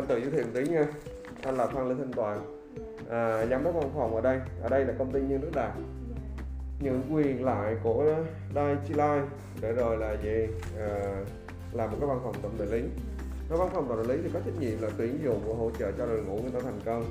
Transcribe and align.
anh 0.00 0.06
tự 0.06 0.18
giới 0.20 0.30
thiệu 0.30 0.44
một 0.44 0.50
tí 0.54 0.66
nha. 0.72 0.86
Anh 1.42 1.56
là 1.56 1.66
phan 1.66 1.88
lê 1.88 1.94
thanh 1.98 2.12
toàn. 2.12 2.38
À, 3.10 3.46
giám 3.46 3.64
đốc 3.64 3.74
văn 3.74 3.90
phòng 3.94 4.14
ở 4.14 4.20
đây. 4.20 4.40
Ở 4.62 4.68
đây 4.68 4.84
là 4.84 4.94
công 4.98 5.12
ty 5.12 5.20
nhân 5.20 5.40
đức 5.40 5.50
đạt. 5.54 5.70
Những 6.80 7.02
quyền 7.10 7.44
lại 7.44 7.76
của 7.82 8.14
Dai 8.54 8.76
Chi 8.88 8.94
Lai 8.94 9.20
để 9.60 9.72
rồi 9.72 9.96
là 9.96 10.16
gì? 10.22 10.46
À, 10.78 11.24
làm 11.72 11.90
một 11.90 11.96
cái 12.00 12.08
văn 12.08 12.20
phòng 12.24 12.34
tổng 12.42 12.56
đại 12.58 12.68
lý. 12.68 12.88
Nó 13.50 13.56
văn 13.56 13.68
phòng 13.72 13.88
tổng 13.88 13.98
đại 13.98 14.16
lý 14.16 14.22
thì 14.22 14.30
có 14.34 14.40
trách 14.44 14.60
nhiệm 14.60 14.82
là 14.82 14.88
tuyển 14.98 15.18
dụng 15.24 15.40
và 15.46 15.54
hỗ 15.54 15.70
trợ 15.78 15.92
cho 15.92 16.06
đội 16.06 16.22
ngũ 16.22 16.36
người 16.36 16.50
ta 16.50 16.60
thành 16.62 16.80
công. 16.84 17.04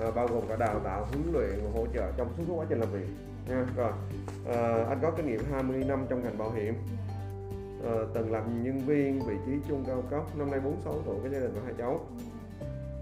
À, 0.00 0.10
bao 0.14 0.26
gồm 0.26 0.42
cả 0.48 0.56
đào 0.56 0.80
tạo 0.84 1.04
huấn 1.04 1.32
luyện 1.32 1.64
và 1.64 1.70
hỗ 1.80 1.86
trợ 1.94 2.12
trong 2.16 2.28
suốt 2.38 2.54
quá 2.56 2.66
trình 2.68 2.80
làm 2.80 2.88
việc 2.92 3.08
nha. 3.48 3.66
Rồi 3.76 3.92
à, 4.48 4.84
anh 4.88 4.98
có 5.02 5.10
kinh 5.10 5.26
nghiệm 5.26 5.40
20 5.52 5.84
năm 5.84 6.06
trong 6.08 6.24
ngành 6.24 6.38
bảo 6.38 6.50
hiểm. 6.50 6.74
Ờ, 7.84 8.06
từng 8.14 8.32
làm 8.32 8.62
nhân 8.62 8.78
viên 8.78 9.20
vị 9.20 9.34
trí 9.46 9.52
trung 9.68 9.84
cao 9.86 10.02
cấp 10.10 10.22
năm 10.36 10.50
nay 10.50 10.60
46 10.60 10.94
tuổi 11.06 11.16
cái 11.22 11.32
gia 11.32 11.38
đình 11.38 11.52
và 11.54 11.60
hai 11.64 11.74
cháu. 11.78 12.00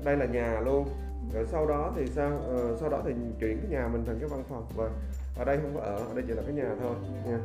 Đây 0.05 0.17
là 0.17 0.27
nhà 0.27 0.61
luôn. 0.61 0.89
Rồi 1.34 1.47
sau 1.47 1.67
đó 1.67 1.93
thì 1.97 2.07
sao? 2.07 2.39
Ờ, 2.47 2.77
sau 2.81 2.89
đó 2.89 3.03
thì 3.05 3.12
chuyển 3.41 3.59
cái 3.59 3.70
nhà 3.70 3.89
mình 3.93 4.05
thành 4.07 4.19
cái 4.20 4.29
văn 4.29 4.43
phòng. 4.48 4.67
Và 4.77 4.91
ở 5.39 5.45
đây 5.45 5.59
không 5.62 5.75
có 5.75 5.81
ở 5.81 5.97
ở 5.97 6.15
đây 6.15 6.25
chỉ 6.29 6.33
là 6.33 6.43
cái 6.43 6.53
nhà 6.53 6.77
thôi. 6.81 6.95
Nha. 7.27 7.39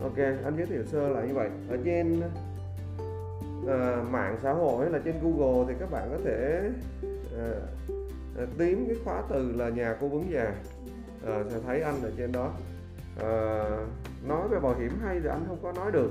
Ok 0.00 0.16
anh 0.16 0.56
giới 0.56 0.66
thiệu 0.66 0.84
sơ 0.84 1.08
là 1.08 1.22
như 1.22 1.34
vậy. 1.34 1.50
Ở 1.70 1.76
trên 1.84 2.20
uh, 3.62 4.10
mạng 4.10 4.38
xã 4.42 4.52
hội 4.52 4.84
hay 4.84 4.92
là 4.92 4.98
trên 5.04 5.14
google 5.22 5.64
thì 5.68 5.74
các 5.80 5.90
bạn 5.90 6.08
có 6.12 6.18
thể 6.24 6.70
uh, 8.42 8.48
tìm 8.58 8.86
cái 8.86 8.96
khóa 9.04 9.22
từ 9.28 9.52
là 9.52 9.68
nhà 9.68 9.96
cố 10.00 10.08
vấn 10.08 10.30
già. 10.30 10.54
Uh, 11.22 11.52
sẽ 11.52 11.58
thấy 11.66 11.80
anh 11.80 12.02
ở 12.02 12.10
trên 12.16 12.32
đó. 12.32 12.52
Uh, 13.16 13.88
nói 14.28 14.48
về 14.48 14.60
bảo 14.60 14.74
hiểm 14.74 14.92
hay 15.04 15.20
thì 15.22 15.28
anh 15.28 15.44
không 15.48 15.58
có 15.62 15.72
nói 15.72 15.92
được 15.92 16.10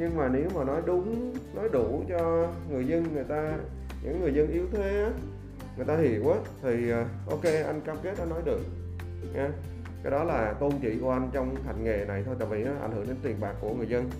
nhưng 0.00 0.16
mà 0.16 0.28
nếu 0.28 0.48
mà 0.54 0.64
nói 0.64 0.82
đúng 0.86 1.34
nói 1.54 1.68
đủ 1.72 2.04
cho 2.08 2.48
người 2.70 2.86
dân 2.86 3.14
người 3.14 3.24
ta 3.24 3.58
những 4.02 4.20
người 4.20 4.34
dân 4.34 4.50
yếu 4.50 4.66
thế 4.72 5.02
á, 5.04 5.10
người 5.76 5.86
ta 5.86 5.96
hiểu 5.96 6.30
á 6.30 6.38
thì 6.62 6.90
ờ, 6.90 7.04
ok 7.30 7.44
anh 7.44 7.80
cam 7.80 7.96
kết 8.02 8.18
anh 8.18 8.28
nói 8.28 8.42
được 8.44 8.60
nha. 9.34 9.50
Cái 10.02 10.10
đó 10.10 10.24
là 10.24 10.52
tôn 10.52 10.72
chỉ 10.82 10.98
của 11.00 11.10
anh 11.10 11.28
trong 11.32 11.54
hành 11.66 11.84
nghề 11.84 12.04
này 12.04 12.22
thôi 12.26 12.36
tại 12.38 12.48
vì 12.50 12.64
nó 12.64 12.70
ảnh 12.80 12.92
hưởng 12.92 13.06
đến 13.06 13.16
tiền 13.22 13.36
bạc 13.40 13.54
của 13.60 13.74
người 13.74 13.86
dân. 13.86 14.10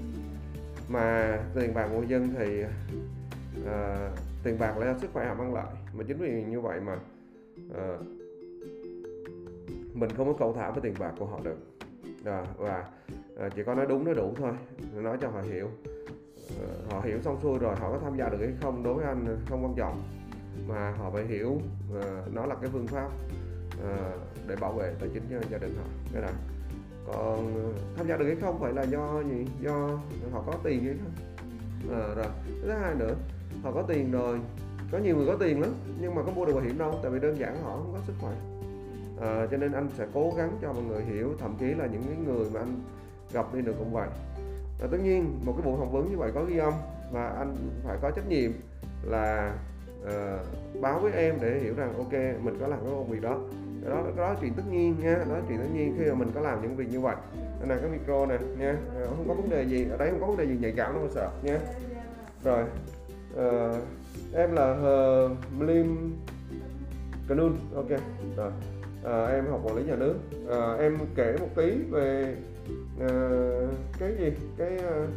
Mà 0.88 1.38
tiền 1.54 1.74
bạc 1.74 1.88
của 1.92 1.98
người 1.98 2.08
dân 2.08 2.34
thì 2.38 2.64
uh, 3.60 4.18
tiền 4.44 4.58
bạc 4.58 4.78
là 4.78 4.94
sức 5.00 5.10
khỏe 5.12 5.26
họ 5.26 5.34
mang 5.34 5.54
lại. 5.54 5.66
Mà 5.94 6.04
chính 6.08 6.18
vì 6.18 6.44
như 6.44 6.60
vậy 6.60 6.80
mà 6.80 6.98
uh, 7.66 8.00
mình 9.94 10.10
không 10.16 10.26
có 10.26 10.32
cầu 10.38 10.52
thả 10.52 10.70
với 10.70 10.80
tiền 10.80 10.94
bạc 10.98 11.12
của 11.18 11.26
họ 11.26 11.40
được. 11.44 11.58
Đó, 12.24 12.44
và 12.56 12.84
Ờ, 13.40 13.48
chỉ 13.56 13.62
có 13.66 13.74
nói 13.74 13.86
đúng 13.88 14.04
nói 14.04 14.14
đủ 14.14 14.32
thôi. 14.36 14.52
Nói 14.94 15.18
cho 15.20 15.28
họ 15.28 15.40
hiểu. 15.40 15.68
Ờ, 16.60 16.66
họ 16.90 17.00
hiểu 17.00 17.20
xong 17.20 17.38
xuôi 17.42 17.58
rồi 17.58 17.76
họ 17.76 17.92
có 17.92 17.98
tham 17.98 18.16
gia 18.16 18.28
được 18.28 18.38
hay 18.40 18.52
không 18.60 18.82
đối 18.82 18.94
với 18.94 19.04
anh 19.04 19.36
không 19.48 19.64
quan 19.64 19.74
trọng. 19.76 20.02
Mà 20.68 20.90
họ 20.90 21.10
phải 21.10 21.24
hiểu 21.26 21.60
ờ, 21.94 22.22
nó 22.32 22.46
là 22.46 22.54
cái 22.54 22.70
phương 22.72 22.86
pháp 22.86 23.08
để 24.46 24.56
bảo 24.60 24.72
vệ 24.72 24.94
tài 25.00 25.08
chính 25.14 25.22
cho 25.30 25.36
gia 25.50 25.58
đình 25.58 25.74
họ. 25.78 25.84
Cái 26.12 26.22
đó 26.22 26.28
còn 27.06 27.72
tham 27.96 28.08
gia 28.08 28.16
được 28.16 28.26
hay 28.26 28.36
không 28.36 28.60
phải 28.60 28.72
là 28.72 28.82
do 28.82 29.22
gì? 29.22 29.46
Do 29.60 29.98
họ 30.32 30.42
có 30.46 30.54
tiền 30.64 30.84
hay 30.84 30.94
không? 30.94 31.12
À, 31.96 32.14
rồi. 32.16 32.26
Thứ 32.62 32.70
hai 32.70 32.94
nữa 32.94 33.14
họ 33.62 33.72
có 33.72 33.82
tiền 33.82 34.12
rồi. 34.12 34.40
Có 34.92 34.98
nhiều 34.98 35.16
người 35.16 35.26
có 35.26 35.36
tiền 35.40 35.60
lắm 35.60 35.70
nhưng 36.00 36.14
mà 36.14 36.22
có 36.22 36.32
mua 36.32 36.46
được 36.46 36.52
bảo 36.52 36.62
hiểm 36.62 36.78
đâu 36.78 36.94
tại 37.02 37.10
vì 37.10 37.20
đơn 37.20 37.38
giản 37.38 37.62
họ 37.62 37.76
không 37.76 37.92
có 37.92 37.98
sức 38.06 38.14
khỏe. 38.20 38.32
À, 39.20 39.46
cho 39.50 39.56
nên 39.56 39.72
anh 39.72 39.88
sẽ 39.98 40.06
cố 40.14 40.32
gắng 40.36 40.58
cho 40.62 40.72
mọi 40.72 40.82
người 40.82 41.02
hiểu 41.02 41.34
thậm 41.38 41.56
chí 41.60 41.66
là 41.66 41.86
những 41.86 42.02
cái 42.02 42.16
người 42.26 42.50
mà 42.54 42.60
anh 42.60 42.80
gặp 43.32 43.54
đi 43.54 43.60
được 43.62 43.74
cũng 43.78 43.92
vậy 43.92 44.08
và 44.80 44.88
tất 44.90 44.98
nhiên 45.02 45.40
một 45.44 45.52
cái 45.56 45.62
buổi 45.64 45.78
phỏng 45.78 45.92
vấn 45.92 46.10
như 46.10 46.16
vậy 46.16 46.30
có 46.34 46.44
ghi 46.44 46.58
âm 46.58 46.72
và 47.12 47.28
anh 47.28 47.56
phải 47.84 47.96
có 48.02 48.10
trách 48.10 48.28
nhiệm 48.28 48.50
là 49.02 49.54
uh, 50.02 50.80
báo 50.80 51.00
với 51.00 51.12
em 51.12 51.34
để 51.40 51.58
hiểu 51.58 51.74
rằng 51.76 51.94
ok 51.96 52.12
mình 52.12 52.56
có 52.60 52.66
làm 52.66 52.80
cái 52.80 52.90
công 52.90 53.10
việc 53.10 53.22
đó. 53.22 53.38
Cái 53.82 53.90
đó 53.90 54.02
cái 54.04 54.12
đó 54.16 54.32
là 54.32 54.36
chuyện 54.40 54.54
tất 54.54 54.62
nhiên 54.70 54.96
nha 55.02 55.14
đó 55.28 55.34
là 55.34 55.42
chuyện 55.48 55.58
tất 55.58 55.68
nhiên 55.74 55.94
khi 55.98 56.04
mà 56.10 56.14
mình 56.14 56.30
có 56.34 56.40
làm 56.40 56.62
những 56.62 56.76
việc 56.76 56.90
như 56.90 57.00
vậy. 57.00 57.16
Đây 57.60 57.68
là 57.68 57.76
cái 57.76 57.90
micro 57.90 58.26
nè 58.26 58.38
nha. 58.58 58.76
Ờ, 58.94 59.06
không 59.06 59.28
có 59.28 59.34
vấn 59.34 59.50
đề 59.50 59.62
gì 59.62 59.86
ở 59.90 59.96
đây 59.96 60.10
không 60.10 60.20
có 60.20 60.26
vấn 60.26 60.36
đề 60.36 60.46
gì 60.46 60.56
nhạy 60.60 60.72
cảm 60.76 60.94
đâu 60.94 61.08
sợ 61.10 61.30
nha. 61.42 61.58
Rồi 62.44 62.64
uh, 63.34 63.76
em 64.34 64.52
là 64.52 64.74
Hờ 64.74 65.28
Mlim 65.58 66.16
Canun 67.28 67.56
ok. 67.74 67.88
Rồi 68.36 68.50
Ờ, 69.02 69.26
em 69.26 69.46
học 69.50 69.60
quản 69.64 69.76
lý 69.76 69.82
nhà 69.84 69.96
nước. 69.96 70.14
Ờ, 70.46 70.76
em 70.76 70.98
kể 71.14 71.36
một 71.40 71.48
tí 71.56 71.70
về 71.90 72.36
uh, 72.96 73.74
cái 73.98 74.16
gì? 74.18 74.30
Cái 74.56 74.74
uh, 74.74 75.10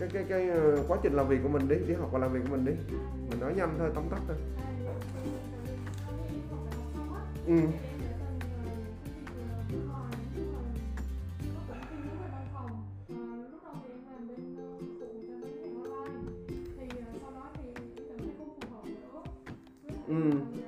cái 0.00 0.08
cái 0.12 0.24
cái 0.28 0.50
quá 0.88 0.98
trình 1.02 1.12
làm 1.12 1.28
việc 1.28 1.38
của 1.42 1.48
mình 1.48 1.68
đi 1.68 1.76
đi 1.88 1.94
học 1.94 2.08
và 2.12 2.18
làm 2.18 2.32
việc 2.32 2.40
của 2.44 2.56
mình 2.56 2.64
đi. 2.64 2.72
Mình 3.30 3.40
nói 3.40 3.54
nhanh 3.56 3.74
thôi 3.78 3.90
tóm 3.94 4.04
tắt 4.10 4.20
thôi. 4.28 4.36
Ừ. 7.46 7.56
Ừ. 20.08 20.61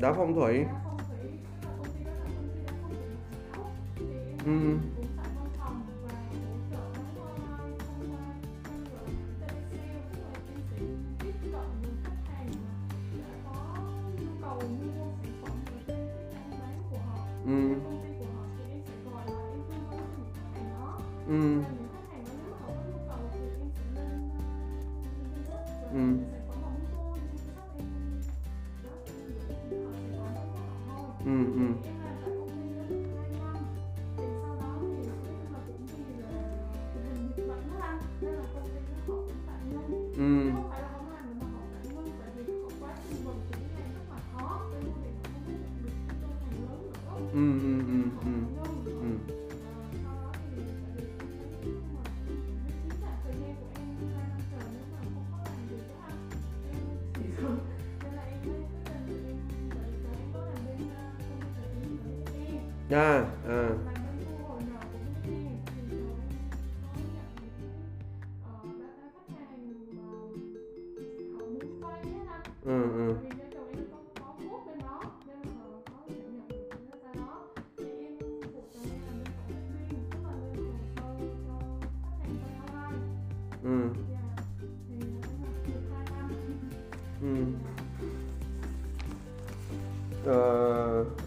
đá 0.00 0.12
phong 0.12 0.34
thủy. 0.34 0.64
Ừ 4.44 4.78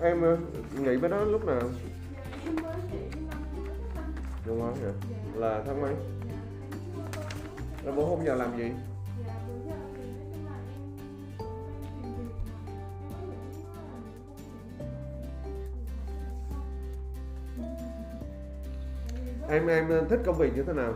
em 0.01 0.21
ờ, 0.21 0.37
nghỉ 0.79 0.95
với 0.95 1.09
đó 1.09 1.23
lúc 1.23 1.45
nào? 1.45 1.61
Đúng 4.45 4.61
không? 4.61 4.75
Hả 4.75 4.91
là 5.35 5.63
tháng 5.65 5.81
mấy? 5.81 5.93
Rồi 7.85 7.95
bố 7.95 8.05
hôm 8.05 8.25
giờ 8.25 8.35
làm 8.35 8.57
gì? 8.57 8.71
Em 19.49 19.67
em 19.67 20.07
thích 20.09 20.19
công 20.25 20.37
việc 20.37 20.55
như 20.55 20.63
thế 20.63 20.73
nào? 20.73 20.93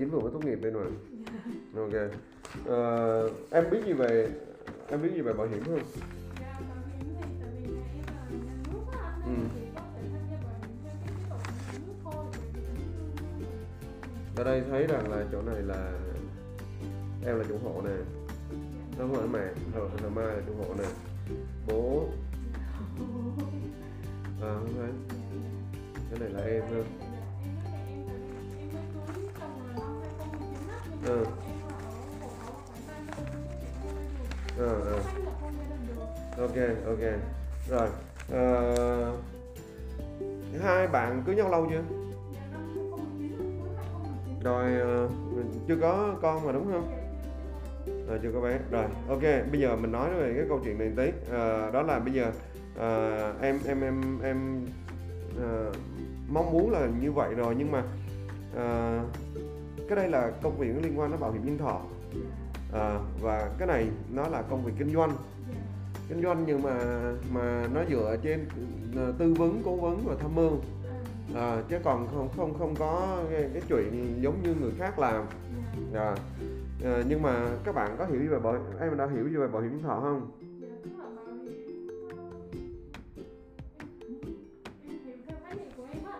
19 0.00 0.10
vừa 0.10 0.20
mới 0.20 0.30
tốt 0.32 0.44
nghiệp 0.44 0.58
đây 0.62 0.72
rồi 0.72 0.86
ok. 1.74 2.10
À, 2.68 2.78
em 3.50 3.70
biết 3.70 3.78
gì 3.86 3.92
về 3.92 4.30
em 4.88 5.02
biết 5.02 5.08
gì 5.14 5.20
về 5.20 5.32
bảo 5.32 5.46
hiểm 5.46 5.64
không? 5.64 5.80
Ừ. 9.24 9.32
Ở 14.36 14.44
đây 14.44 14.62
thấy 14.70 14.86
rằng 14.86 15.10
là 15.10 15.24
chỗ 15.32 15.42
này 15.42 15.62
là 15.62 15.92
em 17.26 17.38
là 17.38 17.44
chủ 17.48 17.58
hộ 17.64 17.82
nè. 17.84 17.96
Đúng 18.98 19.14
rồi 19.14 19.28
mà 19.28 19.52
thằng 19.74 19.90
thằng 19.98 20.14
mai 20.14 20.26
là 20.26 20.42
chủ 20.46 20.52
hộ 20.58 20.74
nè. 20.78 20.88
Bố. 21.68 22.08
À 24.42 24.54
không 24.54 24.74
thấy 24.76 24.88
cái 26.10 26.18
này 26.20 26.30
là 26.30 26.40
em 26.40 26.62
ha 26.62 27.09
Ừ. 31.04 31.24
ừ 34.58 34.82
ừ, 34.84 34.98
ok 36.38 36.56
ok. 36.86 36.98
Rồi 37.68 37.88
ờ, 38.32 39.12
hai 40.62 40.86
bạn 40.86 41.22
cưới 41.26 41.34
nhau 41.34 41.50
lâu 41.50 41.66
chưa? 41.70 41.82
Rồi 44.44 44.74
ờ, 44.80 45.08
chưa 45.68 45.76
có 45.80 46.14
con 46.22 46.46
mà 46.46 46.52
đúng 46.52 46.72
không? 46.72 46.96
Rồi 48.08 48.18
chưa 48.22 48.30
có 48.34 48.40
bé. 48.40 48.58
Rồi 48.70 48.84
ok 49.08 49.22
bây 49.52 49.60
giờ 49.60 49.76
mình 49.76 49.92
nói 49.92 50.10
về 50.14 50.32
cái 50.36 50.44
câu 50.48 50.60
chuyện 50.64 50.78
này 50.78 50.92
tí. 50.96 51.12
Ờ, 51.30 51.70
đó 51.70 51.82
là 51.82 51.98
bây 51.98 52.12
giờ 52.14 52.32
ờ, 52.76 53.34
em 53.42 53.58
em 53.66 53.80
em 53.80 54.20
em 54.22 54.66
ờ, 55.40 55.72
mong 56.28 56.52
muốn 56.52 56.70
là 56.70 56.88
như 57.00 57.12
vậy 57.12 57.34
rồi 57.34 57.54
nhưng 57.58 57.72
mà 57.72 57.82
ờ, 58.54 58.98
cái 59.90 59.96
đây 59.96 60.08
là 60.08 60.30
công 60.42 60.58
việc 60.58 60.72
liên 60.82 60.98
quan 60.98 61.10
đến 61.10 61.20
bảo 61.20 61.32
hiểm 61.32 61.46
nhân 61.46 61.58
thọ. 61.58 61.80
À, 62.72 62.98
và 63.20 63.50
cái 63.58 63.68
này 63.68 63.88
nó 64.10 64.28
là 64.28 64.42
công 64.42 64.64
việc 64.64 64.72
kinh 64.78 64.92
doanh. 64.94 65.10
Kinh 66.08 66.22
doanh 66.22 66.44
nhưng 66.46 66.62
mà 66.62 66.78
mà 67.32 67.66
nó 67.74 67.80
dựa 67.90 68.16
trên 68.22 68.48
ờ, 68.96 69.12
tư 69.18 69.34
vấn 69.34 69.62
cố 69.64 69.76
vấn 69.76 70.00
và 70.04 70.14
tham 70.20 70.34
mưu. 70.34 70.52
À, 71.34 71.62
chứ 71.68 71.76
còn 71.84 72.08
không 72.14 72.28
không 72.36 72.58
không 72.58 72.74
có 72.78 73.18
cái, 73.30 73.50
cái 73.52 73.62
chuyện 73.68 74.18
giống 74.20 74.42
như 74.42 74.54
người 74.60 74.72
khác 74.78 74.98
làm. 74.98 75.24
À, 75.94 76.14
à, 76.84 77.02
nhưng 77.08 77.22
mà 77.22 77.46
các 77.64 77.74
bạn 77.74 77.96
có 77.98 78.04
hiểu 78.04 78.20
gì 78.20 78.26
về 78.26 78.38
bảo 78.38 78.56
em 78.80 78.96
đã 78.96 79.06
hiểu 79.14 79.28
gì 79.28 79.36
về 79.36 79.48
bảo 79.48 79.62
hiểm 79.62 79.72
nhân 79.72 79.82
thọ 79.82 80.00
không? 80.00 80.30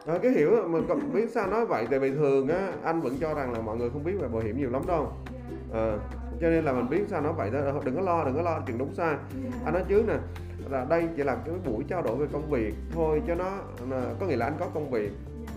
À, 0.07 0.19
cái 0.23 0.33
hiểu 0.33 0.51
mà 0.69 0.79
còn 0.89 1.13
biết 1.13 1.31
sao 1.31 1.51
nói 1.51 1.67
vậy? 1.67 1.87
Tại 1.91 1.99
vì 1.99 2.11
thường 2.11 2.49
á 2.49 2.73
anh 2.85 3.01
vẫn 3.01 3.17
cho 3.21 3.35
rằng 3.35 3.53
là 3.53 3.61
mọi 3.61 3.77
người 3.77 3.91
không 3.91 4.05
biết 4.05 4.15
về 4.21 4.29
bảo 4.29 4.43
hiểm 4.43 4.59
nhiều 4.59 4.71
lắm 4.71 4.83
đâu. 4.87 5.13
À, 5.75 5.93
cho 6.41 6.51
nên 6.51 6.65
là 6.65 6.73
mình 6.73 6.89
biết 6.89 7.05
sao 7.09 7.21
nói 7.21 7.33
vậy 7.37 7.51
thôi. 7.53 7.63
Ờ, 7.65 7.81
đừng 7.85 7.97
có 7.97 8.03
lo 8.03 8.25
đừng 8.25 8.35
có 8.35 8.43
lo 8.43 8.61
chuyện 8.67 8.79
đúng 8.79 8.95
sai. 8.95 9.17
Anh 9.65 9.75
nói 9.75 9.85
trước 9.89 10.09
nè 10.09 10.15
là 10.71 10.87
đây 10.91 11.09
chỉ 11.17 11.23
là 11.23 11.37
cái 11.47 11.55
buổi 11.65 11.85
trao 11.89 12.03
đổi 12.03 12.17
về 12.17 12.27
công 12.33 12.51
việc 12.51 12.75
thôi 12.93 13.23
cho 13.27 13.35
nó 13.35 13.59
ờ, 13.91 14.15
có 14.21 14.27
nghĩa 14.27 14.37
là 14.37 14.47
anh 14.47 14.57
có 14.61 14.67
công 14.75 14.91
việc 14.91 15.11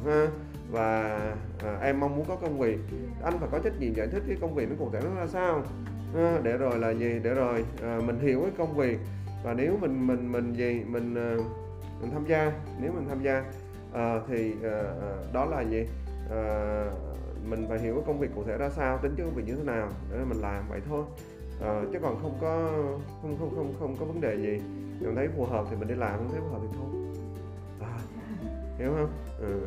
ha? 0.06 0.28
Và 0.72 1.20
à, 1.64 1.78
em 1.82 2.00
mong 2.00 2.16
muốn 2.16 2.26
có 2.28 2.36
công 2.36 2.60
việc. 2.60 2.80
Anh 3.24 3.34
phải 3.40 3.50
có 3.52 3.60
trách 3.60 3.80
nhiệm 3.80 3.94
giải 3.94 4.08
thích 4.08 4.24
cái 4.28 4.38
công 4.42 4.56
việc 4.56 4.70
nó 4.70 4.76
cụ 4.80 4.90
thể 4.94 5.00
nó 5.04 5.22
ra 5.22 5.28
sao 5.28 5.62
à, 6.16 6.40
để 6.44 6.58
rồi 6.58 6.80
là 6.80 6.92
gì? 6.92 7.20
Để 7.24 7.34
rồi 7.34 7.66
à, 7.84 8.00
mình 8.06 8.20
hiểu 8.20 8.42
cái 8.42 8.52
công 8.58 8.76
việc. 8.76 9.00
Và 9.44 9.54
nếu 9.54 9.78
mình 9.82 10.08
mình 10.08 10.32
mình 10.32 10.54
gì? 10.54 10.84
Mình 10.88 11.16
à, 11.16 11.36
mình 12.02 12.12
tham 12.14 12.26
gia 12.28 12.52
nếu 12.82 12.92
mình 12.92 13.06
tham 13.10 13.24
gia 13.24 13.44
à, 13.94 14.20
thì 14.28 14.54
à, 14.64 14.94
đó 15.34 15.46
là 15.46 15.62
gì? 15.62 15.86
À, 16.30 16.86
mình 17.50 17.66
phải 17.70 17.80
hiểu 17.80 17.96
cái 17.96 18.04
công 18.08 18.20
việc 18.20 18.30
cụ 18.36 18.44
thể 18.44 18.58
ra 18.58 18.70
sao 18.70 18.98
tính 18.98 19.16
chất 19.18 19.24
công 19.24 19.36
việc 19.36 19.44
như 19.46 19.56
thế 19.56 19.64
nào 19.64 19.90
để 20.12 20.18
mình 20.30 20.42
làm 20.42 20.70
vậy 20.70 20.82
thôi. 20.90 21.04
À, 21.62 21.84
chứ 21.94 22.00
còn 22.02 22.20
không 22.22 22.38
có 22.42 22.72
không 23.22 23.38
không 23.40 23.56
không 23.56 23.74
không 23.80 23.96
có 24.00 24.06
vấn 24.06 24.22
đề 24.22 24.36
gì. 24.38 24.62
Mình 25.00 25.16
thấy 25.16 25.28
phù 25.38 25.46
hợp 25.46 25.66
thì 25.70 25.76
mình 25.76 25.88
đi 25.88 25.96
làm 25.96 26.18
không 26.18 26.30
thấy 26.32 26.42
phù 26.42 26.48
hợp 26.48 26.60
thì 26.62 26.78
thôi. 26.78 26.88
À, 27.82 27.98
hiểu 28.78 28.94
không? 28.98 29.10
Ừ. 29.40 29.54
Ừ. 29.54 29.60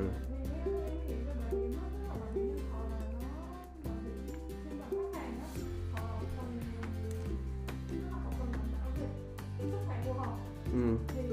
ừ. 10.72 10.96
ừ. 11.16 11.25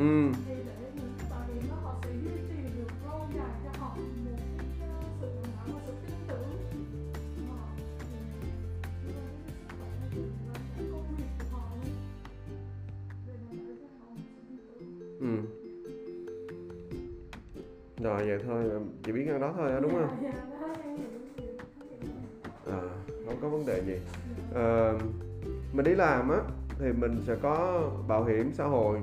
Ừ. 0.00 0.32
thì 0.46 0.54
để 0.66 0.74
những 0.96 1.12
cái 1.18 1.26
bảo 1.30 1.40
hiểm 1.48 1.62
đó 1.70 1.76
họ 1.82 1.94
sẽ 2.02 2.10
duy 2.12 2.30
trì 2.48 2.62
được 2.78 2.88
lâu 3.04 3.20
dài 3.36 3.50
cho 3.64 3.70
họ 3.80 3.96
một 3.96 4.02
cái 4.80 4.88
ờ, 4.88 5.02
sự 5.20 5.26
đồng 5.36 5.44
cảm 5.56 5.74
và 5.74 5.80
sự 5.86 5.92
tin 6.06 6.14
tưởng 6.28 6.52
họ 7.48 7.66
tưởng 8.46 9.10
Ừ. 15.20 15.26
Rồi 18.02 18.26
vậy 18.26 18.38
thôi, 18.46 18.64
chỉ 19.04 19.12
biết 19.12 19.24
cái 19.28 19.38
đó 19.38 19.52
thôi 19.56 19.72
á, 19.72 19.80
đúng 19.80 19.90
không? 19.90 20.08
dạ 20.22 20.32
đó 20.60 20.68
hiểu 20.84 21.06
À, 22.66 22.80
không 23.26 23.36
có 23.42 23.48
vấn 23.48 23.66
đề 23.66 23.82
gì. 23.86 23.94
Ờ, 24.54 24.98
mình 25.72 25.84
đi 25.84 25.94
làm 25.94 26.30
á 26.30 26.38
thì 26.78 26.86
mình 26.92 27.22
sẽ 27.26 27.36
có 27.42 27.82
bảo 28.08 28.24
hiểm 28.24 28.50
xã 28.54 28.64
hội, 28.64 28.98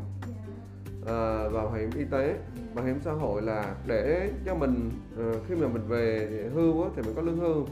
Ờ, 1.08 1.50
bảo 1.50 1.72
hiểm 1.72 1.90
y 1.96 2.06
tế. 2.06 2.36
Bảo 2.76 2.86
hiểm 2.86 3.00
xã 3.02 3.12
hội 3.12 3.42
là 3.42 3.76
để 3.86 4.32
cho 4.46 4.56
mình 4.56 4.92
ờ, 5.18 5.34
khi 5.48 5.56
mà 5.56 5.68
mình 5.68 5.88
về 5.88 6.30
hưu 6.54 6.84
á 6.84 6.90
thì 6.96 7.02
mình 7.02 7.14
có 7.16 7.22
lương 7.22 7.38
hưu. 7.38 7.66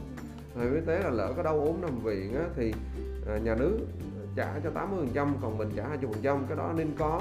Bảo 0.54 0.64
hiểm 0.64 0.74
y 0.74 0.80
tế 0.86 0.98
là 0.98 1.10
lỡ 1.10 1.32
có 1.36 1.42
đau 1.42 1.60
ốm 1.60 1.80
nằm 1.80 1.98
viện 2.02 2.34
á 2.34 2.44
thì 2.56 2.72
ờ, 3.26 3.36
nhà 3.36 3.54
nước 3.54 3.78
trả 4.36 4.58
cho 4.64 4.70
80% 5.14 5.28
còn 5.42 5.58
mình 5.58 5.68
trả 5.76 5.88
20% 6.22 6.38
cái 6.48 6.56
đó 6.56 6.72
nên 6.76 6.88
có 6.98 7.20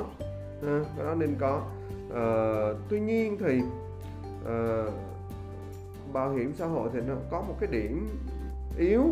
ha, 0.65 0.81
cái 0.98 1.05
đó 1.05 1.15
nên 1.15 1.36
có 1.39 1.62
tuy 2.89 3.00
nhiên 3.00 3.38
thì 3.39 3.62
bảo 6.13 6.31
hiểm 6.31 6.53
xã 6.53 6.65
hội 6.65 6.89
thì 6.93 7.00
nó 7.07 7.13
có 7.31 7.41
một 7.41 7.55
cái 7.60 7.69
điểm 7.72 8.10
yếu 8.77 9.03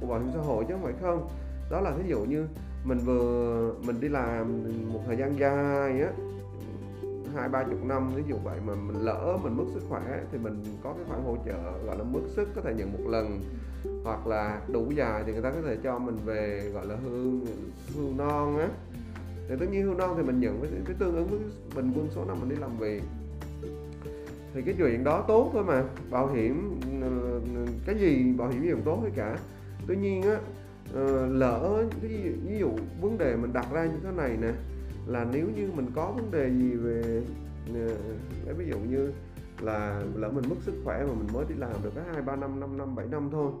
của 0.00 0.06
bảo 0.06 0.18
hiểm 0.20 0.30
xã 0.34 0.40
hội 0.40 0.64
chứ 0.68 0.74
không 0.74 0.82
phải 0.82 0.92
không 1.00 1.28
đó 1.70 1.80
là 1.80 1.90
ví 1.90 2.08
dụ 2.08 2.20
như 2.20 2.46
mình 2.84 2.98
vừa 2.98 3.74
mình 3.86 4.00
đi 4.00 4.08
làm 4.08 4.64
một 4.92 5.00
thời 5.06 5.16
gian 5.16 5.38
dài 5.38 6.00
á 6.00 6.10
hai 7.34 7.48
ba 7.48 7.64
chục 7.64 7.84
năm 7.84 8.10
ví 8.14 8.22
dụ 8.28 8.36
vậy 8.44 8.58
mà 8.66 8.74
mình 8.74 9.04
lỡ 9.04 9.38
mình 9.42 9.56
mất 9.56 9.64
sức 9.74 9.82
khỏe 9.88 10.24
thì 10.32 10.38
mình 10.38 10.62
có 10.82 10.92
cái 10.92 11.04
khoản 11.08 11.22
hỗ 11.24 11.36
trợ 11.46 11.86
gọi 11.86 11.98
là 11.98 12.04
mất 12.04 12.20
sức 12.26 12.48
có 12.54 12.60
thể 12.60 12.74
nhận 12.74 12.92
một 12.92 13.10
lần. 13.10 13.40
Hoặc 14.04 14.26
là 14.26 14.60
đủ 14.68 14.90
dài 14.90 15.22
thì 15.26 15.32
người 15.32 15.42
ta 15.42 15.50
có 15.50 15.62
thể 15.62 15.76
cho 15.82 15.98
mình 15.98 16.16
về 16.24 16.70
gọi 16.74 16.86
là 16.86 16.96
hưu 16.96 17.40
hưu 17.94 18.14
non 18.18 18.58
á. 18.58 18.68
Thì 19.48 19.54
tất 19.60 19.66
nhiên 19.70 19.84
hưu 19.84 19.94
non 19.94 20.14
thì 20.16 20.22
mình 20.22 20.40
nhận 20.40 20.60
với, 20.60 20.70
với 20.86 20.94
tương 20.98 21.16
ứng 21.16 21.26
với 21.26 21.38
bình 21.74 21.92
quân 21.96 22.08
số 22.10 22.24
năm 22.24 22.36
mình 22.40 22.48
đi 22.48 22.56
làm 22.56 22.78
việc. 22.78 23.02
Thì 24.54 24.62
cái 24.62 24.74
chuyện 24.78 25.04
đó 25.04 25.24
tốt 25.28 25.50
thôi 25.52 25.64
mà. 25.64 25.84
Bảo 26.10 26.28
hiểm 26.28 26.80
ờ, 27.02 27.40
cái 27.86 27.94
gì 27.98 28.32
bảo 28.32 28.48
hiểm 28.48 28.62
gì 28.62 28.70
cũng 28.70 28.82
tốt 28.82 28.98
hết 29.02 29.10
cả. 29.16 29.38
Tuy 29.86 29.96
nhiên 29.96 30.22
á 30.22 30.36
ờ, 30.94 31.26
lỡ 31.26 31.84
ví 32.00 32.08
dụ, 32.24 32.30
ví 32.48 32.58
dụ 32.58 32.70
vấn 33.00 33.18
đề 33.18 33.36
mình 33.36 33.52
đặt 33.52 33.66
ra 33.72 33.84
như 33.84 33.98
thế 34.02 34.10
này 34.16 34.36
nè 34.40 34.52
là 35.12 35.26
nếu 35.32 35.46
như 35.56 35.70
mình 35.74 35.86
có 35.94 36.12
vấn 36.16 36.30
đề 36.30 36.50
gì 36.50 36.70
về 36.70 37.22
ờ, 37.74 37.96
lấy 38.46 38.54
ví 38.54 38.66
dụ 38.70 38.78
như 38.78 39.12
là 39.60 40.02
lỡ 40.14 40.28
mình 40.28 40.44
mất 40.48 40.56
sức 40.60 40.74
khỏe 40.84 41.04
mà 41.08 41.12
mình 41.14 41.28
mới 41.32 41.44
đi 41.48 41.54
làm 41.58 41.72
được 41.82 41.90
có 41.94 42.00
hai 42.12 42.22
ba 42.22 42.36
năm 42.36 42.60
năm 42.60 42.78
năm 42.78 42.94
bảy 42.94 43.06
năm 43.06 43.28
thôi 43.32 43.52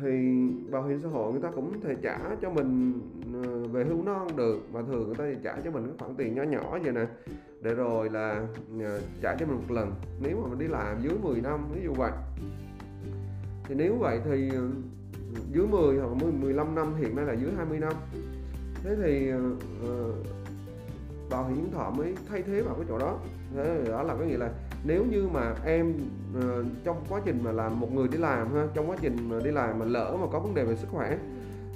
thì 0.00 0.08
bảo 0.70 0.84
hiểm 0.84 1.00
xã 1.02 1.08
hội 1.08 1.32
người 1.32 1.42
ta 1.42 1.50
cũng 1.50 1.80
thể 1.80 1.94
trả 2.02 2.18
cho 2.42 2.50
mình 2.50 2.92
ờ, 3.42 3.68
về 3.68 3.84
hưu 3.84 4.02
non 4.02 4.28
được. 4.36 4.58
Mà 4.72 4.82
thường 4.82 5.06
người 5.06 5.14
ta 5.14 5.24
thì 5.32 5.40
trả 5.44 5.60
cho 5.64 5.70
mình 5.70 5.86
cái 5.86 5.94
khoản 5.98 6.14
tiền 6.16 6.34
nhỏ 6.34 6.42
nhỏ 6.42 6.78
vậy 6.82 6.92
nè 6.92 7.06
để 7.62 7.74
rồi 7.74 8.10
là 8.10 8.46
ờ, 8.80 9.00
trả 9.22 9.36
cho 9.38 9.46
mình 9.46 9.56
một 9.56 9.74
lần. 9.74 9.94
Nếu 10.20 10.40
mà 10.42 10.48
mình 10.48 10.58
đi 10.58 10.66
làm 10.68 11.02
dưới 11.02 11.18
10 11.22 11.40
năm 11.40 11.68
ví 11.74 11.80
dụ 11.84 11.94
vậy. 11.94 12.12
Thì 13.64 13.74
nếu 13.74 13.96
vậy 13.96 14.20
thì 14.24 14.50
dưới 15.52 15.66
10 15.66 15.98
hoặc 15.98 16.16
10, 16.22 16.32
15 16.32 16.74
năm 16.74 16.94
hiện 16.98 17.16
nay 17.16 17.24
là 17.24 17.32
dưới 17.32 17.50
20 17.56 17.78
năm. 17.78 17.92
Thế 18.82 18.96
thì 19.02 19.30
bảo 21.30 21.48
hiểm 21.48 21.70
thọ 21.72 21.90
mới 21.90 22.14
thay 22.28 22.42
thế 22.42 22.62
vào 22.62 22.74
cái 22.74 22.84
chỗ 22.88 22.98
đó. 22.98 23.18
Thế 23.54 23.84
đó 23.88 24.02
là 24.02 24.14
có 24.14 24.24
nghĩa 24.24 24.36
là 24.36 24.50
nếu 24.84 25.04
như 25.04 25.28
mà 25.32 25.54
em 25.64 25.94
uh, 26.38 26.66
trong 26.84 27.04
quá 27.08 27.20
trình 27.24 27.40
mà 27.44 27.52
làm 27.52 27.80
một 27.80 27.92
người 27.92 28.08
đi 28.08 28.18
làm 28.18 28.54
ha 28.54 28.66
trong 28.74 28.90
quá 28.90 28.96
trình 29.00 29.16
mà 29.28 29.36
đi 29.44 29.50
làm 29.50 29.78
mà 29.78 29.84
lỡ 29.84 30.16
mà 30.20 30.26
có 30.32 30.40
vấn 30.40 30.54
đề 30.54 30.64
về 30.64 30.76
sức 30.76 30.88
khỏe 30.90 31.18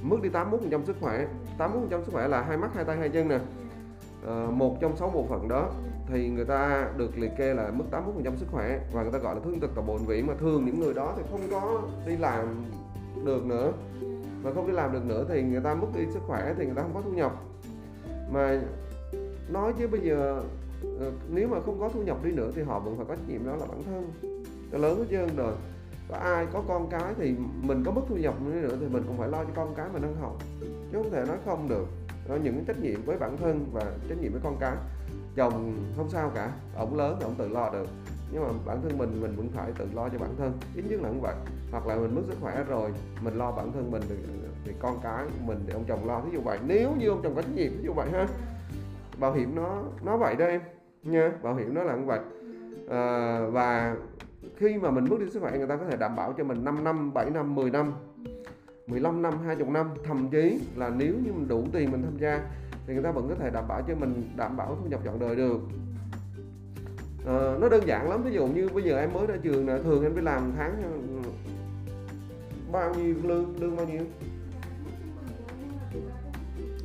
mức 0.02 0.22
đi 0.22 0.28
81% 0.28 0.84
sức 0.84 0.96
khỏe 1.00 1.26
81% 1.58 2.04
sức 2.04 2.12
khỏe 2.12 2.28
là 2.28 2.42
hai 2.42 2.56
mắt 2.56 2.74
hai 2.74 2.84
tay 2.84 2.96
hai 2.96 3.08
chân 3.08 3.28
nè. 3.28 3.38
Uh, 4.26 4.52
một 4.52 4.76
trong 4.80 4.96
sáu 4.96 5.10
bộ 5.10 5.26
phận 5.28 5.48
đó 5.48 5.70
thì 6.06 6.28
người 6.28 6.44
ta 6.44 6.88
được 6.96 7.18
liệt 7.18 7.30
kê 7.38 7.54
là 7.54 7.70
mức 7.74 7.84
81% 8.24 8.36
sức 8.36 8.46
khỏe 8.50 8.80
và 8.92 9.02
người 9.02 9.12
ta 9.12 9.18
gọi 9.18 9.34
là 9.34 9.40
thương 9.44 9.60
tật 9.60 9.70
toàn 9.74 9.86
bệnh 9.86 10.06
viện 10.06 10.26
mà 10.26 10.34
thường 10.40 10.64
những 10.64 10.80
người 10.80 10.94
đó 10.94 11.14
thì 11.16 11.22
không 11.30 11.40
có 11.50 11.82
đi 12.06 12.16
làm 12.16 12.64
được 13.24 13.46
nữa. 13.46 13.72
Mà 14.42 14.50
không 14.54 14.66
đi 14.66 14.72
làm 14.72 14.92
được 14.92 15.04
nữa 15.06 15.26
thì 15.28 15.42
người 15.42 15.60
ta 15.60 15.74
mất 15.74 15.86
đi 15.94 16.06
sức 16.12 16.20
khỏe 16.26 16.54
thì 16.58 16.64
người 16.64 16.74
ta 16.74 16.82
không 16.82 16.94
có 16.94 17.00
thu 17.00 17.10
nhập. 17.10 17.32
Mà 18.32 18.60
nói 19.52 19.72
chứ 19.78 19.88
bây 19.88 20.00
giờ 20.00 20.42
ờ, 21.00 21.12
nếu 21.28 21.48
mà 21.48 21.60
không 21.66 21.80
có 21.80 21.88
thu 21.88 22.02
nhập 22.02 22.24
đi 22.24 22.32
nữa 22.32 22.50
thì 22.54 22.62
họ 22.62 22.78
vẫn 22.78 22.96
phải 22.96 23.06
có 23.08 23.16
trách 23.16 23.28
nhiệm 23.28 23.46
đó 23.46 23.56
là 23.56 23.66
bản 23.66 23.82
thân. 23.82 24.12
Nó 24.72 24.78
lớn 24.78 24.98
hết 24.98 25.04
trơn 25.10 25.36
rồi. 25.36 25.54
Có 26.08 26.16
ai 26.16 26.46
có 26.52 26.62
con 26.68 26.88
cái 26.90 27.14
thì 27.16 27.34
mình 27.62 27.84
có 27.84 27.92
mất 27.92 28.02
thu 28.08 28.16
nhập 28.16 28.34
đi 28.46 28.60
nữa 28.60 28.76
thì 28.80 28.86
mình 28.86 29.02
cũng 29.06 29.18
phải 29.18 29.28
lo 29.28 29.44
cho 29.44 29.50
con 29.54 29.74
cái 29.74 29.86
mình 29.92 30.02
ăn 30.02 30.16
học. 30.20 30.36
Chứ 30.60 30.98
không 31.02 31.10
thể 31.10 31.24
nói 31.28 31.36
không 31.44 31.68
được. 31.68 31.86
Đó 32.28 32.36
những 32.44 32.64
trách 32.64 32.80
nhiệm 32.82 33.02
với 33.04 33.18
bản 33.18 33.36
thân 33.36 33.66
và 33.72 33.82
trách 34.08 34.18
nhiệm 34.20 34.32
với 34.32 34.40
con 34.44 34.56
cái. 34.60 34.76
Chồng 35.36 35.74
không 35.96 36.10
sao 36.10 36.30
cả. 36.34 36.52
Ổng 36.76 36.96
lớn 36.96 37.16
thì 37.18 37.24
ổng 37.24 37.34
tự 37.34 37.48
lo 37.48 37.70
được. 37.70 37.86
Nhưng 38.32 38.42
mà 38.42 38.48
bản 38.66 38.82
thân 38.82 38.98
mình 38.98 39.20
mình 39.20 39.36
vẫn 39.36 39.48
phải 39.54 39.72
tự 39.78 39.86
lo 39.94 40.08
cho 40.08 40.18
bản 40.18 40.30
thân. 40.38 40.52
Ít 40.76 40.82
nhất 40.88 41.00
là 41.02 41.08
cũng 41.08 41.20
vậy. 41.20 41.34
Hoặc 41.70 41.86
là 41.86 41.96
mình 41.96 42.14
mất 42.14 42.22
sức 42.28 42.36
khỏe 42.40 42.64
rồi 42.68 42.90
mình 43.22 43.34
lo 43.34 43.52
bản 43.52 43.72
thân 43.72 43.90
mình 43.90 44.02
thì, 44.08 44.14
thì 44.64 44.72
con 44.78 44.98
cái 45.02 45.26
mình 45.46 45.64
thì 45.66 45.72
ông 45.72 45.84
chồng 45.88 46.06
lo. 46.06 46.20
Ví 46.20 46.30
dụ 46.32 46.40
vậy. 46.40 46.58
Nếu 46.66 46.92
như 46.98 47.08
ông 47.08 47.20
chồng 47.22 47.34
có 47.34 47.42
trách 47.42 47.54
nhiệm 47.54 47.72
ví 47.72 47.84
dụ 47.84 47.92
vậy 47.92 48.10
ha 48.10 48.26
bảo 49.20 49.32
hiểm 49.32 49.54
nó 49.54 49.82
nó 50.02 50.16
vậy 50.16 50.36
đó 50.36 50.46
em 50.46 50.60
nha 51.02 51.32
bảo 51.42 51.54
hiểm 51.54 51.74
nó 51.74 51.82
là 51.82 51.96
như 51.96 52.04
vậy 52.04 52.20
à, 52.88 52.96
ờ, 52.96 53.50
và 53.50 53.96
khi 54.56 54.78
mà 54.78 54.90
mình 54.90 55.04
mất 55.10 55.16
đi 55.20 55.30
sức 55.30 55.40
khỏe 55.40 55.58
người 55.58 55.66
ta 55.66 55.76
có 55.76 55.84
thể 55.90 55.96
đảm 55.96 56.16
bảo 56.16 56.34
cho 56.38 56.44
mình 56.44 56.64
5 56.64 56.84
năm 56.84 57.14
7 57.14 57.30
năm 57.30 57.54
10 57.54 57.70
năm 57.70 57.92
15 58.90 59.22
năm 59.22 59.34
20 59.44 59.66
năm. 59.70 59.90
Thậm 60.04 60.28
chí 60.28 60.60
là 60.76 60.90
nếu 60.96 61.14
như 61.24 61.32
mình 61.32 61.48
đủ 61.48 61.64
tiền 61.72 61.92
mình 61.92 62.02
tham 62.02 62.18
gia 62.18 62.40
thì 62.86 62.94
người 62.94 63.02
ta 63.02 63.10
vẫn 63.10 63.28
có 63.28 63.34
thể 63.34 63.50
đảm 63.50 63.64
bảo 63.68 63.82
cho 63.88 63.94
mình 63.94 64.30
đảm 64.36 64.56
bảo 64.56 64.76
thu 64.80 64.88
nhập 64.88 65.00
trọn 65.04 65.18
đời 65.18 65.36
được. 65.36 65.60
À, 67.26 67.56
nó 67.60 67.68
đơn 67.68 67.86
giản 67.86 68.10
lắm 68.10 68.22
ví 68.22 68.32
dụ 68.32 68.46
như 68.46 68.68
bây 68.74 68.82
giờ 68.82 68.98
em 68.98 69.12
mới 69.12 69.26
ra 69.26 69.36
trường 69.42 69.68
là 69.68 69.78
thường 69.78 70.02
em 70.02 70.14
phải 70.14 70.22
làm 70.22 70.52
tháng 70.56 70.82
ừ, 70.82 71.30
bao 72.72 72.94
nhiêu 72.94 73.14
lương 73.22 73.54
lương 73.60 73.76
bao 73.76 73.86
nhiêu? 73.86 74.02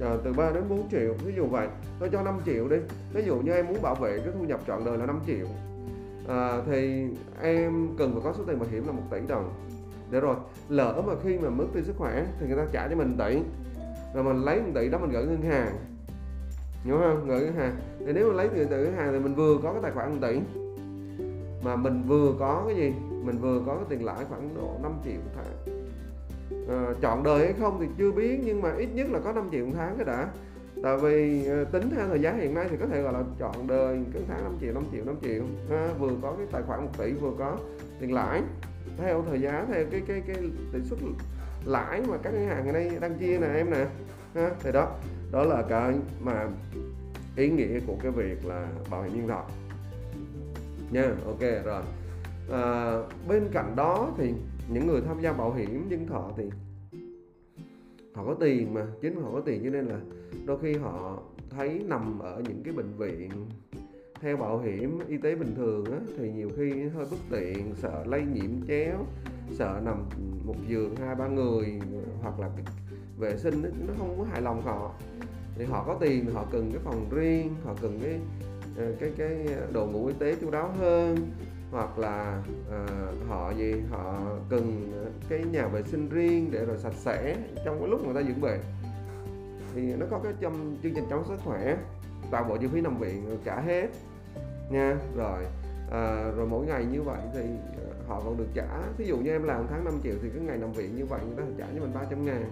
À, 0.02 0.18
từ 0.24 0.34
3 0.34 0.52
đến 0.52 0.64
4 0.70 0.90
triệu 0.90 1.14
ví 1.26 1.34
dụ 1.36 1.46
vậy. 1.46 1.68
Tôi 2.00 2.10
cho 2.12 2.24
5 2.24 2.40
triệu 2.46 2.68
đi. 2.68 2.78
Ví 3.14 3.24
dụ 3.26 3.36
như 3.36 3.52
em 3.52 3.68
muốn 3.68 3.82
bảo 3.82 3.96
vệ 3.96 4.20
cái 4.20 4.34
thu 4.40 4.46
nhập 4.46 4.60
trọn 4.68 4.86
đời 4.86 4.98
là 4.98 5.06
5 5.06 5.20
triệu. 5.28 5.46
À, 6.28 6.62
thì 6.66 7.08
em 7.42 7.88
cần 7.98 8.14
phải 8.14 8.22
có 8.24 8.34
số 8.38 8.44
tiền 8.48 8.60
bảo 8.60 8.70
hiểm 8.72 8.88
là 8.88 8.92
một 8.92 9.04
tỷ 9.12 9.18
đồng. 9.28 9.54
Để 10.12 10.20
rồi 10.20 10.36
lỡ 10.70 11.04
mà 11.08 11.14
khi 11.24 11.38
mà 11.40 11.50
mất 11.50 11.66
đi 11.74 11.82
sức 11.84 11.96
khỏe 11.98 12.26
thì 12.40 12.48
người 12.48 12.58
ta 12.58 12.66
trả 12.72 12.88
cho 12.88 12.96
mình 12.96 13.18
tỷ. 13.18 13.40
Rồi 14.14 14.24
mình 14.24 14.44
lấy 14.44 14.62
một 14.62 14.72
tỷ 14.76 14.90
đó 14.90 14.98
mình 14.98 15.12
gửi 15.12 15.26
ngân 15.26 15.42
hàng. 15.42 15.76
Hiểu 16.84 16.98
không? 16.98 17.28
Gửi 17.28 17.42
ngân 17.42 17.56
hàng. 17.56 17.76
Thì 18.00 18.14
nếu 18.14 18.30
mà 18.30 18.36
lấy 18.36 18.50
tiền 18.50 18.68
từ 18.70 18.84
ngân 18.84 18.96
hàng 18.96 19.14
thì 19.14 19.20
mình 19.20 19.36
vừa 19.36 19.58
có 19.64 19.74
cái 19.74 19.82
tài 19.82 19.92
khoản 19.92 20.12
1 20.12 20.18
tỷ. 20.22 20.40
Mà 21.64 21.76
mình 21.76 22.04
vừa 22.08 22.34
có 22.40 22.64
cái 22.68 22.76
gì? 22.76 22.94
Mình 23.24 23.38
vừa 23.38 23.62
có 23.66 23.76
cái 23.76 23.86
tiền 23.90 24.06
lãi 24.06 24.26
khoảng 24.30 24.56
độ 24.56 24.72
5 24.84 24.92
triệu 25.04 25.14
một 25.14 25.32
tháng 25.36 25.75
Ờ, 26.68 26.90
uh, 26.92 27.02
chọn 27.02 27.24
đời 27.24 27.46
hay 27.46 27.54
không 27.60 27.78
thì 27.80 27.88
chưa 27.98 28.12
biết 28.12 28.40
nhưng 28.44 28.62
mà 28.62 28.72
ít 28.78 28.90
nhất 28.94 29.08
là 29.12 29.20
có 29.20 29.32
5 29.32 29.50
triệu 29.52 29.66
một 29.66 29.72
tháng 29.76 29.96
cái 29.98 30.06
đã. 30.06 30.28
Tại 30.84 30.98
vì 30.98 31.48
uh, 31.62 31.72
tính 31.72 31.90
theo 31.96 32.08
thời 32.08 32.22
giá 32.22 32.34
hiện 32.34 32.54
nay 32.54 32.68
thì 32.70 32.78
có 32.80 32.86
thể 32.88 33.02
gọi 33.02 33.14
là 33.14 33.24
chọn 33.40 33.68
đời 33.68 34.00
cứ 34.14 34.20
tháng 34.28 34.44
5 34.44 34.54
triệu 34.62 34.74
5 34.74 34.84
triệu 34.92 35.06
5 35.06 35.16
triệu. 35.22 35.44
Ha, 35.70 35.90
vừa 36.00 36.12
có 36.22 36.34
cái 36.38 36.48
tài 36.52 36.62
khoản 36.62 36.82
1 36.82 36.90
tỷ 36.98 37.14
vừa 37.14 37.32
có 37.40 37.58
tiền 38.00 38.14
lãi. 38.14 38.42
Theo 38.98 39.24
thời 39.30 39.42
giá 39.42 39.66
theo 39.68 39.86
cái 39.92 40.02
cái 40.08 40.22
cái 40.28 40.36
tỷ 40.74 40.80
suất 40.90 41.00
lãi 41.66 42.02
mà 42.08 42.18
các 42.24 42.34
ngân 42.34 42.48
hàng 42.48 42.68
ở 42.68 42.72
đây 42.72 42.92
đang 43.02 43.16
chia 43.16 43.38
nè 43.40 43.48
em 43.48 43.72
nè. 43.72 43.86
Ha, 44.36 44.52
thì 44.64 44.72
đó 44.72 44.92
đó 45.32 45.44
là 45.44 45.64
cái 45.70 45.96
mà 46.20 46.48
ý 47.36 47.50
nghĩa 47.50 47.80
của 47.88 47.96
cái 48.04 48.12
việc 48.12 48.46
là 48.46 48.68
bảo 48.90 49.04
hiểm 49.04 49.18
nhân 49.18 49.28
thọ. 49.28 49.46
Nha 50.92 51.12
ok 51.26 51.66
rồi. 51.66 51.82
À, 52.52 52.94
bên 53.28 53.50
cạnh 53.54 53.76
đó 53.76 54.12
thì 54.18 54.34
những 54.70 54.88
người 54.88 55.02
tham 55.02 55.22
gia 55.22 55.34
bảo 55.34 55.54
hiểm 55.54 55.90
nhân 55.90 56.08
thọ 56.08 56.32
thì 56.38 56.44
họ 58.14 58.26
có 58.26 58.34
tiền 58.34 58.74
mà 58.74 58.86
chính 59.02 59.22
họ 59.22 59.32
có 59.34 59.42
tiền 59.46 59.62
cho 59.64 59.70
nên 59.70 59.86
là 59.86 60.00
đôi 60.46 60.60
khi 60.62 60.74
họ 60.74 61.24
thấy 61.50 61.82
nằm 61.86 62.20
ở 62.20 62.42
những 62.48 62.64
cái 62.64 62.74
bệnh 62.74 62.94
viện 62.98 63.30
theo 64.22 64.38
bảo 64.38 64.60
hiểm 64.60 65.00
y 65.08 65.18
tế 65.18 65.36
bình 65.36 65.56
thường 65.56 65.86
á, 65.86 66.00
thì 66.18 66.32
nhiều 66.32 66.50
khi 66.58 66.84
hơi 66.84 67.06
bất 67.12 67.18
tiện 67.32 67.76
sợ 67.76 68.04
lây 68.08 68.22
nhiễm 68.34 68.68
chéo 68.68 69.06
sợ 69.52 69.82
nằm 69.86 70.10
một 70.46 70.56
giường 70.68 70.96
hai 70.96 71.16
ba 71.16 71.28
người 71.28 71.80
hoặc 72.22 72.40
là 72.40 72.50
vệ 73.18 73.38
sinh 73.38 73.64
ấy, 73.64 73.72
nó 73.88 73.94
không 73.98 74.16
có 74.18 74.24
hài 74.24 74.42
lòng 74.42 74.62
họ. 74.62 74.94
Thì 75.58 75.66
họ 75.66 75.84
có 75.88 75.98
tiền 76.00 76.26
họ 76.34 76.46
cần 76.52 76.72
cái 76.72 76.82
phòng 76.84 77.10
riêng 77.10 77.56
họ 77.64 77.76
cần 77.82 78.00
cái 78.04 78.20
ờ, 78.78 78.96
cái 79.00 79.12
cái 79.18 79.46
ờ, 79.56 79.68
đồ 79.72 79.86
ngủ 79.86 80.06
y 80.06 80.14
tế 80.20 80.36
chu 80.42 80.52
đáo 80.52 80.72
hơn 80.80 81.18
hoặc 81.76 82.00
là 82.00 82.42
uh, 82.68 83.28
họ 83.30 83.52
gì 83.52 83.74
họ 83.90 84.20
cần 84.50 84.92
cái 85.30 85.44
nhà 85.52 85.68
vệ 85.68 85.84
sinh 85.84 86.10
riêng 86.10 86.50
để 86.52 86.66
rồi 86.66 86.78
sạch 86.78 86.94
sẽ 86.96 87.36
trong 87.66 87.80
cái 87.80 87.88
lúc 87.88 88.06
người 88.06 88.14
ta 88.14 88.28
dưỡng 88.28 88.42
bệnh 88.42 88.60
thì 89.76 89.82
nó 89.82 90.06
có 90.12 90.20
cái 90.24 90.34
trong 90.40 90.78
chương 90.84 90.94
trình 90.96 91.06
chăm 91.10 91.20
sóc 91.20 91.28
sức 91.28 91.44
khỏe 91.44 91.78
toàn 92.32 92.50
bộ 92.50 92.58
chi 92.58 92.68
phí 92.68 92.82
nằm 92.82 92.98
viện 92.98 93.38
trả 93.46 93.62
hết 93.62 93.88
nha. 94.70 94.98
Rồi 95.18 95.44
à, 95.92 96.32
rồi 96.38 96.48
mỗi 96.48 96.66
ngày 96.66 96.86
như 96.86 97.02
vậy 97.02 97.20
thì 97.34 97.42
ờ, 97.78 97.94
họ 98.08 98.22
còn 98.26 98.38
được 98.38 98.48
trả. 98.54 98.68
Ví 98.98 99.06
dụ 99.08 99.18
như 99.18 99.32
em 99.32 99.44
làm 99.44 99.68
tháng 99.70 99.86
5 99.86 100.00
triệu 100.04 100.16
thì 100.22 100.30
cái 100.30 100.42
ngày 100.42 100.58
nằm 100.58 100.72
viện 100.72 100.96
như 100.96 101.06
vậy 101.06 101.20
người 101.28 101.36
ta 101.38 101.44
trả 101.58 101.66
cho 101.76 101.82
mình 101.82 101.94
300 101.94 102.26
ngàn. 102.26 102.44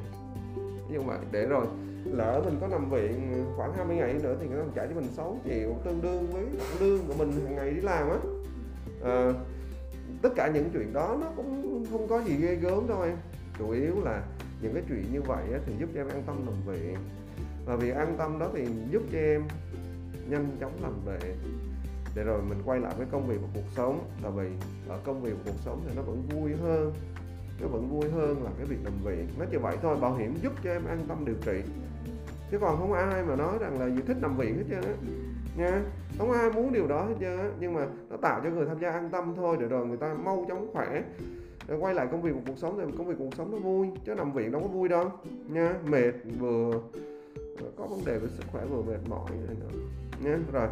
Như 0.91 1.01
vậy. 1.01 1.17
Để 1.31 1.45
rồi 1.45 1.65
lỡ 2.05 2.41
mình 2.45 2.57
có 2.61 2.67
nằm 2.67 2.89
viện 2.89 3.45
khoảng 3.57 3.73
20 3.73 3.95
ngày 3.95 4.13
nữa 4.23 4.35
thì 4.41 4.47
người 4.47 4.57
ta 4.57 4.65
trả 4.75 4.85
cho 4.85 4.95
mình 4.95 5.07
6 5.11 5.37
triệu 5.45 5.69
tương 5.85 6.01
đương 6.01 6.27
với 6.31 6.45
lương 6.79 7.07
của 7.07 7.13
mình 7.17 7.31
hàng 7.31 7.55
ngày 7.55 7.71
đi 7.71 7.81
làm 7.81 8.09
á 8.09 8.17
à, 9.03 9.33
tất 10.22 10.29
cả 10.36 10.48
những 10.48 10.69
chuyện 10.74 10.93
đó 10.93 11.17
nó 11.22 11.27
cũng 11.36 11.86
không 11.91 12.07
có 12.07 12.22
gì 12.22 12.36
ghê 12.36 12.55
gớm 12.55 12.88
đâu 12.88 13.01
em. 13.01 13.17
Chủ 13.60 13.69
yếu 13.69 14.01
là 14.03 14.24
những 14.62 14.74
cái 14.74 14.83
chuyện 14.89 15.13
như 15.13 15.22
vậy 15.22 15.45
thì 15.65 15.74
giúp 15.79 15.89
cho 15.93 16.01
em 16.01 16.07
an 16.07 16.24
tâm 16.25 16.45
nằm 16.45 16.55
viện 16.65 16.98
và 17.65 17.75
vì 17.75 17.89
an 17.89 18.15
tâm 18.17 18.39
đó 18.39 18.50
thì 18.53 18.67
giúp 18.91 19.03
cho 19.12 19.17
em 19.17 19.43
nhanh 20.29 20.57
chóng 20.60 20.72
làm 20.81 20.93
về 21.05 21.36
để 22.15 22.24
rồi 22.24 22.41
mình 22.41 22.62
quay 22.65 22.79
lại 22.79 22.93
với 22.98 23.07
công 23.12 23.27
việc 23.27 23.38
và 23.41 23.48
cuộc 23.53 23.69
sống. 23.75 24.10
Tại 24.24 24.31
vì 24.36 24.48
ở 24.89 25.00
công 25.03 25.22
việc 25.22 25.31
và 25.31 25.51
cuộc 25.51 25.60
sống 25.65 25.81
thì 25.88 25.95
nó 25.95 26.01
vẫn 26.01 26.24
vui 26.29 26.53
hơn. 26.53 26.93
Nó 27.62 27.67
vẫn 27.67 27.89
vui 27.89 28.12
hơn 28.12 28.43
là 28.43 28.51
cái 28.57 28.65
việc 28.65 28.77
nằm 28.83 28.93
viện 29.03 29.27
nó 29.39 29.45
chỉ 29.51 29.57
vậy 29.57 29.77
thôi 29.81 29.98
bảo 30.01 30.15
hiểm 30.15 30.36
giúp 30.41 30.53
cho 30.63 30.72
em 30.72 30.86
an 30.86 31.05
tâm 31.07 31.25
điều 31.25 31.36
trị. 31.45 31.62
Chứ 32.51 32.57
còn 32.62 32.77
không 32.77 32.93
ai 32.93 33.24
mà 33.24 33.36
nói 33.36 33.57
rằng 33.60 33.79
là 33.79 33.89
gì 33.95 34.01
thích 34.07 34.17
nằm 34.22 34.38
viện 34.38 34.57
hết 34.57 34.63
trơn 34.69 34.81
á 34.83 34.93
nha. 35.57 35.81
Không 36.17 36.31
ai 36.31 36.51
muốn 36.51 36.74
điều 36.74 36.88
đó 36.88 37.05
hết 37.05 37.15
trơn 37.19 37.38
á 37.38 37.50
nhưng 37.60 37.74
mà 37.74 37.88
nó 38.10 38.17
tạo 38.17 38.41
cho 38.43 38.50
người 38.50 38.65
tham 38.65 38.79
gia 38.79 38.91
an 38.91 39.10
tâm 39.12 39.33
thôi 39.36 39.57
để 39.60 39.67
rồi 39.67 39.88
người 39.88 39.98
ta 39.98 40.13
mau 40.13 40.45
chóng 40.48 40.69
khỏe. 40.74 41.03
Để 41.67 41.75
quay 41.75 41.93
lại 41.93 42.07
công 42.12 42.22
việc 42.22 42.31
và 42.36 42.41
cuộc 42.48 42.57
sống 42.57 42.77
thì 42.77 42.98
công 42.98 43.07
việc 43.07 43.15
cuộc 43.17 43.36
sống 43.38 43.51
nó 43.51 43.57
vui 43.57 43.88
chứ 44.05 44.15
nằm 44.15 44.33
viện 44.33 44.51
đâu 44.51 44.62
có 44.62 44.67
vui 44.67 44.89
đâu 44.89 45.12
nha. 45.48 45.75
Mệt 45.86 46.13
vừa 46.39 46.72
ờ, 47.60 47.65
có 47.77 47.86
vấn 47.86 48.05
đề 48.05 48.19
về 48.19 48.27
sức 48.38 48.43
khỏe 48.51 48.65
vừa 48.65 48.81
mệt 48.81 49.10
mỏi 49.10 49.31
này 49.48 49.55
nữa 49.60 49.79
nha. 50.19 50.38
Rồi 50.53 50.67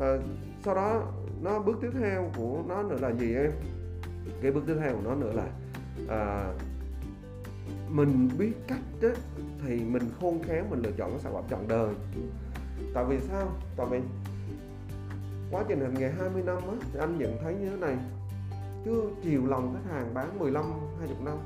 à, 0.00 0.16
sau 0.64 0.74
đó 0.74 1.12
nó 1.42 1.58
bước 1.58 1.78
tiếp 1.82 1.90
theo 2.00 2.30
của 2.36 2.62
nó 2.68 2.82
nữa 2.82 2.98
là 3.00 3.12
gì 3.12 3.34
em? 3.34 3.50
Cái 4.42 4.52
bước 4.52 4.62
tiếp 4.66 4.74
theo 4.80 4.92
của 4.92 5.02
nó 5.04 5.14
nữa 5.14 5.32
là 5.34 5.46
à, 6.08 6.52
mình 7.88 8.28
biết 8.38 8.52
cách 8.68 8.82
đó, 9.02 9.08
thì 9.66 9.80
mình 9.84 10.02
khôn 10.20 10.42
khéo 10.42 10.64
mình 10.70 10.82
lựa 10.82 10.92
chọn 10.96 11.10
cái 11.10 11.20
sản 11.20 11.32
phẩm 11.32 11.44
chọn 11.50 11.68
đời 11.68 11.94
tại 12.94 13.04
vì 13.04 13.18
sao? 13.20 13.48
Tại 13.76 13.86
vì 13.90 14.00
quá 15.50 15.64
trình 15.68 15.80
hành 15.80 15.94
nghề 15.94 16.10
20 16.10 16.42
năm 16.42 16.56
á, 16.56 16.74
thì 16.92 16.98
anh 17.00 17.18
nhận 17.18 17.38
thấy 17.42 17.54
như 17.54 17.70
thế 17.70 17.76
này. 17.76 17.96
Cứ 18.84 19.10
chiều 19.22 19.46
lòng 19.46 19.74
khách 19.74 19.94
hàng 19.94 20.14
bán 20.14 20.38
15 20.38 20.64
20 20.98 21.16
năm 21.24 21.36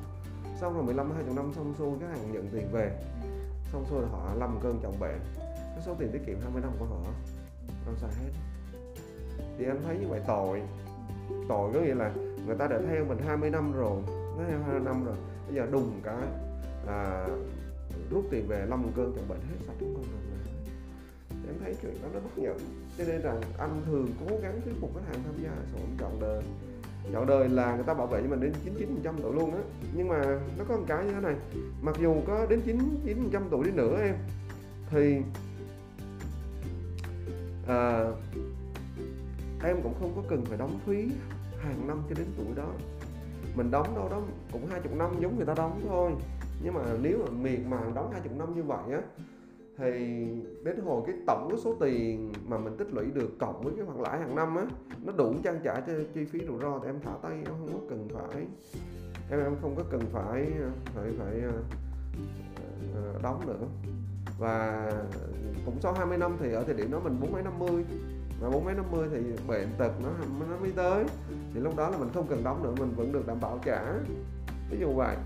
xong 0.61 0.75
rồi 0.75 0.83
15 0.83 1.11
20 1.15 1.35
năm 1.37 1.53
xong 1.57 1.75
xuôi 1.79 1.99
khách 2.01 2.07
hàng 2.07 2.33
nhận 2.33 2.49
tiền 2.53 2.69
về. 2.73 3.05
Xong 3.73 3.85
xuôi 3.91 4.03
là 4.03 4.09
họ 4.09 4.35
lầm 4.35 4.59
cơn 4.63 4.79
trọng 4.83 5.01
bệnh 5.01 5.21
cái 5.79 5.83
số 5.87 5.95
tiền 5.99 6.11
tiết 6.13 6.27
kiệm 6.27 6.41
20 6.41 6.63
năm 6.63 6.71
của 6.79 6.85
họ 6.85 7.01
đâu 7.87 7.95
xài 7.97 8.11
hết? 8.11 8.31
Thì 9.59 9.65
anh 9.65 9.83
thấy 9.87 9.99
như 9.99 10.09
vậy 10.09 10.21
tội. 10.27 10.63
Tội 11.49 11.73
có 11.75 11.81
nghĩa 11.81 11.95
là 11.95 12.13
người 12.47 12.57
ta 12.57 12.67
đã 12.67 12.79
theo 12.89 13.05
mình 13.05 13.19
20 13.27 13.51
năm 13.51 13.73
rồi 13.73 14.03
nó 14.09 14.45
theo 14.49 14.59
20 14.63 14.81
năm 14.85 15.05
rồi. 15.05 15.17
Bây 15.47 15.57
giờ 15.57 15.67
đùng 15.73 16.01
cái 16.05 16.27
à, 16.87 17.27
rút 18.11 18.25
tiền 18.31 18.49
về 18.49 18.67
lâm 18.67 18.93
cơn 18.97 19.13
trọng 19.17 19.29
bệnh 19.29 19.41
hết 19.41 19.57
sạch 19.67 19.75
không 19.81 19.95
còn 19.95 20.05
em 21.49 21.55
thấy 21.61 21.75
chuyện 21.83 21.95
đó 22.03 22.09
nó 22.15 22.21
bất 22.21 22.39
nhẫn. 22.39 22.59
Cho 22.99 23.05
nên 23.05 23.23
rằng 23.23 23.41
anh 23.59 23.83
thường 23.87 24.09
cố 24.21 24.37
gắng 24.43 24.61
thuyết 24.65 24.75
phục 24.81 24.95
khách 24.95 25.07
hàng 25.13 25.23
tham 25.25 25.35
gia 25.43 25.51
sổ 25.73 25.79
chọn 25.99 26.21
đời. 26.21 26.43
Chọn 27.13 27.27
đời 27.27 27.49
là 27.49 27.75
người 27.75 27.85
ta 27.85 27.95
bảo 27.95 28.07
vệ 28.07 28.23
cho 28.23 28.29
mình 28.29 28.41
đến 28.41 28.53
99% 29.03 29.13
tuổi 29.23 29.35
luôn 29.35 29.55
á. 29.55 29.61
Nhưng 29.95 30.09
mà 30.09 30.41
nó 30.59 30.65
có 30.69 30.77
một 30.77 30.85
cái 30.89 31.05
như 31.05 31.13
thế 31.13 31.21
này 31.21 31.35
mặc 31.83 31.97
dù 32.01 32.15
có 32.27 32.47
đến 32.47 32.61
99% 33.35 33.43
tuổi 33.51 33.65
đi 33.65 33.71
nữa 33.71 33.99
em 34.03 34.15
thì 34.91 35.17
à, 37.69 38.05
em 39.63 39.83
cũng 39.83 39.95
không 40.01 40.13
có 40.17 40.23
cần 40.29 40.45
phải 40.45 40.59
đóng 40.59 40.79
phí 40.87 41.09
hàng 41.61 41.87
năm 41.87 42.03
cho 42.09 42.15
đến 42.19 42.27
tuổi 42.37 42.47
đó. 42.57 42.73
Mình 43.55 43.71
đóng 43.71 43.95
đâu 43.95 44.09
đó 44.09 44.23
cũng 44.53 44.67
hai 44.67 44.81
chục 44.81 44.97
năm 44.97 45.11
giống 45.21 45.37
người 45.37 45.47
ta 45.47 45.55
đóng 45.55 45.81
thôi. 45.89 46.13
Nhưng 46.63 46.75
mà 46.75 46.81
nếu 47.03 47.19
mà 47.19 47.31
miệt 47.31 47.61
mà 47.69 47.79
đóng 47.95 48.11
hai 48.13 48.21
chục 48.21 48.33
năm 48.39 48.55
như 48.55 48.63
vậy 48.63 48.93
á 48.93 49.01
thì 49.79 49.91
đến 50.65 50.81
hồi 50.85 51.03
cái 51.07 51.15
tổng 51.27 51.47
cái 51.51 51.59
số 51.59 51.75
tiền 51.81 52.33
mà 52.47 52.59
mình 52.59 52.77
tích 52.77 52.89
lũy 52.93 53.07
được 53.15 53.31
cộng 53.39 53.63
với 53.63 53.73
cái 53.77 53.87
khoản 53.87 54.01
lãi 54.01 54.19
hàng 54.19 54.35
năm 54.35 54.57
á, 54.57 54.65
nó 55.05 55.13
đủ 55.13 55.35
trang 55.45 55.61
trải 55.65 55.83
cho 55.87 55.93
chi 56.15 56.25
phí 56.25 56.41
rủi 56.47 56.59
ro 56.61 56.79
thì 56.83 56.89
em 56.89 57.01
thả 57.05 57.13
tay, 57.23 57.33
em 57.33 57.45
không 57.45 57.69
có 57.73 57.81
cần 57.89 58.09
phải, 58.15 58.47
em 59.31 59.41
em 59.41 59.57
không 59.63 59.75
có 59.77 59.83
cần 59.91 60.01
phải 60.13 60.47
phải 60.95 61.11
phải 61.19 61.41
ờ, 61.41 61.53
ờ, 62.95 63.21
đóng 63.23 63.47
nữa. 63.47 63.67
Và 64.39 64.91
cũng 65.65 65.81
sau 65.81 65.93
20 65.93 66.19
năm 66.19 66.37
thì 66.41 66.53
ở 66.53 66.65
thời 66.65 66.75
điểm 66.75 66.91
đó 66.91 67.01
mình 67.05 67.17
bốn 67.21 67.33
mấy 67.33 67.43
năm 67.43 67.59
mươi, 67.59 67.85
mà 68.43 68.51
bốn 68.51 68.65
mấy 68.65 68.75
năm 68.75 68.85
mươi 68.91 69.09
thì 69.11 69.19
bệnh 69.49 69.69
tật 69.79 69.93
nó 70.03 70.09
nó 70.41 70.57
mới 70.61 70.73
tới. 70.77 71.05
Thì 71.55 71.61
lúc 71.61 71.77
đó 71.77 71.91
là 71.91 71.99
mình 71.99 72.09
không 72.15 72.27
cần 72.27 72.45
đóng 72.45 72.63
nữa, 72.63 72.75
mình 72.79 72.95
vẫn 72.97 73.13
được 73.13 73.27
đảm 73.27 73.41
bảo 73.41 73.59
trả. 73.65 73.83
Ví 74.71 74.79
dụ 74.81 74.93
vậy 74.93 75.17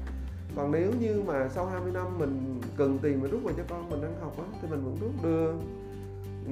còn 0.56 0.70
nếu 0.70 0.92
như 1.00 1.22
mà 1.26 1.48
sau 1.48 1.66
20 1.66 1.92
năm 1.92 2.18
mình 2.18 2.60
cần 2.76 2.98
tiền 3.02 3.22
mình 3.22 3.30
rút 3.30 3.40
về 3.44 3.52
cho 3.56 3.62
con 3.68 3.90
mình 3.90 4.02
đang 4.02 4.20
học 4.20 4.38
á, 4.38 4.44
thì 4.62 4.68
mình 4.70 4.84
vẫn 4.84 4.96
rút 5.00 5.10
đưa 5.22 5.52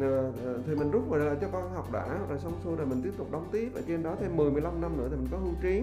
ờ, 0.01 0.33
thì 0.67 0.75
mình 0.75 0.91
rút 0.91 1.09
về 1.11 1.37
cho 1.41 1.49
con 1.53 1.75
học 1.75 1.93
đã, 1.93 2.19
rồi 2.29 2.39
xong 2.39 2.53
xuôi 2.65 2.77
rồi 2.77 2.87
mình 2.87 3.01
tiếp 3.03 3.13
tục 3.19 3.33
đóng 3.33 3.49
tiếp. 3.53 3.71
Ở 3.75 3.83
trên 3.87 4.03
đó 4.03 4.17
thêm 4.21 4.37
10 4.37 4.51
15 4.51 4.81
năm 4.81 4.97
nữa 4.97 5.09
thì 5.11 5.17
mình 5.17 5.29
có 5.31 5.39
hưu 5.39 5.53
trí 5.63 5.83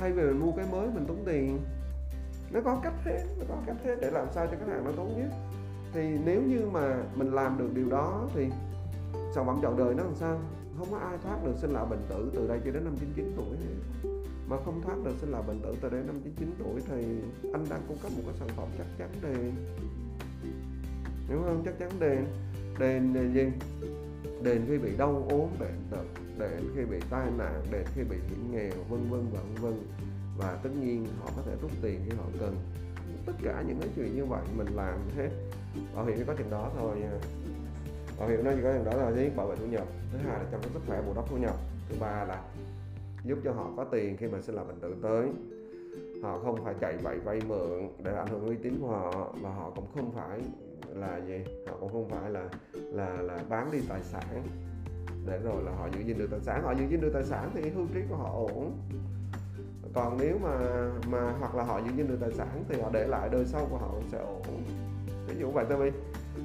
thay 0.00 0.12
vì 0.12 0.22
mình 0.22 0.40
mua 0.40 0.52
cái 0.52 0.66
mới 0.72 0.88
mình 0.94 1.04
tốn 1.06 1.22
tiền. 1.26 1.58
Nó 2.50 2.60
có 2.60 2.80
cách 2.82 2.94
thế, 3.04 3.24
nó 3.38 3.44
có 3.48 3.54
cách 3.66 3.76
thế 3.84 3.96
để 4.00 4.10
làm 4.10 4.26
sao 4.34 4.46
cho 4.46 4.56
khách 4.60 4.68
hàng 4.68 4.84
nó 4.84 4.90
tốn 4.96 5.18
nhất. 5.18 5.28
Thì 5.92 6.18
nếu 6.24 6.42
như 6.42 6.68
mà 6.72 7.02
mình 7.14 7.32
làm 7.32 7.58
được 7.58 7.68
điều 7.74 7.88
đó 7.88 8.28
thì 8.34 8.46
sản 9.34 9.46
phẩm 9.46 9.58
chọn 9.62 9.76
đời 9.76 9.94
nó 9.94 10.02
làm 10.02 10.14
sao? 10.14 10.38
Không 10.78 10.88
có 10.90 10.98
ai 10.98 11.18
thoát 11.22 11.44
được 11.44 11.54
sinh 11.56 11.70
lão 11.70 11.86
bệnh 11.86 12.02
tử 12.08 12.30
từ 12.34 12.48
đây 12.48 12.60
cho 12.64 12.70
đến 12.70 12.84
năm 12.84 12.96
99 13.00 13.32
tuổi 13.36 13.56
mà 14.48 14.56
không 14.64 14.82
thoát 14.82 14.96
được 15.04 15.14
sinh 15.20 15.30
lão 15.30 15.42
bệnh 15.42 15.60
tử. 15.60 15.74
Từ 15.80 15.88
đến 15.88 16.06
năm 16.06 16.20
99 16.24 16.54
tuổi 16.58 16.80
thì 16.86 17.04
anh 17.52 17.66
đang 17.70 17.82
cung 17.88 17.98
cấp 18.02 18.12
một 18.16 18.22
cái 18.26 18.34
sản 18.38 18.48
phẩm 18.56 18.68
chắc 18.78 18.86
chắn 18.98 19.08
đền. 19.22 19.52
Hiểu 21.28 21.42
không? 21.44 21.62
Chắc 21.64 21.78
chắn 21.78 21.90
đền. 22.00 22.24
Đền 22.78 23.14
là 23.14 23.22
gì? 23.34 23.52
Đền 24.42 24.64
khi 24.68 24.78
bị 24.78 24.96
đau 24.96 25.26
ốm, 25.30 25.48
bệnh 25.58 25.80
tật, 25.90 26.04
đền 26.38 26.70
khi 26.76 26.84
bị 26.84 27.00
tai 27.10 27.30
nạn, 27.38 27.64
đền 27.72 27.84
khi 27.94 28.02
bị 28.02 28.16
hiểm 28.28 28.52
nghèo, 28.52 28.72
vân 28.88 29.10
vân 29.10 29.26
và 29.32 29.40
vân 29.40 29.54
vân. 29.54 29.86
Và 30.38 30.58
tất 30.62 30.70
nhiên 30.80 31.06
họ 31.20 31.30
có 31.36 31.42
thể 31.46 31.52
rút 31.62 31.70
tiền 31.82 32.00
khi 32.04 32.16
họ 32.16 32.24
cần. 32.40 32.56
Tất 33.26 33.32
cả 33.42 33.64
những 33.66 33.80
cái 33.80 33.88
chuyện 33.96 34.16
như 34.16 34.24
vậy 34.24 34.42
mình 34.56 34.66
làm 34.74 34.98
hết. 35.16 35.28
Bảo 35.94 36.04
hiểm 36.04 36.16
chỉ 36.18 36.24
có 36.26 36.34
chừng 36.34 36.50
đó 36.50 36.70
thôi. 36.78 36.96
Nha 37.00 37.10
bảo 38.18 38.28
hiểm 38.28 38.44
nó 38.44 38.50
chỉ 38.56 38.62
có 38.62 38.72
chừng 38.72 38.84
đó 38.84 38.92
là 38.92 39.10
thứ 39.10 39.28
bảo 39.36 39.46
vệ 39.46 39.56
thu 39.56 39.66
nhập. 39.66 39.86
Thứ 40.12 40.18
hai 40.18 40.38
là 40.38 40.44
chăm 40.50 40.62
sóc 40.62 40.72
sức 40.74 40.80
khỏe, 40.86 41.02
bù 41.02 41.14
đắp 41.14 41.24
thu 41.30 41.36
nhập. 41.36 41.56
Thứ 41.88 41.96
ba 42.00 42.24
là 42.24 42.42
giúp 43.26 43.38
cho 43.44 43.52
họ 43.52 43.70
có 43.76 43.84
tiền 43.84 44.16
khi 44.16 44.26
mà 44.26 44.40
sinh 44.42 44.54
lập 44.54 44.64
mình 44.66 44.78
tự 44.80 44.94
tới. 45.02 45.28
Họ 46.22 46.38
không 46.38 46.64
phải 46.64 46.74
chạy 46.80 46.98
bậy 47.04 47.18
vay 47.18 47.40
mượn 47.48 47.88
để 48.04 48.14
ảnh 48.16 48.26
hưởng 48.26 48.46
uy 48.46 48.56
tín 48.56 48.78
của 48.80 48.88
họ, 48.88 49.34
và 49.40 49.50
họ 49.50 49.70
cũng 49.76 49.86
không 49.94 50.12
phải 50.12 50.40
là 50.94 51.20
gì? 51.26 51.44
Họ 51.68 51.76
cũng 51.80 51.92
không 51.92 52.08
phải 52.08 52.30
là 52.30 52.48
là 52.74 53.22
là 53.22 53.38
bán 53.48 53.70
đi 53.72 53.78
tài 53.88 54.02
sản. 54.02 54.42
Để 55.26 55.38
rồi 55.38 55.62
là 55.62 55.72
họ 55.72 55.88
giữ 55.92 56.00
gìn 56.00 56.18
được 56.18 56.28
tài 56.30 56.40
sản. 56.40 56.62
Họ 56.62 56.72
giữ 56.72 56.84
gìn 56.90 57.00
được 57.00 57.10
tài 57.14 57.24
sản 57.24 57.50
thì 57.54 57.70
hưu 57.70 57.86
trí 57.94 58.00
của 58.10 58.16
họ 58.16 58.30
ổn. 58.32 58.72
Còn 59.94 60.18
nếu 60.20 60.38
mà 60.42 60.58
mà, 61.10 61.32
hoặc 61.40 61.54
là 61.54 61.62
họ 61.62 61.78
giữ 61.78 61.90
gìn 61.96 62.08
được 62.08 62.18
tài 62.20 62.32
sản 62.32 62.64
thì 62.68 62.80
họ 62.80 62.90
để 62.92 63.06
lại, 63.06 63.28
đời 63.32 63.44
sau 63.44 63.66
của 63.70 63.76
họ 63.76 63.94
sẽ 64.12 64.18
ổn. 64.18 64.42
Ví 65.28 65.34
dụ 65.38 65.50
vậy 65.50 65.64
thôi 65.68 65.92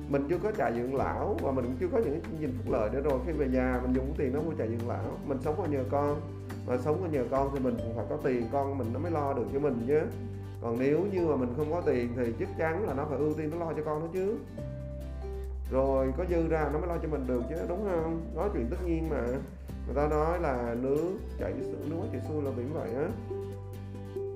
mình 0.10 0.28
chưa 0.30 0.38
có 0.38 0.52
trại 0.52 0.74
dưỡng 0.76 0.96
lão 0.96 1.38
và 1.42 1.52
mình 1.52 1.66
cũng 1.66 1.76
chưa 1.80 1.88
có 1.92 1.98
những 1.98 2.22
chương 2.22 2.38
trình 2.40 2.54
phúc 2.58 2.74
lợi 2.74 2.90
nữa 2.90 3.02
rồi 3.02 3.20
khi 3.26 3.32
về 3.32 3.48
nhà 3.48 3.80
mình 3.84 3.94
dùng 3.94 4.14
tiền 4.18 4.34
đó 4.34 4.42
mua 4.42 4.54
trại 4.58 4.68
dưỡng 4.68 4.90
lão. 4.90 5.18
Mình 5.26 5.38
sống 5.42 5.56
còn 5.58 5.72
nhờ 5.72 5.84
con 5.92 6.22
mà 6.68 6.78
sống 6.78 7.04
ở 7.04 7.10
nhờ 7.10 7.24
con 7.32 7.50
thì 7.54 7.60
mình 7.60 7.78
cũng 7.78 7.96
phải 7.96 8.06
có 8.10 8.18
tiền, 8.24 8.48
con 8.52 8.78
mình 8.78 8.88
nó 8.94 9.00
mới 9.00 9.12
lo 9.12 9.34
được 9.34 9.46
cho 9.54 9.60
mình 9.60 9.86
chứ. 9.88 10.02
Còn 10.62 10.80
nếu 10.80 11.00
như 11.12 11.28
mà 11.28 11.36
mình 11.36 11.54
không 11.58 11.72
có 11.72 11.82
tiền 11.82 12.10
thì 12.16 12.34
chắc 12.40 12.50
chắn 12.58 12.88
là 12.88 12.94
nó 12.94 13.06
phải 13.06 13.18
ưu 13.18 13.34
tiên 13.34 13.50
nó 13.52 13.66
lo 13.66 13.74
cho 13.74 13.84
con 13.86 14.00
nó 14.00 14.08
chứ. 14.14 14.36
Rồi, 15.72 16.14
có 16.18 16.26
dư 16.30 16.48
ra 16.48 16.70
nó 16.74 16.80
mới 16.80 16.88
lo 16.88 16.98
cho 16.98 17.08
mình 17.08 17.28
được 17.28 17.42
chứ, 17.50 17.56
đúng 17.70 17.90
không? 17.90 18.22
Nói 18.36 18.50
chuyện 18.54 18.68
tất 18.70 18.78
nhiên 18.86 19.10
mà. 19.10 19.22
Người 19.86 19.96
ta 19.96 20.08
nói 20.08 20.40
là 20.40 20.76
nước 20.82 21.12
chảy 21.40 21.54
nước 21.90 21.96
quá 22.00 22.08
chảy 22.12 22.22
xuôi 22.30 22.44
là 22.44 22.52
biển 22.58 22.74
vậy 22.74 22.90
á. 22.96 23.08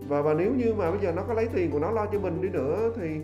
Và 0.07 0.21
và 0.21 0.33
nếu 0.33 0.51
như 0.53 0.73
mà 0.73 0.91
bây 0.91 0.99
giờ 0.99 1.11
nó 1.11 1.23
có 1.27 1.33
lấy 1.33 1.47
tiền 1.53 1.71
của 1.71 1.79
nó 1.79 1.91
lo 1.91 2.05
cho 2.05 2.19
mình 2.19 2.41
đi 2.41 2.49
nữa 2.49 2.91
thì 2.95 3.21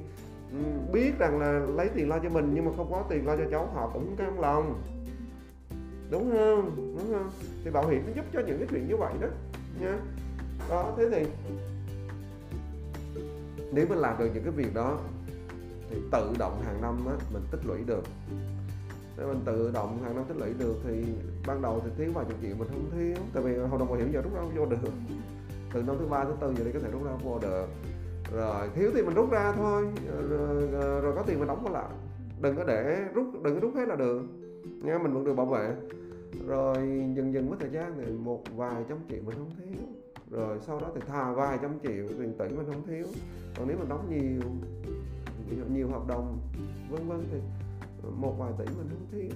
biết 0.93 1.11
rằng 1.19 1.39
là 1.39 1.51
lấy 1.51 1.89
tiền 1.89 2.09
lo 2.09 2.19
cho 2.19 2.29
mình 2.29 2.51
nhưng 2.53 2.65
mà 2.65 2.71
không 2.77 2.91
có 2.91 3.03
tiền 3.09 3.27
lo 3.27 3.37
cho 3.37 3.43
cháu 3.51 3.69
họ 3.73 3.89
cũng 3.93 4.15
căng 4.15 4.27
cam 4.27 4.41
lòng 4.41 4.81
đúng 6.11 6.31
không? 6.31 6.71
Đúng 6.75 7.13
không? 7.13 7.29
Thì 7.63 7.71
bảo 7.71 7.87
hiểm 7.87 8.03
nó 8.07 8.13
giúp 8.15 8.25
cho 8.33 8.39
những 8.39 8.57
cái 8.57 8.67
chuyện 8.71 8.87
như 8.87 8.97
vậy 8.97 9.13
đó 9.21 9.27
nha. 9.81 9.99
Đó 10.69 10.93
thế 10.97 11.09
thì 11.11 11.25
nếu 13.71 13.85
mình 13.89 13.97
làm 13.97 14.19
được 14.19 14.29
những 14.33 14.43
cái 14.43 14.53
việc 14.53 14.73
đó 14.73 14.99
thì 15.89 15.97
tự 16.11 16.33
động 16.39 16.61
hàng 16.65 16.81
năm 16.81 17.05
á, 17.07 17.13
mình 17.33 17.43
tích 17.51 17.65
lũy 17.65 17.79
được. 17.85 18.03
Nếu 19.17 19.27
mình 19.27 19.41
tự 19.45 19.71
động 19.73 20.03
hàng 20.03 20.15
năm 20.15 20.23
tích 20.27 20.37
lũy 20.37 20.53
được 20.59 20.75
thì 20.83 21.03
ban 21.47 21.61
đầu 21.61 21.81
thì 21.83 21.89
thiếu 21.97 22.11
vài 22.13 22.25
chục 22.29 22.37
triệu 22.41 22.55
mình 22.55 22.67
không 22.67 22.91
thiếu 22.91 23.15
tại 23.33 23.43
vì 23.43 23.57
hợp 23.57 23.79
đồng 23.79 23.87
bảo 23.87 23.97
hiểm 23.97 24.11
giờ 24.13 24.21
rút 24.21 24.35
ra 24.35 24.41
vô 24.55 24.65
được. 24.65 24.77
Từ 25.73 25.81
năm 25.81 25.95
thứ 25.99 26.05
ba 26.05 26.23
thứ 26.23 26.33
tư 26.41 26.53
giờ 26.57 26.63
đi 26.63 26.71
có 26.71 26.79
thể 26.79 26.91
rút 26.91 27.05
ra 27.05 27.11
vô 27.23 27.39
được. 27.39 27.67
Rồi 28.33 28.69
thiếu 28.75 28.91
thì 28.93 29.01
mình 29.01 29.15
rút 29.15 29.31
ra 29.31 29.53
thôi 29.57 29.87
rồi, 30.29 30.67
rồi, 30.71 31.01
rồi 31.01 31.13
có 31.15 31.23
tiền 31.27 31.39
mình 31.39 31.47
đóng 31.47 31.63
vào 31.63 31.73
lại. 31.73 31.89
Đừng 32.41 32.55
có 32.55 32.63
để 32.63 33.05
rút 33.13 33.25
đừng 33.43 33.53
có 33.53 33.59
rút 33.61 33.75
hết 33.75 33.87
là 33.87 33.95
được 33.95 34.21
nha 34.59 34.97
mình 34.97 35.13
vẫn 35.13 35.23
được 35.23 35.33
bảo 35.33 35.45
vệ 35.45 35.75
rồi 36.47 36.77
dần 37.15 37.33
dần 37.33 37.49
với 37.49 37.59
thời 37.59 37.69
gian 37.69 37.93
thì 37.97 38.11
một 38.11 38.43
vài 38.55 38.83
trăm 38.89 38.97
triệu 39.09 39.19
mình 39.25 39.35
không 39.35 39.51
thiếu. 39.57 39.83
Rồi 40.31 40.59
sau 40.61 40.79
đó 40.79 40.91
thì 40.95 41.01
thà 41.07 41.31
vài 41.31 41.59
trăm 41.61 41.79
triệu 41.83 42.07
tiền 42.07 42.33
tỷ 42.39 42.55
mình 42.55 42.65
không 42.67 42.87
thiếu. 42.87 43.05
Còn 43.57 43.67
nếu 43.67 43.77
mình 43.77 43.89
đóng 43.89 44.09
nhiều 44.09 44.51
nhiều 45.73 45.87
hợp 45.87 46.07
đồng 46.07 46.37
vân 46.89 47.07
vân 47.07 47.23
thì 47.31 47.37
ờ, 48.03 48.09
một 48.09 48.35
vài 48.39 48.51
tỷ 48.57 48.65
mình 48.65 48.89
không 48.89 49.07
thiếu. 49.11 49.29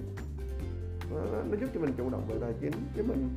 Nó 1.50 1.56
giúp 1.60 1.70
cho 1.74 1.80
mình 1.80 1.92
chủ 1.96 2.10
động 2.10 2.24
về 2.28 2.36
tài 2.40 2.54
chính. 2.60 2.72
Chứ 2.96 3.02
mình 3.02 3.28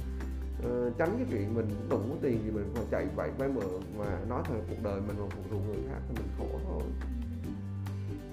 uh, 0.60 0.98
tránh 0.98 1.10
cái 1.18 1.26
chuyện 1.32 1.56
mình 1.56 1.68
đủ 1.90 2.00
tiền 2.22 2.40
thì 2.46 2.52
mình 2.52 2.72
còn 2.76 2.86
chạy 2.92 3.08
vậy 3.16 3.30
vay 3.38 3.50
mượn 3.50 3.82
mà 3.98 4.20
nói 4.30 4.44
thật 4.46 4.56
cuộc 4.70 4.84
đời 4.84 5.02
mình 5.08 5.16
còn 5.20 5.30
phụ 5.30 5.42
thuộc 5.50 5.62
người 5.68 5.84
khác 5.90 6.00
thì 6.08 6.16
mình 6.16 6.28
khổ 6.38 6.60
thôi 6.68 6.82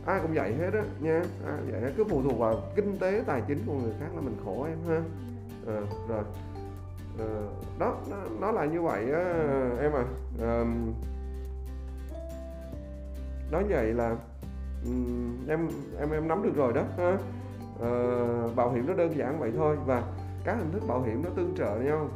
ai 0.07 0.21
cũng 0.23 0.35
vậy 0.35 0.55
hết 0.55 0.71
á 0.73 0.85
nha. 1.01 1.23
Ai 1.47 1.57
vậy 1.71 1.81
hết. 1.81 1.93
cứ 1.97 2.05
phụ 2.05 2.23
thuộc 2.23 2.39
vào 2.39 2.63
kinh 2.77 2.99
tế 2.99 3.23
tài 3.27 3.43
chính 3.49 3.59
của 3.67 3.75
người 3.75 3.93
khác 4.01 4.07
là 4.15 4.21
mình 4.21 4.37
khổ 4.45 4.65
em 4.65 4.79
ha. 4.89 5.03
À, 5.67 5.81
rồi. 6.09 6.25
À, 7.19 7.27
đó 7.79 7.97
nó, 8.11 8.17
nó 8.41 8.53
là 8.53 8.65
như 8.65 8.83
vậy 8.83 9.13
á 9.13 9.23
em 9.81 9.93
à, 9.93 10.05
à 10.41 10.65
nói 13.51 13.65
vậy 13.69 13.95
là 13.95 14.17
em 15.49 15.69
em 15.99 16.11
em 16.11 16.29
nắm 16.29 16.43
được 16.43 16.57
rồi 16.57 16.73
đó 16.73 16.83
ha. 16.99 17.19
À, 17.81 17.91
bảo 18.57 18.73
hiểm 18.73 18.87
nó 18.87 18.95
đơn 18.95 19.17
giản 19.17 19.41
vậy 19.41 19.53
thôi 19.57 19.77
và 19.87 20.03
các 20.45 20.55
hình 20.55 20.73
thức 20.73 20.83
bảo 20.89 21.03
hiểm 21.03 21.23
nó 21.25 21.31
tương 21.37 21.55
trợ 21.57 21.77
nhau. 21.77 22.09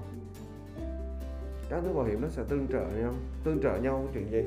Các 1.70 1.80
thứ 1.84 1.92
bảo 1.92 2.04
hiểm 2.04 2.22
nó 2.22 2.28
sẽ 2.28 2.42
tương 2.48 2.66
trợ 2.68 2.86
nhau. 2.98 3.12
Tương 3.44 3.62
trợ 3.62 3.76
nhau 3.76 4.04
chuyện 4.14 4.30
gì? 4.30 4.44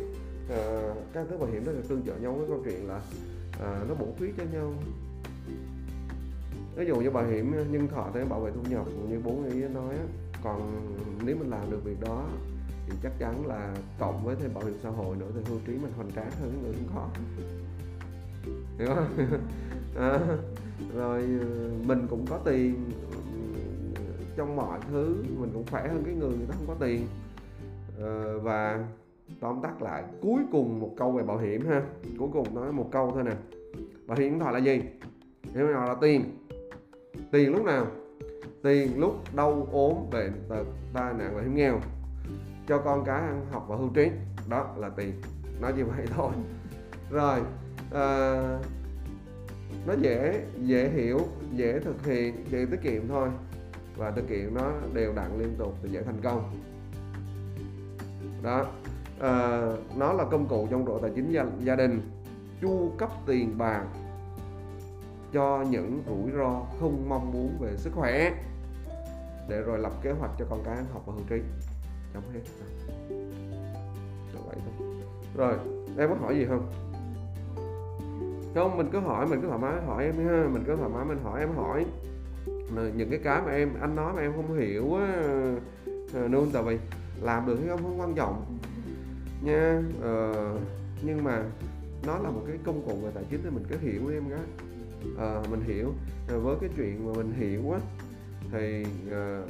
À, 0.50 0.94
các 1.14 1.26
thứ 1.30 1.38
bảo 1.38 1.50
hiểm 1.50 1.64
nó 1.66 1.72
sẽ 1.72 1.88
tương 1.90 2.06
trợ 2.06 2.14
nhau 2.16 2.34
với 2.34 2.48
câu 2.48 2.60
chuyện 2.66 2.88
là 2.88 3.02
à, 3.60 3.86
nó 3.90 3.96
bổ 3.96 4.08
khuyết 4.18 4.34
cho 4.38 4.44
nhau. 4.44 4.74
Ví 6.76 6.86
dụ 6.86 6.96
như 6.96 7.10
bảo 7.10 7.26
hiểm 7.26 7.52
ờ, 7.52 7.64
nhân 7.64 7.88
thọ 7.88 8.10
thế 8.14 8.26
bảo 8.26 8.40
vệ 8.40 8.52
thu 8.52 8.62
nhập 8.70 8.86
như 9.10 9.20
bốn 9.20 9.50
ý 9.50 9.62
nói 9.62 9.96
còn 10.44 10.88
nếu 11.26 11.36
mình 11.36 11.50
làm 11.50 11.72
được 11.72 11.84
việc 11.84 12.02
đó 12.02 12.26
thì 12.88 12.94
chắc 13.04 13.12
chắn 13.20 13.48
là 13.48 13.76
cộng 14.00 14.26
với 14.26 14.36
thêm 14.36 14.54
bảo 14.54 14.64
hiểm 14.64 14.78
xã 14.84 14.90
hội 14.90 15.16
nữa 15.16 15.28
thì 15.36 15.42
hưu 15.50 15.60
trí 15.68 15.74
mình 15.74 15.92
hoành 15.96 16.12
tráng 16.12 16.32
hơn 16.42 16.64
người 16.64 16.74
không 16.74 16.90
có. 16.96 17.10
Hiểu 18.80 18.96
không? 18.96 19.40
À, 19.98 20.20
rồi 20.96 21.22
mình 21.86 22.08
cũng 22.10 22.26
có 22.30 22.38
tiền. 22.38 22.92
Trong 24.36 24.56
mọi 24.56 24.80
thứ 24.92 25.24
mình 25.40 25.50
cũng 25.54 25.66
khỏe 25.72 25.88
hơn 25.88 26.04
cái 26.06 26.14
người 26.14 26.30
người 26.30 26.48
ta 26.48 26.56
không 26.58 26.68
có 26.68 26.76
tiền. 26.80 27.08
À, 28.02 28.24
và 28.42 28.86
tóm 29.40 29.62
tắt 29.62 29.82
lại 29.82 30.04
cuối 30.22 30.42
cùng 30.52 30.80
một 30.80 30.94
câu 30.98 31.12
về 31.12 31.24
bảo 31.24 31.38
hiểm 31.38 31.68
ha. 31.68 31.82
Cuối 32.20 32.30
cùng 32.34 32.56
nói 32.56 32.72
một 32.72 32.90
câu 32.92 33.12
thôi 33.14 33.24
nè. 33.24 33.32
Bảo 34.08 34.18
hiểm 34.18 34.40
thoại 34.40 34.54
là 34.54 34.60
gì? 34.60 34.82
Hiểu 35.54 35.68
nào 35.68 35.88
là 35.88 35.96
tiền. 36.02 36.38
Tiền 37.32 37.52
lúc 37.52 37.66
nào? 37.66 37.88
Tiền 38.64 39.00
lúc 39.00 39.36
đau 39.36 39.68
ốm 39.72 39.94
bệnh 40.12 40.34
tật 40.50 40.66
tai 40.94 41.14
nạn 41.14 41.32
và 41.36 41.42
hiểm 41.42 41.56
nghèo. 41.56 41.80
Cho 42.68 42.78
con 42.78 43.06
cái 43.06 43.22
ăn 43.22 43.46
học 43.52 43.66
và 43.68 43.76
hưu 43.76 43.90
trí. 43.90 44.12
Đó 44.50 44.76
là 44.78 44.90
tiền. 44.90 45.12
Nói 45.62 45.74
như 45.78 45.86
vậy 45.86 46.06
thôi. 46.16 46.32
Rồi 47.12 47.40
à, 47.92 48.60
nó 49.88 49.94
dễ 50.02 50.46
dễ 50.62 50.90
hiểu 50.90 51.20
dễ 51.52 51.80
thực 51.80 52.06
hiện 52.06 52.36
dễ 52.50 52.66
tiết 52.72 52.82
kiệm 52.84 53.08
thôi. 53.08 53.30
Và 53.98 54.12
tiết 54.12 54.24
kiệm 54.30 54.54
nó 54.56 54.72
đều 54.94 55.14
đặn 55.14 55.40
liên 55.40 55.56
tục 55.58 55.74
thì 55.84 55.90
dễ 55.90 56.04
thành 56.04 56.22
công. 56.24 56.52
Đó 58.44 58.66
à, 59.24 59.62
nó 59.96 60.14
là 60.14 60.26
công 60.26 60.48
cụ 60.48 60.68
trong 60.72 60.86
độ 60.86 61.00
tài 61.00 61.12
chính 61.16 61.32
gia, 61.32 61.46
gia 61.64 61.76
đình 61.76 62.02
chu 62.62 62.92
cấp 62.98 63.10
tiền 63.26 63.58
bạc 63.58 63.84
cho 65.34 65.66
những 65.70 66.04
rủi 66.08 66.32
ro 66.38 66.62
không 66.80 67.10
mong 67.10 67.32
muốn 67.32 67.58
về 67.60 67.78
sức 67.78 67.90
khỏe. 67.96 68.32
Để 69.50 69.62
rồi 69.62 69.80
lập 69.80 69.92
kế 70.02 70.12
hoạch 70.12 70.32
cho 70.40 70.46
con 70.50 70.64
cái 70.66 70.76
ăn 70.76 70.86
học 70.94 71.04
và 71.06 71.14
hưu 71.14 71.24
trí. 71.30 71.36
Chống 72.14 72.24
hết. 72.34 72.40
Rồi 74.34 74.44
vậy 74.46 74.56
thôi. 74.66 74.88
Rồi 75.36 75.58
em 75.98 76.10
có 76.10 76.16
hỏi 76.16 76.36
gì 76.36 76.46
không? 76.46 76.72
Không 78.56 78.78
mình 78.78 78.90
cứ 78.92 79.00
hỏi 79.00 79.28
mình 79.28 79.42
cứ 79.42 79.48
thoải 79.48 79.60
mái 79.60 79.82
hỏi 79.82 80.04
em 80.04 80.28
ha. 80.28 80.48
Mình 80.54 80.64
cứ 80.68 80.76
thoải 80.76 80.90
mái 80.90 81.06
mình 81.06 81.24
hỏi 81.24 81.40
em 81.40 81.50
hỏi. 81.56 81.86
Những 82.96 83.10
cái 83.10 83.20
cái 83.24 83.42
mà 83.46 83.52
em 83.52 83.70
anh 83.82 83.96
nói 83.96 84.14
mà 84.14 84.22
em 84.22 84.34
không 84.36 84.58
hiểu 84.60 84.96
á. 84.96 85.24
Ờ, 86.14 86.28
nương 86.28 86.50
tại 86.54 86.64
vì 86.64 86.78
làm 87.22 87.48
được 87.48 87.56
hay 87.56 87.68
không? 87.68 87.84
Không 87.84 88.02
quan 88.02 88.14
trọng 88.14 88.46
nha. 89.44 89.84
Ờ, 90.02 90.34
nhưng 91.02 91.24
mà 91.24 91.44
nó 92.06 92.18
là 92.18 92.30
một 92.30 92.42
cái 92.48 92.58
công 92.64 92.82
cụ 92.88 92.96
về 93.04 93.12
tài 93.16 93.24
chính 93.30 93.42
thì 93.44 93.50
mình 93.50 93.64
cứ 93.70 93.78
hiểu 93.78 94.02
em 94.14 94.30
gái 94.30 94.40
ờ, 95.18 95.44
mình 95.52 95.62
hiểu. 95.62 95.94
Với 96.28 96.56
cái 96.62 96.70
chuyện 96.76 97.08
mà 97.08 97.14
mình 97.18 97.32
hiểu 97.32 97.72
á 97.72 97.80
thì 98.52 98.86
uh, 99.08 99.50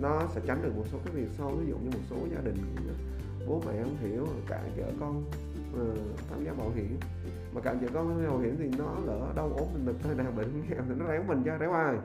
nó 0.00 0.22
sẽ 0.34 0.40
tránh 0.46 0.62
được 0.62 0.76
một 0.76 0.84
số 0.92 0.98
cái 1.04 1.14
việc 1.14 1.28
sau. 1.38 1.48
Ví 1.48 1.66
dụ 1.68 1.76
như 1.76 1.90
một 1.90 2.04
số 2.10 2.16
gia 2.34 2.40
đình 2.40 2.56
bố 3.48 3.62
mẹ 3.66 3.82
không 3.82 3.96
hiểu 4.00 4.26
cả 4.48 4.62
vợ 4.76 4.84
con 5.00 5.24
uh, 5.74 5.98
tham 6.30 6.44
gia 6.44 6.52
bảo 6.52 6.70
hiểm. 6.74 6.96
Mà 7.54 7.60
cản 7.60 7.78
trở 7.80 7.86
con 7.94 8.08
tham 8.08 8.22
gia 8.22 8.28
bảo 8.28 8.38
hiểm 8.38 8.56
thì 8.58 8.70
nó 8.78 8.96
lỡ 9.06 9.32
đau 9.36 9.52
ốm 9.58 9.68
mình 9.72 9.86
lực 9.86 9.96
hay 10.02 10.14
nào 10.14 10.32
bệnh 10.36 10.62
nghèo 10.68 10.82
thì 10.88 10.94
nó 10.98 11.06
réo 11.08 11.22
mình 11.22 11.42
chứ 11.44 11.50
réo 11.60 11.72
ai? 11.72 11.96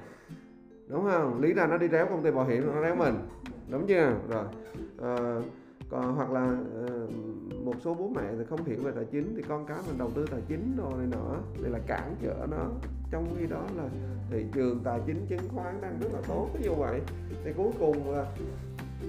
Đúng 0.88 1.04
không? 1.12 1.42
Lý 1.42 1.54
ra 1.54 1.68
nó 1.68 1.78
đi 1.78 1.88
réo 1.88 2.06
công 2.06 2.24
ty 2.24 2.32
bảo 2.32 2.46
hiểm 2.46 2.68
nó 2.74 2.82
réo 2.82 2.96
mình. 2.96 3.16
Đúng 3.70 3.88
chưa? 3.88 4.18
Rồi 4.30 4.46
uh, 4.98 5.46
còn 5.96 6.16
hoặc 6.16 6.32
là 6.32 6.58
ờ, 6.76 7.08
một 7.64 7.74
số 7.84 7.94
bố 7.94 8.10
mẹ 8.16 8.22
thì 8.38 8.44
không 8.50 8.66
hiểu 8.66 8.82
về 8.84 8.92
tài 8.96 9.06
chính 9.12 9.34
thì 9.36 9.42
con 9.42 9.66
cái 9.66 9.78
mình 9.88 9.98
đầu 9.98 10.12
tư 10.16 10.26
tài 10.32 10.42
chính 10.48 10.78
rồi 10.78 10.94
này 10.98 11.08
nọ 11.12 11.36
thì 11.54 11.70
là 11.70 11.80
cản 11.88 12.16
trở 12.22 12.48
nó. 12.52 12.70
Trong 13.12 13.36
khi 13.40 13.48
đó 13.48 13.68
là 13.76 13.90
thị 14.30 14.46
trường 14.54 14.80
tài 14.84 15.00
chính 15.06 15.26
chứng 15.30 15.50
khoán 15.56 15.82
đang 15.82 16.00
rất 16.00 16.08
là 16.14 16.22
tốt 16.28 16.50
như 16.62 16.72
vậy. 16.72 17.02
Thì 17.44 17.54
cuối 17.58 17.72
cùng 17.80 18.12
là 18.12 18.26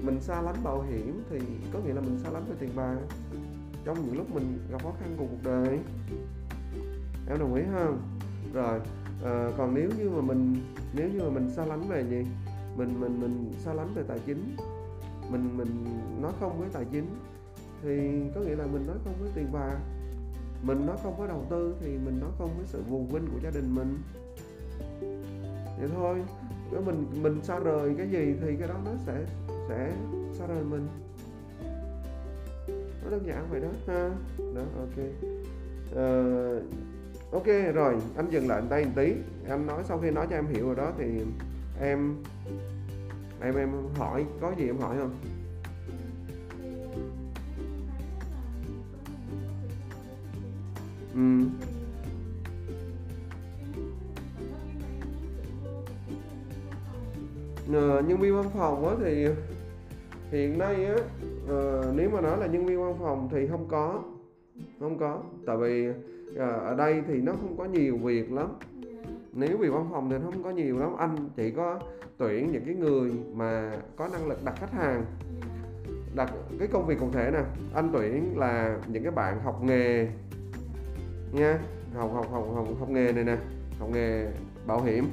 mình 0.03 0.21
xa 0.21 0.43
lánh 0.43 0.65
bảo 0.65 0.83
hiểm 0.83 1.23
thì 1.31 1.39
có 1.73 1.79
nghĩa 1.79 1.95
là 1.95 2.01
mình 2.01 2.19
xa 2.19 2.31
lánh 2.31 2.45
về 2.49 2.55
tiền 2.59 2.71
bạc 2.77 2.97
trong 3.85 3.97
những 4.05 4.17
lúc 4.17 4.35
mình 4.35 4.59
gặp 4.71 4.83
khó 4.83 4.93
khăn 5.01 5.15
của 5.19 5.25
cuộc 5.31 5.43
đời. 5.45 5.79
Em 7.29 7.39
đồng 7.39 7.55
ý 7.55 7.63
không 7.73 7.99
rồi 8.53 8.81
à, 9.25 9.51
còn 9.59 9.75
nếu 9.75 9.91
như 9.99 10.11
mà 10.11 10.21
mình 10.21 10.57
nếu 10.95 11.09
như 11.09 11.21
mà 11.23 11.31
mình 11.31 11.51
xa 11.51 11.67
lánh 11.67 11.89
về 11.89 12.05
gì? 12.11 12.25
Mình 12.77 13.01
mình 13.01 13.21
mình 13.21 13.53
xa 13.59 13.73
lánh 13.73 13.89
về 13.95 14.03
tài 14.09 14.19
chính 14.27 14.57
mình 15.31 15.57
mình 15.57 15.85
nói 16.23 16.33
không 16.41 16.61
với 16.61 16.69
tài 16.73 16.85
chính 16.93 17.07
thì 17.83 18.13
có 18.35 18.41
nghĩa 18.41 18.57
là 18.57 18.67
mình 18.67 18.87
nói 18.87 18.97
không 19.05 19.15
với 19.21 19.31
tiền 19.35 19.53
bạc. 19.53 19.79
Mình 20.63 20.87
nói 20.87 20.97
không 21.03 21.17
với 21.17 21.29
đầu 21.29 21.47
tư 21.51 21.75
thì 21.81 21.87
mình 21.87 22.21
nói 22.21 22.31
không 22.39 22.51
với 22.57 22.67
sự 22.67 22.83
vùng 22.89 23.09
vinh 23.09 23.27
của 23.33 23.39
gia 23.43 23.51
đình 23.51 23.75
mình. 23.75 23.99
Vậy 25.79 25.89
thôi 25.95 26.23
nếu 26.73 26.81
mình 26.81 27.07
mình 27.23 27.43
xa 27.43 27.59
rời 27.59 27.95
cái 27.99 28.11
gì 28.11 28.35
thì 28.41 28.57
cái 28.59 28.69
đó 28.69 28.75
nó 28.85 28.91
sẽ 29.07 29.25
sẽ 29.69 29.93
xa 30.33 30.47
rời 30.47 30.65
mình. 30.65 30.89
Nó 33.05 33.11
đơn 33.11 33.27
giản 33.27 33.47
vậy 33.51 33.61
đó 33.61 33.69
ha. 33.87 34.11
Đó 34.55 34.63
ok. 34.79 35.07
Uh, 35.93 36.63
ok 37.33 37.75
rồi 37.75 37.97
anh 38.17 38.31
dừng 38.31 38.49
lại 38.49 38.63
tay 38.69 38.85
một 38.85 38.91
tí. 38.97 39.13
Anh 39.49 39.67
nói 39.67 39.83
sau 39.85 39.99
khi 39.99 40.11
nói 40.11 40.27
cho 40.31 40.37
em 40.37 40.47
hiểu 40.47 40.67
rồi 40.67 40.77
đó 40.77 40.93
thì 40.99 41.05
em 41.81 42.17
em 43.41 43.57
em 43.57 43.71
hỏi 43.97 44.27
có 44.41 44.53
gì 44.59 44.67
em 44.67 44.79
hỏi 44.79 44.97
không? 44.99 45.11
Ừ. 51.15 51.47
Uh, 57.71 58.09
nhân 58.09 58.19
viên 58.21 58.37
văn 58.37 58.51
phòng 58.55 58.89
á 58.89 58.95
thì 59.05 59.27
hiện 60.31 60.59
nay 60.59 60.85
á 60.85 60.95
uh, 60.95 61.95
nếu 61.95 62.11
mà 62.11 62.21
nói 62.21 62.39
là 62.39 62.47
nhân 62.47 62.67
viên 62.67 62.81
văn 62.81 62.95
phòng 62.99 63.29
thì 63.33 63.47
không 63.47 63.69
có 63.69 64.03
không 64.81 64.99
có. 64.99 65.23
Tại 65.47 65.57
vì 65.57 65.87
ờ, 66.37 66.51
ở 66.51 66.75
đây 66.75 67.03
thì 67.07 67.21
nó 67.21 67.33
không 67.33 67.57
có 67.59 67.65
nhiều 67.65 67.97
việc 67.97 68.33
lắm. 68.33 68.49
Nếu 69.33 69.57
việc 69.57 69.69
văn 69.73 69.89
phòng 69.91 70.11
thì 70.11 70.17
nó 70.19 70.31
không 70.31 70.43
có 70.43 70.51
nhiều 70.51 70.79
lắm. 70.79 70.97
Anh 70.97 71.17
chỉ 71.37 71.51
có 71.51 71.81
tuyển 72.19 72.53
những 72.53 72.65
cái 72.65 72.75
người 72.75 73.13
mà 73.35 73.73
có 73.97 74.09
năng 74.09 74.29
lực 74.29 74.45
đặt 74.45 74.55
khách 74.57 74.73
hàng. 74.73 75.05
Đặt 76.15 76.33
cái 76.59 76.69
công 76.69 76.87
việc 76.87 77.01
cụ 77.01 77.11
thể 77.13 77.31
nè 77.31 77.41
anh 77.75 77.91
tuyển 77.93 78.39
là 78.39 78.79
những 78.87 79.03
cái 79.03 79.13
bạn 79.13 79.41
học 79.41 79.63
nghề 79.63 80.09
nha 81.33 81.59
học 81.95 82.11
học 82.15 82.31
học 82.31 82.45
học 82.55 82.67
học 82.79 82.89
nghề 82.89 83.13
này 83.13 83.25
nè 83.25 83.37
học 83.79 83.89
nghề 83.93 84.27
bảo 84.67 84.83
hiểm. 84.83 85.09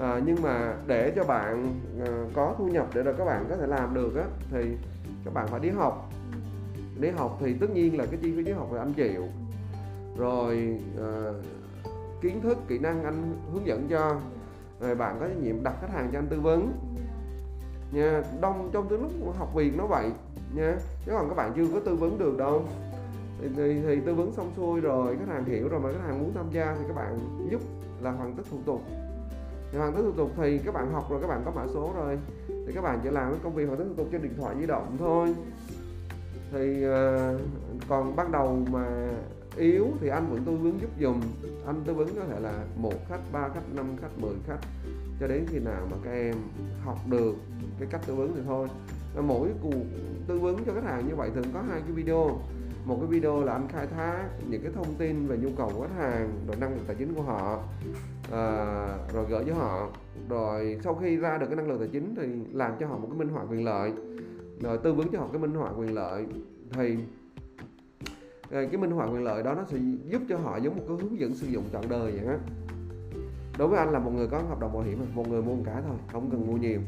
À, 0.00 0.20
nhưng 0.26 0.42
mà 0.42 0.76
để 0.86 1.12
cho 1.16 1.24
bạn 1.24 1.80
à, 2.06 2.06
có 2.34 2.54
thu 2.58 2.66
nhập 2.66 2.88
để 2.94 3.02
rồi 3.02 3.14
các 3.18 3.24
bạn 3.24 3.46
có 3.48 3.56
thể 3.56 3.66
làm 3.66 3.94
được 3.94 4.16
á 4.16 4.24
thì 4.50 4.76
các 5.24 5.34
bạn 5.34 5.48
phải 5.48 5.60
đi 5.60 5.70
học. 5.70 6.10
Đi 7.00 7.08
học 7.08 7.38
thì 7.40 7.54
tất 7.60 7.70
nhiên 7.70 7.98
là 7.98 8.06
cái 8.06 8.18
chi 8.22 8.32
phí 8.36 8.42
đi 8.42 8.52
học 8.52 8.72
là 8.72 8.82
anh 8.82 8.92
chịu. 8.92 9.24
Rồi 10.18 10.80
à, 10.98 11.32
kiến 12.20 12.40
thức 12.40 12.58
kỹ 12.68 12.78
năng 12.78 13.04
anh 13.04 13.34
hướng 13.52 13.66
dẫn 13.66 13.86
cho 13.90 14.20
rồi 14.80 14.94
bạn 14.94 15.16
có 15.20 15.28
trách 15.28 15.42
nhiệm 15.42 15.62
đặt 15.62 15.74
khách 15.80 15.90
hàng 15.90 16.10
cho 16.12 16.18
anh 16.18 16.26
tư 16.26 16.40
vấn. 16.40 16.72
Nha 17.92 18.22
đông 18.40 18.70
trong 18.72 18.88
cái 18.88 18.98
lúc 18.98 19.10
học 19.38 19.54
việc 19.54 19.76
nó 19.76 19.86
vậy 19.86 20.10
nha. 20.54 20.76
Chứ 21.06 21.12
còn 21.12 21.28
các 21.28 21.34
bạn 21.34 21.52
chưa 21.56 21.66
có 21.74 21.80
tư 21.80 21.94
vấn 21.94 22.18
được 22.18 22.38
đâu. 22.38 22.62
Thì, 23.40 23.48
thì, 23.56 23.80
thì 23.86 24.00
tư 24.06 24.14
vấn 24.14 24.32
xong 24.32 24.52
xuôi 24.56 24.80
rồi 24.80 25.16
khách 25.16 25.34
hàng 25.34 25.44
hiểu 25.44 25.68
rồi 25.68 25.80
mà 25.80 25.92
khách 25.92 26.06
hàng 26.06 26.18
muốn 26.18 26.32
tham 26.34 26.46
gia 26.50 26.74
thì 26.78 26.84
các 26.88 26.96
bạn 26.96 27.18
giúp 27.50 27.60
là 28.00 28.10
hoàn 28.10 28.34
tất 28.34 28.42
thủ 28.50 28.58
tục. 28.66 28.80
Thì 29.72 29.78
hoàn 29.78 29.92
tất 29.92 30.00
thủ 30.02 30.12
tục 30.12 30.30
thì 30.36 30.58
các 30.58 30.74
bạn 30.74 30.92
học 30.92 31.10
rồi 31.10 31.20
các 31.20 31.28
bạn 31.28 31.42
có 31.44 31.50
mã 31.50 31.66
số 31.74 31.92
rồi. 31.96 32.18
Thì 32.48 32.72
các 32.74 32.82
bạn 32.82 33.00
chỉ 33.02 33.10
làm 33.10 33.30
cái 33.30 33.40
công 33.44 33.54
việc 33.54 33.66
hoàn 33.66 33.78
tất 33.78 33.84
thủ 33.88 33.94
tục 33.96 34.06
trên 34.12 34.22
điện 34.22 34.34
thoại 34.38 34.56
di 34.60 34.66
động 34.66 34.96
thôi. 34.98 35.34
Thì 36.52 36.86
uh, 36.86 37.40
còn 37.88 38.16
ban 38.16 38.32
đầu 38.32 38.58
mà 38.70 39.10
yếu 39.56 39.86
thì 40.00 40.08
anh 40.08 40.26
vẫn 40.30 40.44
tư 40.44 40.52
vấn 40.52 40.80
giúp 40.80 40.90
dùm 41.00 41.20
anh 41.66 41.82
tư 41.84 41.94
vấn 41.94 42.08
có 42.14 42.24
thể 42.24 42.40
là 42.40 42.64
một 42.76 42.94
khách 43.08 43.20
ba 43.32 43.48
khách 43.48 43.74
năm 43.74 43.86
khách 44.00 44.18
10 44.18 44.32
khách. 44.46 44.58
Cho 45.20 45.26
đến 45.26 45.44
khi 45.48 45.58
nào 45.58 45.88
mà 45.90 45.96
các 46.04 46.10
em 46.10 46.34
học 46.84 46.98
được 47.10 47.34
cái 47.78 47.88
cách 47.90 48.00
tư 48.06 48.14
vấn 48.14 48.32
thì 48.34 48.40
thôi. 48.46 48.68
Mỗi 49.22 49.48
cuộc 49.62 49.84
tư 50.26 50.38
vấn 50.38 50.64
cho 50.64 50.72
khách 50.74 50.84
hàng 50.84 51.08
như 51.08 51.14
vậy 51.16 51.30
thường 51.34 51.44
có 51.54 51.62
hai 51.70 51.80
cái 51.80 51.92
video. 51.92 52.40
Một 52.84 52.96
cái 53.00 53.06
video 53.06 53.44
là 53.44 53.52
anh 53.52 53.68
khai 53.68 53.86
thác 53.86 54.28
những 54.48 54.62
cái 54.62 54.72
thông 54.74 54.94
tin 54.94 55.26
về 55.26 55.36
nhu 55.36 55.48
cầu 55.56 55.70
của 55.74 55.80
khách 55.80 56.02
hàng 56.02 56.30
rồi 56.46 56.56
năng 56.60 56.74
lực 56.74 56.82
tài 56.86 56.96
chính 56.96 57.14
của 57.14 57.22
họ 57.22 57.62
à, 58.32 58.86
rồi 59.12 59.26
gửi 59.30 59.44
cho 59.46 59.54
họ. 59.54 59.88
Rồi 60.28 60.78
sau 60.84 60.94
khi 60.94 61.16
ra 61.16 61.38
được 61.38 61.46
cái 61.46 61.56
năng 61.56 61.68
lực 61.68 61.78
tài 61.78 61.88
chính 61.88 62.14
thì 62.16 62.26
làm 62.52 62.72
cho 62.80 62.86
họ 62.86 62.98
một 62.98 63.08
cái 63.10 63.18
minh 63.18 63.28
họa 63.28 63.44
quyền 63.50 63.64
lợi. 63.64 63.92
Rồi 64.60 64.78
tư 64.78 64.92
vấn 64.92 65.08
cho 65.12 65.18
họ 65.18 65.28
cái 65.32 65.40
minh 65.40 65.54
họa 65.54 65.70
quyền 65.70 65.94
lợi. 65.94 66.26
Thì 66.72 66.96
Ờ, 68.54 68.66
cái 68.66 68.80
minh 68.80 68.90
họa 68.90 69.06
quyền 69.06 69.24
lợi 69.24 69.42
đó 69.42 69.54
nó 69.54 69.64
sẽ 69.64 69.76
giúp 70.06 70.22
cho 70.28 70.36
họ 70.36 70.56
giống 70.56 70.76
một 70.76 70.82
cái 70.88 70.96
hướng 70.96 71.20
dẫn 71.20 71.34
sử 71.34 71.46
dụng 71.46 71.64
trọn 71.72 71.82
đời 71.88 72.12
vậy 72.12 72.26
á. 72.26 72.38
Đối 73.58 73.68
với 73.68 73.78
anh 73.78 73.90
là 73.90 73.98
một 73.98 74.10
người 74.10 74.26
có 74.26 74.38
hợp 74.38 74.60
đồng 74.60 74.72
bảo 74.72 74.82
hiểm 74.82 74.98
một 75.14 75.28
người 75.28 75.42
mua 75.42 75.54
một 75.54 75.62
cái 75.66 75.82
thôi 75.86 75.96
không 76.12 76.30
cần 76.30 76.46
mua 76.46 76.56
nhiều. 76.56 76.80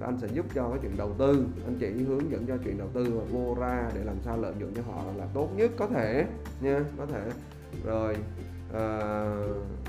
Anh 0.00 0.18
sẽ 0.18 0.28
giúp 0.32 0.46
cho 0.54 0.68
cái 0.68 0.78
chuyện 0.82 0.92
đầu 0.96 1.12
tư 1.18 1.46
anh 1.64 1.76
chỉ 1.80 2.04
hướng 2.04 2.30
dẫn 2.30 2.46
cho 2.46 2.56
chuyện 2.64 2.78
đầu 2.78 2.88
tư 2.94 3.04
và 3.18 3.24
mua 3.32 3.54
ra 3.54 3.90
để 3.94 4.04
làm 4.04 4.16
sao 4.24 4.36
lợi 4.36 4.54
nhuận 4.58 4.74
cho 4.74 4.82
họ 4.82 5.02
là 5.16 5.26
tốt 5.34 5.48
nhất 5.56 5.70
có 5.76 5.86
thể 5.86 6.26
nha 6.60 6.84
có 6.98 7.06
thể. 7.06 7.30
Rồi 7.84 8.16
à, 8.74 9.24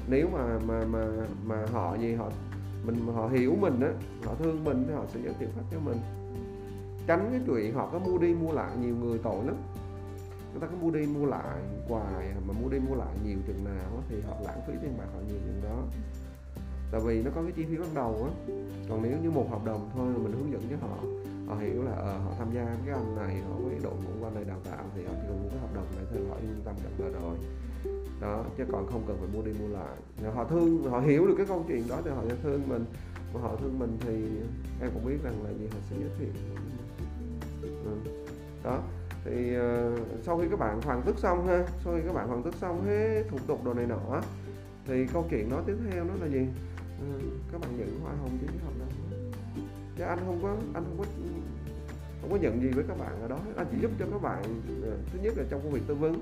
nếu 0.08 0.30
mà 0.34 0.60
mà 0.68 0.86
mà 0.86 1.08
mà 1.46 1.66
họ 1.72 1.96
gì 1.96 2.14
họ 2.14 2.30
mình 2.86 2.96
họ 3.16 3.28
hiểu 3.28 3.56
mình 3.60 3.80
á 3.82 3.92
họ 4.26 4.34
thương 4.40 4.64
mình 4.64 4.84
thì 4.88 4.94
họ 4.94 5.04
sẽ 5.14 5.20
giới 5.24 5.34
thiệu 5.40 5.50
khách 5.56 5.66
cho 5.72 5.80
mình. 5.80 5.98
Tránh 7.08 7.28
cái 7.32 7.42
chuyện 7.46 7.74
họ 7.74 7.90
có 7.92 8.00
mua 8.00 8.18
đi 8.18 8.34
mua 8.34 8.52
lại 8.52 8.72
nhiều 8.82 8.96
người 8.96 9.18
tội 9.24 9.46
lắm 9.46 9.56
người 10.56 10.62
ta 10.62 10.68
có 10.68 10.78
mua 10.82 10.92
đi 10.92 11.06
mua 11.06 11.26
lại 11.26 11.62
hoài 11.88 12.28
à, 12.28 12.38
mà 12.48 12.54
mua 12.62 12.70
đi 12.70 12.80
mua 12.80 12.96
lại 12.96 13.16
nhiều 13.26 13.38
chừng 13.48 13.64
nào 13.64 14.04
thì 14.10 14.22
họ 14.22 14.36
lãng 14.46 14.62
phí 14.68 14.74
tiền 14.82 14.98
bạc 14.98 15.06
họ 15.14 15.20
nhiều 15.28 15.38
chừng 15.46 15.62
đó. 15.64 15.84
Tại 16.92 17.02
vì 17.06 17.24
nó 17.24 17.32
có 17.36 17.42
cái 17.42 17.52
chi 17.52 17.66
phí 17.66 17.78
ban 17.78 17.94
đầu 17.94 18.30
á. 18.30 18.54
Còn 18.90 19.04
nếu 19.04 19.18
như 19.24 19.32
một 19.32 19.48
hợp 19.50 19.66
đồng 19.66 19.90
thôi 19.94 20.14
mình 20.24 20.32
hướng 20.32 20.52
dẫn 20.52 20.62
cho 20.70 20.88
họ 20.88 20.98
họ 21.48 21.56
hiểu 21.56 21.84
là 21.84 21.92
uh, 21.92 21.98
họ 21.98 22.32
tham 22.38 22.48
gia 22.54 22.78
cái 22.86 22.96
anh 22.96 23.16
này 23.16 23.42
họ 23.42 23.56
với 23.56 23.80
đội 23.84 23.94
ngũ 23.94 24.26
quan 24.26 24.36
này 24.36 24.44
đào 24.44 24.60
tạo 24.72 24.84
thì 24.96 25.04
họ 25.04 25.14
chỉ 25.16 25.28
cần 25.28 25.44
mua 25.44 25.50
cái 25.50 25.60
hợp 25.60 25.76
đồng 25.76 25.86
này 25.96 26.06
thôi 26.12 26.22
họ 26.30 26.36
yên 26.36 26.62
tâm 26.66 26.76
nhận 26.84 27.14
là 27.14 27.20
rồi. 27.20 27.38
Đó 28.22 28.46
chứ 28.58 28.64
còn 28.72 28.88
không 28.88 29.04
cần 29.08 29.18
phải 29.20 29.30
mua 29.34 29.42
đi 29.42 29.52
mua 29.60 29.68
lại. 29.68 29.96
Họ 30.36 30.44
thương 30.44 30.84
họ 30.84 31.00
hiểu 31.00 31.28
được 31.28 31.36
cái 31.38 31.46
câu 31.46 31.66
chuyện 31.68 31.84
đó 31.90 32.02
thì 32.06 32.12
họ 32.12 32.24
sẽ 32.30 32.36
thương 32.44 32.62
mình. 32.68 32.86
Mà 33.34 33.42
họ 33.42 33.56
thương 33.56 33.80
mình 33.80 33.98
thì 34.00 34.14
em 34.82 34.92
cũng 34.94 35.06
biết 35.06 35.24
rằng 35.24 35.44
là 35.44 35.50
gì 35.50 35.68
họ 35.72 35.80
sẽ 35.90 35.96
giới 36.00 36.10
thiệu. 36.20 36.34
Ừ. 37.62 37.98
đó 38.64 38.84
thì 39.26 39.58
uh, 39.58 40.00
sau 40.24 40.38
khi 40.38 40.48
các 40.50 40.60
bạn 40.60 40.82
hoàn 40.82 41.02
tất 41.02 41.14
xong 41.18 41.48
ha 41.48 41.66
sau 41.84 41.94
khi 41.94 42.02
các 42.08 42.14
bạn 42.14 42.28
hoàn 42.28 42.44
tất 42.44 42.56
xong 42.56 42.86
hết 42.86 43.24
thủ 43.30 43.38
tục 43.48 43.64
đồ 43.66 43.74
này 43.74 43.86
nọ 43.86 44.22
thì 44.86 45.08
câu 45.14 45.26
chuyện 45.30 45.50
nói 45.50 45.64
tiếp 45.68 45.76
theo 45.92 46.04
nó 46.04 46.14
là 46.22 46.28
gì? 46.28 46.42
Uh, 46.42 47.22
các 47.52 47.62
bạn 47.62 47.78
nhận 47.78 48.00
hoa 48.04 48.14
hồng 48.22 48.38
trên 48.42 48.50
cái 48.50 48.60
hợp 48.66 48.74
đồng 48.80 49.06
chứ 49.98 50.04
anh 50.04 50.20
không 50.26 50.40
có 50.44 50.56
anh 50.74 50.84
không 50.84 50.98
có 50.98 51.06
không 52.22 52.32
có 52.32 52.38
nhận 52.38 52.62
gì 52.62 52.70
với 52.70 52.84
các 52.88 53.00
bạn 53.00 53.22
ở 53.22 53.28
đó. 53.28 53.38
Anh 53.56 53.68
chỉ 53.72 53.78
giúp 53.82 53.92
cho 54.00 54.06
các 54.12 54.22
bạn 54.22 54.44
ờ, 54.84 54.98
thứ 55.14 55.20
nhất 55.24 55.34
là 55.38 55.44
trong 55.50 55.62
công 55.64 55.72
việc 55.72 55.82
tư 55.88 55.96
vấn 55.96 56.14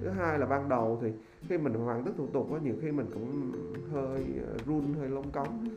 thứ 0.00 0.08
hai 0.08 0.38
là 0.38 0.46
ban 0.46 0.68
đầu 0.68 0.98
thì 1.02 1.12
khi 1.48 1.58
mình 1.58 1.74
hoàn 1.74 2.04
tất 2.04 2.10
thủ 2.16 2.26
tục 2.26 2.46
có 2.50 2.58
nhiều 2.58 2.74
khi 2.82 2.92
mình 2.92 3.06
cũng 3.14 3.52
hơi 3.92 4.24
run 4.66 4.94
hơi 4.98 5.08
lông 5.08 5.30
cống 5.30 5.68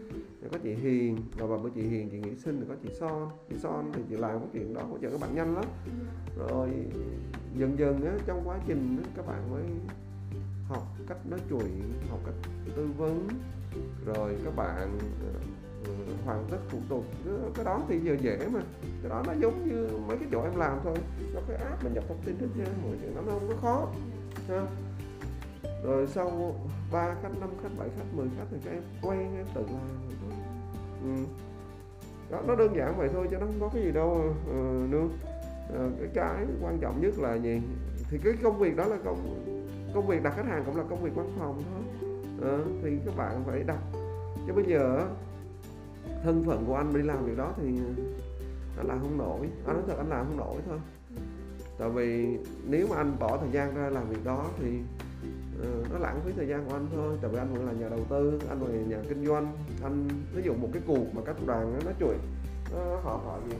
thì 0.46 0.52
có 0.52 0.58
chị 0.64 0.74
Hiền 0.74 1.18
rồi 1.38 1.48
bà 1.48 1.64
bữa 1.64 1.70
chị 1.70 1.82
Hiền 1.82 2.10
chị 2.10 2.18
nghỉ 2.18 2.36
Sinh 2.36 2.60
thì 2.60 2.66
có 2.70 2.76
chị 2.84 2.90
Son. 3.00 3.30
Chị 3.50 3.56
Son 3.60 3.92
thì 3.94 4.02
chị 4.10 4.16
làm 4.16 4.40
cái 4.40 4.50
chuyện 4.54 4.74
đó 4.74 4.82
hỗ 4.84 4.98
trợ 5.02 5.10
các 5.10 5.20
bạn 5.22 5.36
nhanh 5.36 5.56
lắm. 5.56 5.66
Rồi 6.38 6.70
dần 7.58 7.80
dần 7.80 8.06
á, 8.06 8.14
trong 8.26 8.42
quá 8.46 8.60
trình 8.68 8.98
á, 9.04 9.10
các 9.16 9.28
bạn 9.28 9.52
mới 9.52 9.64
học 10.68 10.84
cách 11.08 11.18
nói 11.30 11.40
chuyện 11.50 11.94
học 12.10 12.20
cách 12.26 12.36
tư 12.76 12.88
vấn. 12.98 13.28
Rồi 14.06 14.36
các 14.46 14.56
bạn 14.56 14.98
uh, 15.32 16.26
hoàn 16.26 16.46
tất 16.52 16.58
thủ 16.70 16.80
tục. 16.90 17.06
Cái 17.56 17.66
đó 17.66 17.82
thì 17.88 18.00
giờ 18.00 18.16
dễ 18.22 18.48
mà. 18.54 18.62
Cái 19.02 19.10
đó 19.10 19.24
nó 19.28 19.34
giống 19.42 19.68
như 19.68 19.90
mấy 20.08 20.18
cái 20.18 20.28
chỗ 20.32 20.42
em 20.42 20.56
làm 20.56 20.80
thôi. 20.84 20.98
Nó 21.34 21.42
cái 21.48 21.58
app 21.58 21.84
mình 21.84 21.94
nhập 21.94 22.04
thông 22.08 22.22
tin 22.26 22.36
hết 22.40 22.48
trơn 22.58 22.68
mọi 22.84 22.98
chuyện 23.02 23.16
nó 23.16 23.22
không 23.32 23.48
có 23.50 23.56
khó. 23.62 23.88
Ha 24.48 24.68
rồi 25.86 26.08
sau 26.08 26.56
ba 26.92 27.16
khách 27.22 27.40
năm 27.40 27.50
khách 27.64 27.70
bảy 27.78 27.90
khách 27.98 28.14
10 28.16 28.28
khách 28.38 28.46
thì 28.52 28.58
các 28.66 28.72
em 28.72 28.84
quen 29.02 29.36
em 29.38 29.46
tự 29.54 29.62
làm 29.62 30.06
ừ. 31.06 31.24
đó 32.32 32.41
nó 32.48 32.56
đơn 32.56 32.76
giản 32.76 32.98
vậy 32.98 33.10
thôi 33.13 33.28
chứ 33.32 33.38
nó 33.39 33.46
không 33.46 33.60
có 33.60 33.70
cái 33.74 33.84
gì 33.84 33.91
đâu. 33.91 34.34
Uh, 34.50 34.89
nương 34.91 35.10
ờ, 35.74 35.89
cái 36.00 36.10
cái 36.15 36.46
quan 36.62 36.78
trọng 36.82 37.02
nhất 37.02 37.20
là 37.20 37.36
gì? 37.36 37.62
Thì 38.10 38.18
cái 38.24 38.34
công 38.44 38.60
việc 38.60 38.76
đó 38.76 38.86
là 38.86 38.98
công 39.06 39.46
công 39.94 40.08
việc 40.08 40.24
đặt 40.24 40.34
khách 40.36 40.46
hàng 40.46 40.63
cũng 40.65 40.76
là 40.76 40.84
công 40.89 41.04
việc 41.04 41.15
văn 41.15 41.32
phòng 41.39 41.62
thôi. 41.74 42.10
À, 42.52 42.58
thì 42.84 42.98
các 43.06 43.18
bạn 43.18 43.44
phải 43.46 43.63
đặt. 43.63 43.80
Chứ 44.48 44.54
bây 44.54 44.65
giờ 44.65 45.08
thân 46.24 46.44
phận 46.44 46.65
của 46.68 46.76
anh 46.76 46.94
đi 46.94 47.02
làm 47.02 47.26
việc 47.26 47.38
đó 47.38 47.54
thì 47.58 47.80
anh 48.78 48.88
làm 48.88 49.00
không 49.00 49.18
nổi. 49.18 49.50
Anh 49.65 49.76
nói 49.76 49.84
thật 49.88 49.98
anh 49.98 50.10
làm 50.10 50.26
không 50.26 50.38
nổi 50.38 50.62
thôi. 50.68 50.80
Tại 51.78 51.89
vì 51.89 52.38
nếu 52.68 52.88
mà 52.89 52.96
anh 52.96 53.20
bỏ 53.20 53.38
thời 53.38 53.50
gian 53.52 53.76
ra 53.76 53.89
làm 53.89 54.10
việc 54.10 54.26
đó 54.26 54.46
thì 54.60 54.80
Ờ, 55.62 55.70
nó 55.94 55.98
lãng 56.00 56.22
phí 56.26 56.32
thời 56.36 56.48
gian 56.48 56.65
của 56.65 56.76
anh 56.76 56.88
thôi. 56.96 57.18
Tại 57.22 57.32
vì 57.32 57.38
anh 57.38 57.54
vẫn 57.54 57.65
là 57.65 57.74
nhà 57.74 57.89
đầu 57.89 58.04
tư 58.10 58.39
anh 58.50 58.60
vẫn 58.60 58.76
là 58.76 58.98
nhà 58.98 59.04
kinh 59.10 59.26
doanh. 59.26 59.52
Anh 59.84 60.08
ví 60.36 60.44
dụ 60.44 60.54
một 60.54 60.70
cái 60.74 60.82
cuộc 60.88 61.15
mà 61.15 61.22
các 61.26 61.36
đoàn 61.46 61.74
nó 61.74 61.80
nói 61.86 61.94
chuyện 62.00 62.18
nó, 62.74 62.80
họ 63.04 63.22
họ 63.26 63.39
gì? 63.50 63.56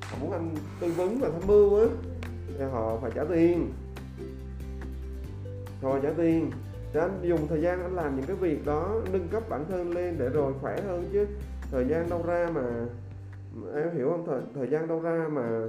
Họ 0.00 0.16
muốn 0.20 0.32
anh 0.32 0.54
tư 0.80 0.92
vấn 0.96 1.18
và 1.20 1.30
tham 1.30 1.42
mưu 1.46 1.80
á 1.80 1.86
thì 2.58 2.64
họ 2.64 2.98
phải 3.02 3.10
trả 3.14 3.24
tiền. 3.24 3.72
Họ 5.82 5.98
trả 6.02 6.10
tiền. 6.16 6.50
Thì 6.92 7.00
anh 7.00 7.18
dùng 7.22 7.48
thời 7.48 7.62
gian 7.62 7.82
anh 7.82 7.94
làm 7.94 8.16
những 8.16 8.26
cái 8.26 8.36
việc 8.36 8.66
đó 8.66 9.00
nâng 9.12 9.28
cấp 9.28 9.42
bản 9.48 9.64
thân 9.68 9.90
lên 9.90 10.16
để 10.18 10.28
rồi 10.28 10.52
khỏe 10.60 10.80
hơn 10.80 11.08
chứ. 11.12 11.26
Thời 11.70 11.86
gian 11.88 12.10
đâu 12.10 12.22
ra 12.26 12.50
mà 12.54 12.86
em 13.74 13.96
hiểu 13.96 14.10
không? 14.10 14.26
Thời, 14.26 14.40
thời 14.54 14.70
gian 14.70 14.88
đâu 14.88 15.00
ra 15.00 15.28
mà 15.32 15.62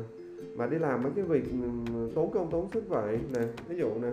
mà 0.55 0.67
đi 0.67 0.77
làm 0.79 1.03
mấy 1.03 1.11
cái 1.15 1.25
việc 1.25 1.43
ừ, 1.51 2.09
tốn 2.15 2.31
công 2.33 2.51
tốn 2.51 2.69
sức 2.73 2.89
vậy. 2.89 3.19
Nè 3.33 3.41
ví 3.67 3.77
dụ 3.77 3.89
nè 4.01 4.07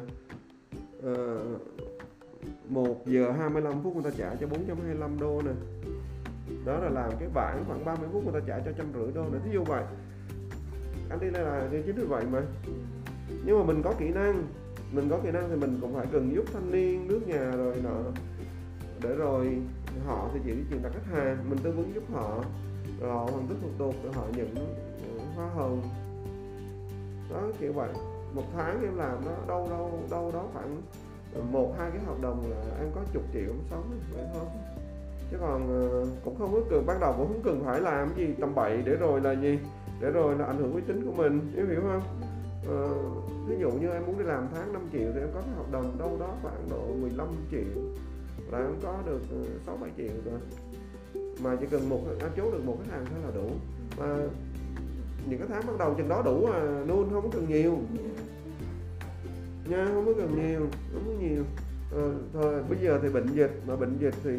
Ờ, 1.02 1.42
uh, 1.54 2.70
1 2.70 3.06
giờ 3.06 3.32
25 3.32 3.82
phút 3.82 3.94
người 3.94 4.04
ta 4.04 4.10
trả 4.18 4.34
cho 4.34 4.46
425 4.46 5.20
đô 5.20 5.42
nè. 5.42 5.52
Đó 6.64 6.78
là 6.78 6.88
làm 6.88 7.10
cái 7.20 7.28
bản 7.34 7.64
khoảng 7.66 7.84
30 7.84 8.08
phút 8.12 8.24
người 8.24 8.40
ta 8.40 8.46
trả 8.46 8.58
cho 8.58 8.72
trăm 8.78 8.86
rưỡi 8.94 9.12
đô 9.14 9.22
nữa 9.22 9.38
thí 9.44 9.50
dụ 9.52 9.64
vậy. 9.64 9.84
Anh 11.10 11.20
đi 11.20 11.30
đây 11.30 11.44
là 11.44 11.68
chính 11.86 11.96
vì 11.96 12.04
vậy 12.04 12.24
mà. 12.32 12.42
Nhưng 13.44 13.58
mà 13.58 13.64
mình 13.64 13.82
có 13.82 13.94
kỹ 13.98 14.08
năng. 14.08 14.46
Mình 14.92 15.08
có 15.10 15.18
kỹ 15.18 15.30
năng 15.30 15.50
thì 15.50 15.56
mình 15.56 15.78
cũng 15.80 15.94
phải 15.94 16.06
cần 16.12 16.34
giúp 16.34 16.44
thanh 16.52 16.70
niên 16.70 17.08
nước 17.08 17.20
nhà 17.26 17.50
rồi 17.50 17.76
nọ. 17.84 17.96
Để 19.02 19.14
rồi 19.14 19.58
họ 20.06 20.30
thì 20.34 20.40
chỉ 20.44 20.52
truyền 20.70 20.82
đạt 20.82 20.92
khách 20.92 21.16
hàng. 21.16 21.50
Mình 21.50 21.58
tư 21.62 21.70
vấn 21.70 21.94
giúp 21.94 22.04
họ. 22.12 22.44
Rồi 23.00 23.10
họ 23.10 23.28
hoàn 23.32 23.46
tất 23.48 23.54
thủ 23.62 23.68
tục 23.78 23.94
để 24.04 24.10
họ 24.14 24.24
nhận 24.36 24.54
ờ, 24.54 25.24
hoa 25.36 25.48
hồng. 25.48 25.82
Đó 27.30 27.42
kiểu 27.60 27.72
vậy 27.72 27.88
một 28.34 28.44
tháng 28.56 28.82
em 28.82 28.96
làm 28.96 29.24
nó 29.24 29.32
đâu 29.48 29.66
đâu 29.70 30.00
đâu 30.10 30.30
đó 30.32 30.44
khoảng 30.52 30.82
một 31.52 31.74
hai 31.78 31.90
cái 31.90 32.00
hợp 32.06 32.20
đồng 32.20 32.50
là 32.50 32.78
em 32.78 32.88
có 32.94 33.00
chục 33.12 33.22
triệu 33.32 33.50
em 33.50 33.60
sống 33.70 33.90
vậy 34.12 34.24
thôi 34.34 34.44
chứ 35.30 35.36
còn 35.40 35.68
ờ, 35.68 36.06
cũng 36.24 36.38
không 36.38 36.52
có 36.52 36.60
cần 36.70 36.86
ban 36.86 37.00
đầu 37.00 37.14
cũng 37.18 37.28
không 37.28 37.42
cần 37.44 37.62
phải 37.64 37.80
làm 37.80 38.08
gì 38.16 38.34
tầm 38.40 38.54
bậy 38.54 38.82
để 38.84 38.96
rồi 38.96 39.20
là 39.20 39.32
gì 39.32 39.58
để 40.00 40.10
rồi 40.10 40.34
là 40.38 40.44
ảnh 40.44 40.58
hưởng 40.58 40.74
uy 40.74 40.80
tín 40.86 41.04
của 41.04 41.12
mình 41.22 41.52
em 41.56 41.68
hiểu 41.70 41.80
không? 41.80 42.02
Ờ, 42.68 42.88
ví 43.46 43.56
dụ 43.60 43.70
như 43.70 43.90
em 43.90 44.06
muốn 44.06 44.18
đi 44.18 44.24
làm 44.24 44.48
tháng 44.54 44.72
5 44.72 44.82
triệu 44.92 45.10
thì 45.14 45.20
em 45.20 45.28
có 45.34 45.40
cái 45.40 45.54
hợp 45.56 45.72
đồng 45.72 45.98
đâu 45.98 46.16
đó 46.20 46.34
khoảng 46.42 46.68
độ 46.70 46.86
15 47.00 47.28
triệu 47.50 47.82
là 48.50 48.58
em 48.58 48.74
có 48.82 48.98
được 49.06 49.20
ờ, 49.30 49.44
6 49.66 49.76
7 49.76 49.90
triệu 49.96 50.12
rồi. 50.24 50.40
Mà 51.42 51.56
chỉ 51.60 51.66
cần 51.70 51.88
một 51.88 52.00
anh 52.20 52.32
chốt 52.36 52.52
được 52.52 52.64
một 52.64 52.76
khách 52.84 52.92
hàng 52.92 53.04
thôi 53.06 53.18
là 53.24 53.30
đủ. 53.34 53.50
Mà 53.98 54.16
những 55.28 55.38
cái 55.38 55.48
tháng 55.50 55.66
bắt 55.66 55.78
đầu 55.78 55.94
chừng 55.98 56.08
đó 56.08 56.22
đủ 56.24 56.46
à 56.46 56.84
luôn 56.86 57.10
không 57.12 57.22
có 57.22 57.28
cần 57.32 57.46
nhiều. 57.48 57.78
Nha 59.68 59.86
không 59.94 60.06
có 60.06 60.12
cần 60.16 60.36
nhiều 60.36 60.60
không 60.92 61.02
có 61.06 61.12
nhiều. 61.20 61.44
À, 61.92 62.04
thôi 62.32 62.62
bây 62.68 62.78
giờ 62.82 62.98
thì 63.02 63.08
bệnh 63.08 63.26
dịch 63.34 63.50
mà 63.66 63.76
bệnh 63.76 63.98
dịch 64.00 64.14
thì 64.24 64.30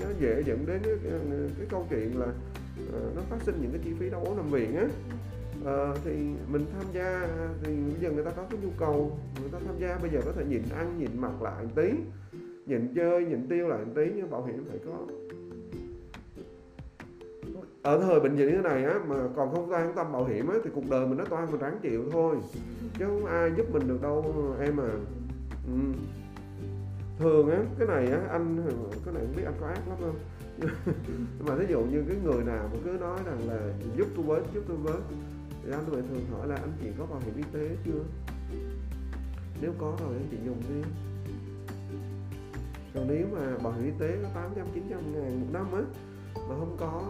nó 0.00 0.06
dễ 0.20 0.42
dẫn 0.46 0.66
đến 0.66 0.80
cái, 0.84 0.94
cái, 1.04 1.12
cái 1.58 1.66
câu 1.70 1.86
chuyện 1.90 2.20
là 2.20 2.26
à, 2.76 3.00
nó 3.16 3.22
phát 3.30 3.42
sinh 3.42 3.54
những 3.62 3.70
cái 3.70 3.80
chi 3.84 3.90
phí 3.98 4.10
đau 4.10 4.24
ốm 4.24 4.36
nằm 4.36 4.50
viện 4.50 4.76
á. 4.76 4.88
À, 5.64 5.94
thì 6.04 6.12
mình 6.52 6.64
tham 6.72 6.84
gia 6.92 7.28
thì 7.62 7.72
bây 7.74 8.00
giờ 8.00 8.10
người 8.10 8.24
ta 8.24 8.30
có 8.30 8.44
cái 8.50 8.60
nhu 8.62 8.70
cầu 8.78 9.18
người 9.40 9.50
ta 9.52 9.58
tham 9.66 9.74
gia 9.78 9.98
bây 9.98 10.10
giờ 10.10 10.20
có 10.24 10.32
thể 10.32 10.44
nhịn 10.44 10.62
ăn 10.76 10.98
nhịn 10.98 11.20
mặc 11.20 11.42
lại 11.42 11.64
một 11.64 11.70
tí 11.74 11.90
nhịn 12.66 12.94
chơi 12.94 13.24
nhịn 13.24 13.48
tiêu 13.48 13.68
lại 13.68 13.84
một 13.84 13.92
tí 13.94 14.02
nhưng 14.16 14.30
bảo 14.30 14.44
hiểm 14.44 14.64
phải 14.70 14.78
có 14.86 14.92
ở 17.82 17.98
thời 18.00 18.20
bệnh 18.20 18.36
dịch 18.36 18.46
như 18.46 18.56
thế 18.56 18.62
này 18.62 18.84
á, 18.84 18.94
mà 19.06 19.16
còn 19.36 19.54
không 19.54 19.72
quan 19.72 19.94
tâm 19.94 20.12
bảo 20.12 20.24
hiểm 20.24 20.48
á, 20.48 20.54
thì 20.64 20.70
cuộc 20.74 20.90
đời 20.90 21.06
mình 21.06 21.18
nó 21.18 21.24
toan 21.24 21.50
mình 21.50 21.60
ráng 21.60 21.78
chịu 21.82 22.04
thôi. 22.12 22.36
Chứ 22.98 23.04
không 23.04 23.26
ai 23.26 23.52
giúp 23.56 23.66
mình 23.72 23.88
được 23.88 24.02
đâu, 24.02 24.34
em 24.60 24.80
à. 24.80 24.90
Ừ. 25.66 25.80
thường 27.18 27.50
á, 27.50 27.58
cái 27.78 27.88
này 27.88 28.06
á, 28.06 28.20
anh, 28.30 28.56
cái 29.04 29.14
này 29.14 29.22
không 29.26 29.36
biết 29.36 29.42
anh 29.44 29.54
có 29.60 29.66
ác 29.66 29.88
lắm 29.88 29.98
không? 30.00 30.18
Nhưng 31.38 31.46
mà 31.46 31.56
thí 31.56 31.66
dụ 31.68 31.80
như 31.80 32.04
cái 32.08 32.16
người 32.24 32.44
nào 32.44 32.70
mà 32.72 32.78
cứ 32.84 32.90
nói 32.90 33.18
rằng 33.26 33.38
là 33.48 33.58
giúp 33.96 34.06
tôi 34.16 34.24
với, 34.26 34.40
giúp 34.54 34.64
tôi 34.68 34.76
với, 34.76 35.00
thì 35.64 35.72
anh 35.72 35.84
tôi 35.90 36.02
thường 36.02 36.26
hỏi 36.32 36.48
là 36.48 36.54
anh 36.54 36.72
chị 36.82 36.86
có 36.98 37.06
bảo 37.06 37.20
hiểm 37.24 37.36
y 37.36 37.42
tế 37.52 37.76
chưa? 37.84 38.04
Nếu 39.62 39.72
có 39.78 39.96
rồi 40.00 40.14
anh 40.14 40.28
chị 40.30 40.36
dùng 40.46 40.60
đi. 40.68 40.88
Còn 42.94 43.06
nếu 43.08 43.26
mà 43.32 43.58
bảo 43.62 43.72
hiểm 43.72 43.84
y 43.84 43.92
tế 43.98 44.18
có 44.22 44.28
800 44.34 44.66
900 44.74 45.00
ngàn 45.12 45.40
một 45.40 45.46
năm 45.52 45.66
á, 45.72 45.82
mà 46.34 46.54
không 46.58 46.76
có 46.80 47.02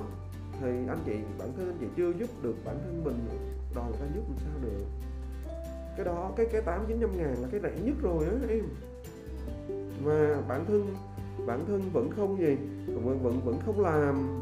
thì 0.60 0.68
anh 0.88 0.98
chị 1.06 1.16
bản 1.38 1.52
thân 1.56 1.68
anh 1.68 1.76
chị 1.80 1.86
chưa 1.96 2.12
giúp 2.18 2.30
được 2.42 2.54
bản 2.64 2.78
thân 2.84 3.04
mình 3.04 3.28
đòi 3.74 3.84
người 3.90 4.00
ta 4.00 4.06
giúp 4.14 4.22
làm 4.28 4.38
sao 4.38 4.54
được. 4.62 4.84
Cái 5.96 6.04
đó 6.06 6.32
cái 6.36 6.46
cái 6.52 6.62
tám 6.62 6.84
chín 6.88 6.98
trăm 7.00 7.16
ngàn 7.16 7.34
là 7.42 7.48
cái 7.52 7.60
rẻ 7.60 7.72
nhất 7.84 7.94
rồi 8.02 8.24
á 8.24 8.32
em. 8.48 8.64
Mà 10.04 10.42
bản 10.48 10.64
thân 10.64 10.94
bản 11.46 11.64
thân 11.66 11.82
vẫn 11.92 12.10
không 12.16 12.38
gì 12.38 12.56
vẫn 12.86 13.22
vẫn 13.22 13.40
vẫn 13.44 13.58
không 13.66 13.80
làm 13.80 14.40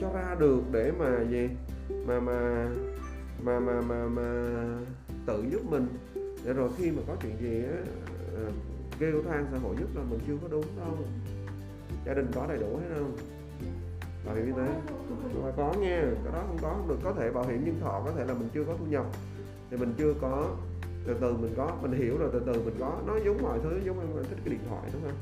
cho 0.00 0.12
ra 0.12 0.36
được 0.38 0.62
để 0.72 0.92
mà 0.98 1.24
gì 1.30 1.48
mà 2.06 2.20
mà 2.20 2.68
mà 3.42 3.60
mà 3.60 3.80
mà, 3.80 4.08
mà 4.08 4.54
tự 5.26 5.44
giúp 5.50 5.60
mình. 5.70 5.86
Để 6.44 6.52
rồi 6.52 6.70
khi 6.76 6.90
mà 6.90 7.02
có 7.06 7.16
chuyện 7.22 7.36
gì 7.40 7.62
á 7.64 7.76
ờ, 8.34 8.50
kêu 8.98 9.22
than 9.22 9.46
xã 9.52 9.58
hội 9.58 9.76
giúp 9.80 9.96
là 9.96 10.02
mình 10.10 10.20
chưa 10.26 10.36
có 10.42 10.48
đúng 10.48 10.64
đâu. 10.76 10.96
Gia 12.06 12.14
đình 12.14 12.26
có 12.34 12.46
đầy 12.46 12.58
đủ 12.58 12.76
hết 12.76 12.94
không? 12.94 13.16
Bảo 14.24 14.34
hiểm 14.34 14.46
y 14.46 14.52
tế. 14.52 14.68
Ta 15.44 15.50
có 15.56 15.74
nghe 15.80 16.00
cái 16.00 16.32
đó 16.32 16.42
không 16.46 16.58
có 16.62 16.68
không 16.68 16.88
được. 16.88 16.98
Có 17.04 17.12
thể 17.12 17.30
bảo 17.30 17.44
hiểm 17.44 17.64
nhân 17.64 17.80
thọ 17.80 18.02
có 18.04 18.12
thể 18.12 18.24
là 18.24 18.34
mình 18.34 18.48
chưa 18.54 18.64
có 18.64 18.76
thu 18.78 18.86
nhập. 18.86 19.06
Thì 19.70 19.76
mình 19.76 19.94
chưa 19.98 20.14
có 20.20 20.56
từ 21.06 21.16
từ 21.20 21.36
mình 21.36 21.54
có 21.56 21.76
mình 21.82 21.92
hiểu 21.92 22.18
rồi 22.18 22.30
từ 22.32 22.42
từ 22.46 22.62
mình 22.64 22.74
có. 22.80 23.00
Nó 23.06 23.16
giống 23.24 23.42
mọi 23.42 23.58
thứ 23.62 23.80
giống 23.84 24.00
em 24.00 24.24
thích 24.30 24.38
cái 24.44 24.54
điện 24.54 24.60
thoại 24.68 24.90
đúng 24.92 25.02
không? 25.02 25.18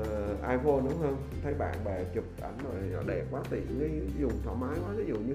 Uh, 0.00 0.40
iPhone 0.40 0.80
đúng 0.90 1.02
không? 1.02 1.16
Thấy 1.42 1.54
bạn 1.54 1.74
bè 1.84 2.04
chụp 2.14 2.24
ảnh 2.42 2.58
rồi 2.64 2.74
nó 2.92 3.02
đẹp 3.06 3.24
quá 3.30 3.42
tiện 3.50 3.66
cái 3.80 3.90
dùng 4.20 4.32
thoải 4.44 4.56
mái 4.60 4.78
quá. 4.86 4.94
Ví 4.96 5.04
dụ 5.08 5.14
như 5.14 5.34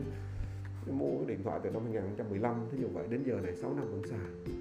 mua 0.92 1.18
cái 1.18 1.26
điện 1.28 1.44
thoại 1.44 1.60
từ 1.64 1.70
năm 1.70 1.82
2015 1.84 2.56
ví 2.72 2.82
dụ 2.82 2.88
vậy 2.94 3.06
đến 3.10 3.24
giờ 3.24 3.40
này 3.44 3.56
6 3.56 3.74
năm 3.74 3.86
vẫn 3.92 4.02
xài. 4.10 4.56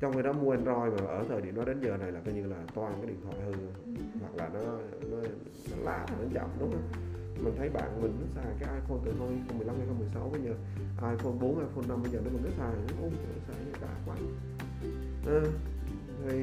Trong 0.00 0.12
khi 0.12 0.22
đó 0.22 0.32
mua 0.32 0.50
Android 0.50 0.92
mà 0.92 1.06
ở 1.06 1.24
thời 1.28 1.40
điểm 1.40 1.54
đó 1.54 1.64
đến 1.64 1.80
giờ 1.80 1.96
này 1.96 2.12
là 2.12 2.20
coi 2.24 2.34
như 2.34 2.46
là 2.46 2.56
toàn 2.74 2.94
cái 2.96 3.06
điện 3.06 3.20
thoại 3.24 3.36
hư 3.46 3.52
hoặc 4.20 4.34
là 4.36 4.50
nó 4.54 4.60
nó, 5.10 5.16
nó 5.70 5.84
lạ 5.84 6.06
nó 6.08 6.24
chậm 6.34 6.50
đúng 6.60 6.72
không? 6.72 7.13
Mình 7.42 7.54
thấy 7.58 7.68
bạn 7.68 8.02
mình 8.02 8.16
nó 8.20 8.26
xài 8.34 8.52
cái 8.60 8.74
iPhone 8.74 8.98
từ 9.04 9.12
hồi 9.18 9.28
2015 9.28 9.76
2016 9.76 10.28
bây 10.32 10.40
giờ. 10.42 10.54
iPhone 11.12 11.32
4 11.40 11.58
iPhone 11.58 11.86
5 11.88 12.02
bây 12.02 12.12
giờ 12.12 12.20
nó 12.24 12.30
vẫn 12.30 12.42
cứ 12.44 12.50
xài 12.58 12.72
nó 12.88 12.94
ôm 13.02 13.12
trời 13.22 13.36
xài 13.46 13.56
nó 13.72 13.78
đã 13.82 13.94
quá. 14.06 14.16
À, 15.26 15.40
thì 16.28 16.36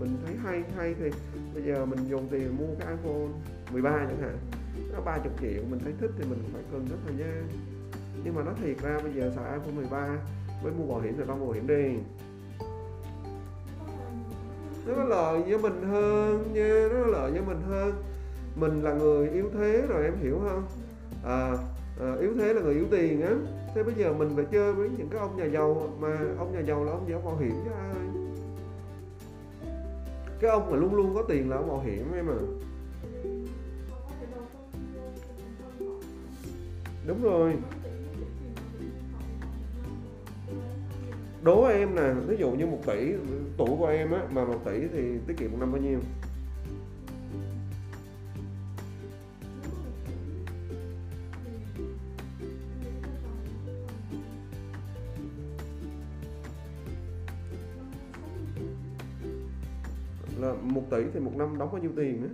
mình 0.00 0.16
thấy 0.24 0.36
hay 0.44 0.62
hay 0.76 0.94
thì 0.98 1.10
bây 1.54 1.62
giờ 1.62 1.86
mình 1.86 1.98
dùng 2.08 2.28
tiền 2.30 2.56
mua 2.58 2.74
cái 2.80 2.92
iPhone 2.92 3.28
13 3.72 3.90
chẳng 3.90 4.20
hạn. 4.20 4.38
Nó 4.92 5.00
30 5.00 5.32
triệu 5.40 5.62
mình 5.70 5.80
thấy 5.84 5.92
thích 6.00 6.10
thì 6.18 6.24
mình 6.30 6.42
phải 6.52 6.62
cần 6.72 6.86
rất 6.90 6.96
thời 7.06 7.16
gian 7.16 7.48
nhưng 8.24 8.34
mà 8.34 8.42
nó 8.42 8.52
thiệt 8.62 8.82
ra 8.82 8.98
bây 9.02 9.12
giờ 9.12 9.32
xài 9.36 9.52
iPhone 9.52 9.72
13 9.74 10.18
với 10.62 10.72
mua 10.72 10.86
bảo 10.86 11.00
hiểm 11.00 11.14
thì 11.18 11.24
bao 11.24 11.36
bảo 11.36 11.50
hiểm 11.50 11.66
đi. 11.66 11.98
Nó 14.86 14.94
có 14.94 15.04
lợi 15.04 15.42
với 15.42 15.58
mình 15.58 15.82
hơn 15.82 16.52
nha 16.52 16.88
nó 16.92 17.04
có 17.04 17.06
lợi 17.06 17.30
với 17.30 17.42
mình 17.42 17.60
hơn 17.68 17.94
mình 18.56 18.82
là 18.82 18.94
người 18.94 19.28
yếu 19.28 19.50
thế 19.54 19.86
rồi 19.88 20.04
em 20.04 20.14
hiểu 20.18 20.40
không? 20.48 20.64
Ừ. 21.22 21.28
À, 21.28 21.54
à, 22.00 22.14
yếu 22.20 22.34
thế 22.38 22.54
là 22.54 22.60
người 22.60 22.74
yếu 22.74 22.86
tiền 22.90 23.22
á. 23.22 23.32
Thế 23.74 23.82
bây 23.82 23.94
giờ 23.94 24.12
mình 24.12 24.30
phải 24.36 24.44
chơi 24.52 24.72
với 24.72 24.88
những 24.98 25.08
cái 25.08 25.20
ông 25.20 25.36
nhà 25.36 25.44
giàu 25.44 25.88
mà 26.00 26.18
ông 26.38 26.52
nhà 26.52 26.60
giàu 26.60 26.84
là 26.84 26.92
ông 26.92 27.06
giàu 27.10 27.20
bảo 27.24 27.36
hiểm 27.36 27.54
cho 27.64 27.74
ai? 27.74 27.94
Cái 30.40 30.50
ông 30.50 30.70
mà 30.70 30.76
luôn 30.76 30.94
luôn 30.94 31.14
có 31.14 31.22
tiền 31.22 31.50
là 31.50 31.56
ông 31.56 31.68
bảo 31.68 31.80
hiểm 31.80 32.12
em 32.14 32.26
mà 32.26 32.34
đúng 37.06 37.22
rồi. 37.22 37.54
Đố 41.42 41.64
em 41.64 41.94
nè 41.94 42.12
ví 42.26 42.36
dụ 42.36 42.50
như 42.50 42.66
một 42.66 42.78
tỷ 42.86 43.12
tuổi 43.56 43.70
của 43.78 43.86
em 43.86 44.12
á 44.12 44.20
mà 44.30 44.44
một 44.44 44.64
tỷ 44.64 44.88
thì 44.92 45.18
tiết 45.26 45.36
kiệm 45.36 45.50
một 45.50 45.56
năm 45.60 45.72
bao 45.72 45.82
nhiêu? 45.82 45.98
1 60.90 60.96
tỷ 60.96 61.04
thì 61.14 61.20
một 61.20 61.32
năm 61.36 61.58
đóng 61.58 61.68
bao 61.72 61.82
nhiêu 61.82 61.92
tiền 61.96 62.22
á. 62.22 62.28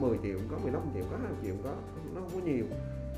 10 0.00 0.18
triệu 0.22 0.38
cũng 0.38 0.48
có 0.50 0.58
15 0.58 0.82
triệu 0.94 1.04
có 1.10 1.16
20 1.16 1.36
triệu 1.42 1.54
có 1.64 1.74
nó 2.14 2.20
không 2.20 2.30
có 2.34 2.46
nhiều. 2.46 2.64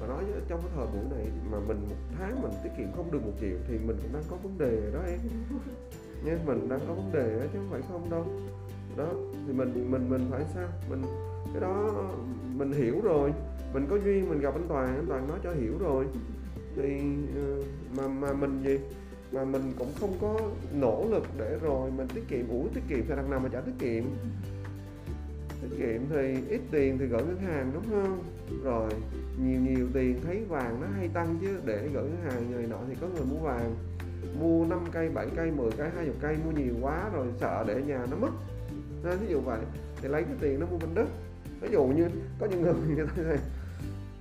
Mà 0.00 0.06
nói 0.06 0.24
trong 0.48 0.60
cái 0.62 0.70
thời 0.74 0.86
buổi 0.86 1.18
này 1.18 1.26
mà 1.50 1.58
mình 1.68 1.86
một 1.88 1.96
tháng 2.18 2.42
mình 2.42 2.52
tiết 2.62 2.70
kiệm 2.78 2.92
không 2.96 3.12
được 3.12 3.26
một 3.26 3.32
triệu 3.40 3.56
thì 3.68 3.78
mình 3.78 3.96
cũng 4.02 4.12
đang 4.12 4.22
có 4.30 4.36
vấn 4.42 4.58
đề 4.58 4.90
đó 4.94 5.00
em. 5.06 5.18
Nha 6.24 6.38
mình 6.46 6.68
đang 6.68 6.80
có 6.88 6.94
vấn 6.94 7.12
đề 7.12 7.40
đó, 7.40 7.46
chứ 7.52 7.58
không 7.58 7.68
phải 7.70 7.82
không 7.88 8.10
đâu. 8.10 8.26
Đó 8.96 9.08
thì 9.46 9.52
mình 9.52 9.90
mình 9.90 10.10
mình 10.10 10.26
phải 10.30 10.44
sao? 10.54 10.68
Mình 10.90 11.02
cái 11.52 11.60
đó 11.60 12.04
mình 12.56 12.72
hiểu 12.72 13.00
rồi. 13.02 13.32
Mình 13.72 13.86
có 13.90 13.96
duyên 13.96 14.28
mình 14.28 14.40
gặp 14.40 14.54
anh 14.54 14.66
toàn 14.68 14.96
anh 14.96 15.06
toàn 15.08 15.28
nói 15.28 15.38
cho 15.42 15.52
hiểu 15.52 15.78
rồi. 15.78 16.06
Thì 16.76 17.00
ờ, 17.36 17.62
mà 17.96 18.08
mà 18.08 18.32
mình 18.32 18.62
gì? 18.64 18.78
Mà 19.32 19.44
mình 19.44 19.72
cũng 19.78 19.92
không 20.00 20.12
có 20.20 20.40
nỗ 20.72 21.06
lực 21.10 21.24
để 21.38 21.58
rồi 21.62 21.90
mình 21.90 22.08
tiết 22.14 22.28
kiệm 22.28 22.48
ủi 22.48 22.68
tiết 22.74 22.80
kiệm 22.88 22.98
thì 23.08 23.14
đằng 23.16 23.30
nào 23.30 23.40
mà 23.40 23.48
trả 23.52 23.60
tiết 23.60 23.72
kiệm 23.78 24.04
tiết 25.62 25.68
kiệm 25.78 26.02
thì 26.10 26.34
ít 26.48 26.60
tiền 26.70 26.98
thì 26.98 27.06
gửi 27.06 27.22
ngân 27.22 27.40
hàng, 27.40 27.70
đúng 27.74 27.84
không? 27.90 28.24
Rồi, 28.64 28.90
nhiều 29.44 29.60
nhiều 29.60 29.86
tiền 29.92 30.20
thấy 30.24 30.44
vàng 30.48 30.80
nó 30.80 30.86
hay 30.96 31.08
tăng 31.08 31.38
chứ, 31.40 31.60
để 31.64 31.88
gửi 31.94 32.04
ngân 32.04 32.30
hàng 32.30 32.50
người 32.50 32.66
nọ 32.66 32.78
thì 32.88 32.94
có 33.00 33.06
người 33.14 33.24
mua 33.30 33.38
vàng. 33.46 33.74
Mua 34.40 34.64
5 34.64 34.84
cây 34.92 35.08
7 35.08 35.26
cây 35.36 35.50
10 35.50 35.70
cây 35.76 35.88
20 35.96 36.14
cây, 36.20 36.36
mua 36.44 36.50
nhiều 36.50 36.74
quá 36.80 37.10
rồi 37.12 37.26
sợ 37.40 37.64
để 37.66 37.82
nhà 37.82 38.06
nó 38.10 38.16
mất. 38.16 38.30
Nên 39.04 39.18
ví 39.18 39.26
dụ 39.28 39.40
vậy, 39.40 39.60
thì 40.02 40.08
lấy 40.08 40.22
cái 40.22 40.34
tiền 40.40 40.60
nó 40.60 40.66
mua 40.66 40.78
bên 40.78 40.94
đất 40.94 41.08
ví 41.60 41.68
dụ 41.72 41.84
như 41.84 42.08
có 42.40 42.46
những 42.46 42.62
người 42.62 42.74
người 42.96 43.06
ta 43.06 43.36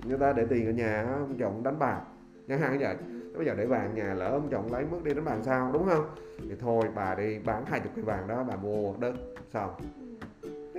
người 0.08 0.18
ta 0.18 0.32
để 0.32 0.46
tiền 0.50 0.66
ở 0.66 0.72
nhà, 0.72 1.06
ông 1.12 1.36
chồng 1.38 1.62
đánh 1.62 1.78
bạc, 1.78 2.00
chẳng 2.48 2.60
hạn 2.60 2.72
như 2.72 2.78
vậy. 2.84 2.96
Bây 3.36 3.46
giờ 3.46 3.54
để 3.54 3.66
vàng 3.66 3.94
nhà 3.94 4.14
lỡ 4.14 4.28
ông 4.28 4.48
chồng 4.50 4.72
lấy 4.72 4.84
mất 4.84 5.04
đi 5.04 5.14
đánh 5.14 5.24
bạc 5.24 5.38
sao, 5.42 5.70
đúng 5.72 5.86
không? 5.86 6.04
Thì 6.38 6.54
thôi, 6.60 6.84
bà 6.94 7.14
đi 7.14 7.38
bán 7.38 7.64
hai 7.66 7.80
chục 7.80 7.92
cây 7.96 8.04
vàng 8.04 8.28
đó, 8.28 8.44
bà 8.48 8.56
mua 8.56 8.94
đất, 8.98 9.14
xong 9.52 9.70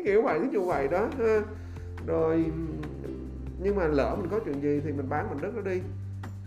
cái 0.03 0.13
kiểu 0.13 0.21
vậy 0.21 0.39
cái 0.39 0.49
như 0.49 0.61
vậy 0.61 0.87
đó, 0.87 1.07
ha. 1.19 1.41
rồi, 2.07 2.45
nhưng 3.63 3.75
mà 3.75 3.87
lỡ 3.87 4.15
mình 4.19 4.29
có 4.31 4.39
chuyện 4.45 4.61
gì 4.61 4.81
thì 4.83 4.91
mình 4.91 5.09
bán 5.09 5.29
mình 5.29 5.41
đất 5.41 5.55
đó 5.55 5.71
đi. 5.71 5.81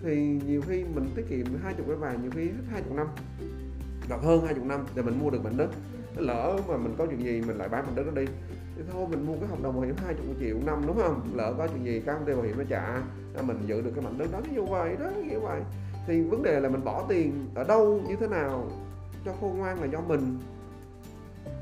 Thì 0.03 0.41
nhiều 0.47 0.63
khi 0.69 0.85
mình 0.95 1.11
tiết 1.15 1.23
kiệm 1.29 1.47
hai 1.63 1.75
chục 1.75 1.87
cái 1.87 1.97
vàng, 1.97 2.23
nhiều 2.23 2.31
khi 2.35 2.45
hết 2.45 2.65
hai 2.71 2.83
chục 2.83 2.97
năm, 2.97 3.07
hoặc 4.09 4.21
hơn 4.23 4.45
hai 4.45 4.55
chục 4.55 4.65
năm 4.65 4.85
để 4.95 5.03
mình 5.03 5.19
mua 5.21 5.31
được 5.31 5.45
mảnh 5.45 5.57
đất. 5.57 5.69
Lỡ 6.17 6.57
mà 6.69 6.77
mình 6.77 6.95
có 6.99 7.07
chuyện 7.07 7.25
gì 7.25 7.43
mình 7.47 7.57
lại 7.59 7.69
bán 7.69 7.85
mảnh 7.87 7.95
đất 7.95 8.03
đó 8.07 8.13
đi. 8.23 8.27
Thì 8.77 8.83
thôi, 8.93 9.07
mình 9.11 9.27
mua 9.27 9.35
cái 9.35 9.49
hợp 9.49 9.63
đồng 9.63 9.75
bảo 9.75 9.83
hiểm 9.83 9.95
hai 10.05 10.15
chục 10.15 10.27
triệu 10.41 10.57
năm, 10.67 10.83
đúng 10.87 10.97
không? 10.97 11.31
Lỡ 11.35 11.55
có 11.59 11.67
chuyện 11.67 11.85
gì 11.85 12.03
các 12.07 12.15
công 12.15 12.25
ty 12.25 12.33
bảo 12.33 12.43
hiểm 12.43 12.59
nó 12.59 12.65
trả 12.69 12.85
à, 13.37 13.43
mình 13.43 13.59
giữ 13.67 13.81
được 13.81 13.91
cái 13.95 14.05
mảnh 14.05 14.19
đất 14.19 14.33
đó, 14.33 14.41
ví 14.45 14.55
dụ 14.55 14.67
vậy 14.67 14.97
đó 15.01 15.11
như 15.31 15.41
vậy. 15.41 15.61
Thì 16.07 16.23
vấn 16.23 16.43
đề 16.43 16.61
là 16.61 16.69
mình 16.69 16.85
bỏ 16.85 17.05
tiền 17.09 17.47
ở 17.55 17.65
đâu, 17.65 18.01
như 18.09 18.17
thế 18.21 18.29
nào, 18.29 18.71
cho 19.25 19.33
khôn 19.41 19.59
ngoan 19.59 19.81
là 19.81 19.87
do 19.87 20.01
mình 20.01 20.39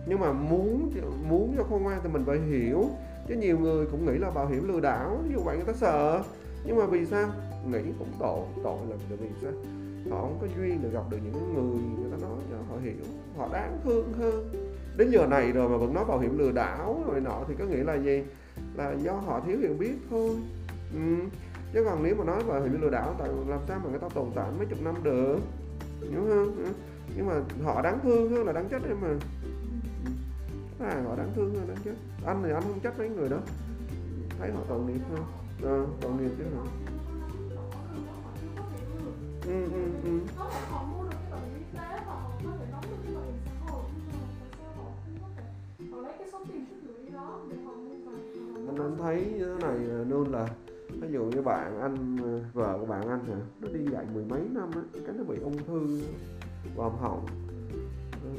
nhưng 0.07 0.21
mà 0.21 0.33
muốn 0.33 0.93
muốn 1.29 1.55
cho 1.57 1.65
khôn 1.65 1.83
ngoan 1.83 2.01
thì 2.03 2.09
mình 2.09 2.25
phải 2.27 2.39
hiểu. 2.39 2.85
Chứ 3.29 3.35
nhiều 3.35 3.59
người 3.59 3.87
cũng 3.87 4.07
nghĩ 4.07 4.19
là 4.19 4.31
bảo 4.31 4.47
hiểm 4.47 4.69
lừa 4.69 4.81
đảo, 4.81 5.19
ví 5.29 5.35
dụ 5.35 5.41
vậy 5.43 5.57
người 5.57 5.67
ta 5.67 5.73
sợ. 5.73 6.23
Nhưng 6.65 6.77
mà 6.77 6.87
vì 6.87 7.07
sao? 7.07 7.31
Nghĩ 7.71 7.81
cũng 7.99 8.09
tội 8.19 8.41
tội 8.65 8.79
là 8.91 8.97
vì 9.09 9.29
sao? 9.43 9.53
Họ 10.11 10.21
không 10.21 10.39
có 10.41 10.47
duyên 10.57 10.81
để 10.83 10.89
gặp 10.89 11.03
được 11.11 11.19
những 11.25 11.55
người 11.55 11.83
người 12.01 12.11
ta 12.11 12.27
nói 12.27 12.39
cho 12.51 12.57
họ 12.69 12.81
hiểu. 12.83 13.05
Họ 13.37 13.49
đáng 13.53 13.79
thương 13.85 14.13
hơn. 14.13 14.53
Đến 14.97 15.11
giờ 15.11 15.27
này 15.27 15.53
rồi 15.53 15.69
mà 15.69 15.77
vẫn 15.77 15.95
nói 15.95 16.05
bảo 16.05 16.19
hiểm 16.19 16.39
lừa 16.39 16.53
đảo 16.53 17.05
rồi 17.07 17.21
nọ 17.21 17.41
thì 17.49 17.55
có 17.59 17.65
nghĩa 17.65 17.85
là 17.85 17.95
gì? 17.95 18.25
Là 18.77 18.93
do 18.93 19.13
họ 19.13 19.41
thiếu 19.47 19.59
hiểu 19.59 19.75
biết 19.79 19.95
thôi. 20.11 20.37
Ừ. 20.95 21.17
chứ 21.75 21.85
còn 21.85 22.03
nếu 22.03 22.15
mà 22.15 22.25
nói 22.25 22.43
bảo 22.49 22.63
hiểm 22.63 22.81
lừa 22.81 22.91
đảo, 22.91 23.15
tại 23.19 23.29
làm 23.49 23.61
sao 23.69 23.81
mà 23.85 23.91
người 23.91 23.99
ta 23.99 24.09
tồn 24.15 24.31
tại 24.35 24.51
mấy 24.59 24.67
chục 24.67 24.83
năm 24.83 24.95
được? 25.03 25.39
Hiểu 26.01 26.21
không? 26.29 26.57
Ừ. 26.57 26.65
Nhưng 27.17 27.27
mà 27.27 27.35
họ 27.65 27.83
đáng 27.83 27.99
thương 28.03 28.31
hơn 28.31 28.47
là 28.47 28.53
đáng 28.53 28.69
trách 28.71 28.83
em 28.89 28.97
mà 29.01 29.09
à, 30.83 31.03
họ 31.07 31.17
đáng 31.17 31.33
thương 31.35 31.55
hơn 31.55 31.69
đáng 31.69 31.77
trách 31.85 31.95
anh 32.27 32.43
thì 32.45 32.51
anh 32.53 32.63
không 32.63 32.81
trách 32.81 32.99
mấy 32.99 33.09
người 33.09 33.29
đó. 33.29 33.39
Thấy 34.39 34.51
họ 34.53 34.61
tội 34.69 34.81
nghiệp 34.81 35.01
không 35.11 35.25
à, 35.25 35.63
ờ, 35.63 35.87
tội 36.01 36.13
nghiệp 36.13 36.31
chứ 36.39 36.45
hả? 36.45 36.63
Ừ, 39.47 39.65
ừ, 39.73 39.83
ừ. 40.05 40.21
anh, 48.69 48.77
anh 48.77 48.97
thấy 48.99 49.33
như 49.39 49.57
thế 49.61 49.67
này 49.67 49.79
luôn 50.09 50.33
là 50.33 50.49
ví 51.01 51.09
dụ 51.13 51.25
như 51.25 51.43
bạn 51.43 51.81
anh 51.81 52.17
ờ, 52.23 52.41
vợ 52.53 52.79
của 52.81 52.87
bạn 52.87 53.09
anh 53.09 53.25
hả? 53.25 53.37
Nó 53.61 53.69
đi 53.73 53.87
dạy 53.93 54.07
mười 54.15 54.25
mấy 54.25 54.41
năm 54.51 54.71
á 54.75 54.83
cái 55.07 55.15
nó 55.19 55.25
bị 55.25 55.37
ung 55.43 55.59
thư 55.59 56.01
vòm 56.77 56.93
họng 56.97 57.27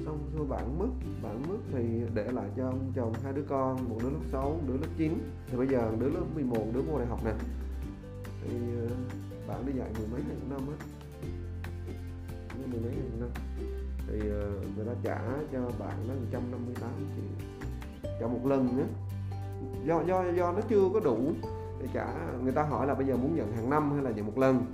xong 0.05 0.19
rồi 0.37 0.45
bạn 0.47 0.79
mất 0.79 0.89
bạn 1.23 1.43
mất 1.49 1.57
thì 1.73 1.83
để 2.13 2.31
lại 2.31 2.49
cho 2.57 2.65
ông 2.65 2.91
chồng 2.95 3.13
hai 3.23 3.33
đứa 3.33 3.43
con 3.49 3.89
một 3.89 3.97
đứa 4.03 4.09
lớp 4.09 4.19
6, 4.31 4.49
một 4.49 4.61
đứa 4.67 4.73
lớp 4.73 4.87
9 4.97 5.13
thì 5.47 5.57
bây 5.57 5.67
giờ 5.67 5.91
đứa 5.99 6.09
lớp 6.09 6.25
11 6.35 6.65
đứa 6.73 6.81
vô 6.81 6.97
đại 6.97 7.07
học 7.07 7.19
nè. 7.25 7.31
Thì 8.43 8.57
ờ, 8.79 8.95
bạn 9.47 9.65
đi 9.65 9.73
dạy 9.77 9.89
mười 9.99 10.07
mấy 10.07 10.21
năm 10.49 10.59
á. 10.59 10.85
Mười 12.71 12.81
mấy 12.81 12.91
năm. 13.19 13.29
Thì 14.07 14.29
ờ, 14.29 14.51
người 14.75 14.85
ta 14.85 14.91
trả 15.03 15.19
cho 15.51 15.59
bạn 15.79 16.07
nó 16.07 16.13
158 16.13 16.89
triệu. 17.15 17.47
Cho 18.19 18.27
một 18.27 18.45
lần 18.45 18.67
á. 18.67 18.85
Do 19.85 20.01
do 20.07 20.31
do 20.31 20.51
nó 20.51 20.61
chưa 20.69 20.89
có 20.93 20.99
đủ 20.99 21.31
để 21.81 21.87
trả. 21.93 22.07
Người 22.43 22.51
ta 22.51 22.63
hỏi 22.63 22.87
là 22.87 22.93
bây 22.93 23.07
giờ 23.07 23.17
muốn 23.17 23.35
nhận 23.35 23.51
hàng 23.51 23.69
năm 23.69 23.91
hay 23.91 24.03
là 24.03 24.11
nhận 24.11 24.25
một 24.25 24.37
lần? 24.37 24.65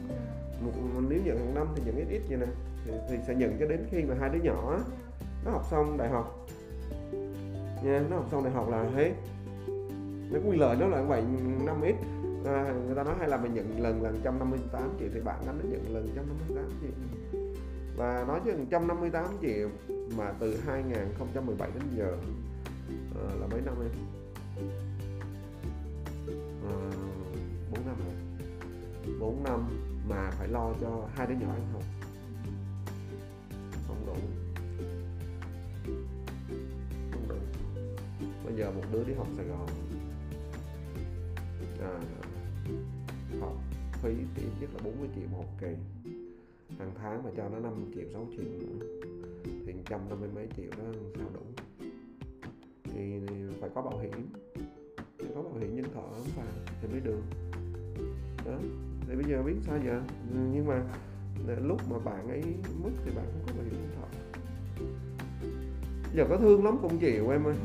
Một 0.62 0.72
nếu 1.10 1.22
nhận 1.26 1.38
hàng 1.38 1.54
năm 1.56 1.68
thì 1.76 1.84
nhận 1.86 1.96
ít 1.96 2.06
ít 2.10 2.22
vậy 2.30 2.38
nè. 2.38 2.46
Thì, 2.86 2.92
thì 3.10 3.18
sẽ 3.28 3.36
nhận 3.36 3.58
cho 3.60 3.66
đến 3.66 3.86
khi 3.92 4.04
mà 4.04 4.16
hai 4.20 4.30
đứa 4.30 4.40
nhỏ 4.40 4.80
nó 5.46 5.52
học 5.52 5.66
xong 5.72 5.98
đại 5.98 6.10
học. 6.10 6.48
Nha 7.84 8.04
nó 8.10 8.16
học 8.16 8.28
xong 8.32 8.44
đại 8.44 8.54
học 8.54 8.70
là 8.70 8.84
hết. 8.96 9.12
Nó 10.32 10.40
quy 10.46 10.58
lời 10.58 10.78
nó 10.80 10.88
là 10.88 11.02
vậy 11.02 11.24
năm 11.66 11.82
ít. 11.82 11.96
À, 12.46 12.74
người 12.86 12.96
ta 12.96 13.04
nói 13.04 13.16
hay 13.20 13.30
là 13.30 13.38
mình 13.38 13.54
nhận 13.54 13.82
lần 13.82 14.04
là 14.04 14.12
158 14.12 14.90
triệu 15.00 15.10
thì 15.14 15.20
bạn 15.20 15.40
anh 15.48 15.60
nó 15.64 15.70
nhận 15.70 15.94
lần 15.94 16.08
158 16.08 16.70
triệu. 16.82 16.92
Và 17.98 18.26
nói 18.28 18.40
chứ 18.46 18.52
158 18.58 19.26
triệu 19.42 19.70
mà 20.18 20.34
từ 20.40 20.58
2017 20.66 21.70
đến 21.74 21.84
giờ 21.98 22.18
à, 23.16 23.36
là 23.40 23.48
mấy 23.52 23.62
năm 23.62 23.76
em? 23.82 23.92
À, 26.70 26.76
4 27.72 27.86
năm 27.86 27.96
rồi. 28.06 28.29
4 29.20 29.44
năm 29.44 29.68
mà 30.10 30.32
phải 30.32 30.48
lo 30.48 30.74
cho 30.82 31.10
hai 31.16 31.28
đứa 31.28 31.36
nhỏ 31.36 31.52
ăn 31.52 31.68
học. 31.74 31.84
Không 33.88 34.06
đủ. 34.06 34.16
Không 37.12 37.28
đủ. 37.30 37.36
Bây 38.46 38.56
giờ 38.56 38.72
một 38.72 38.84
đứa 38.92 39.04
đi 39.04 39.14
học 39.14 39.28
Sài 39.38 39.46
Gòn. 39.46 39.68
À, 41.82 42.00
học 43.40 43.58
phí 43.92 44.14
thì 44.36 44.44
ít 44.44 44.52
nhất 44.62 44.70
là 44.74 44.80
40 44.84 45.10
triệu 45.16 45.28
một 45.32 45.46
kỳ. 45.62 45.76
Hàng 46.80 46.92
tháng 47.02 47.24
mà 47.24 47.30
cho 47.38 47.50
nó 47.50 47.60
5 47.60 47.92
triệu 47.96 48.06
6 48.14 48.28
triệu 48.32 48.46
nữa 48.46 48.86
thì 49.66 49.74
trăm 49.86 50.10
năm 50.10 50.20
mươi 50.20 50.30
mấy 50.36 50.48
triệu 50.58 50.72
đó 50.78 50.84
sao 51.18 51.30
đủ. 51.34 51.42
Thì 52.84 53.22
phải 53.60 53.70
có 53.76 53.82
bảo 53.82 54.00
hiểm. 54.00 54.30
Phải 55.18 55.28
có 55.36 55.42
bảo 55.42 55.54
hiểm 55.60 55.76
nhân 55.76 55.94
thọ 55.94 56.02
không 56.02 56.28
phải 56.36 56.48
thì 56.82 56.88
mới 56.88 57.00
được. 57.00 57.22
Đó 58.46 58.58
thì 59.10 59.16
bây 59.16 59.26
giờ 59.26 59.44
biết 59.44 59.56
sao 59.66 59.78
giờ? 59.86 60.02
Ừ, 60.34 60.40
nhưng 60.54 60.68
mà 60.68 60.76
à, 61.48 61.56
lúc 61.62 61.82
mà 61.90 62.00
bạn 62.00 62.30
ấy 62.30 62.44
mất 62.84 62.90
thì 63.06 63.12
bạn 63.16 63.26
không 63.26 63.42
có 63.48 63.54
bảo 63.54 63.64
hiểm 63.64 63.74
nhân 63.74 63.92
thọ. 63.96 64.08
Giờ 66.14 66.26
có 66.30 66.38
thương 66.38 66.66
lắm 66.66 66.78
cũng 66.82 67.00
chịu 67.00 67.30
em 67.30 67.44
ơi. 67.44 67.56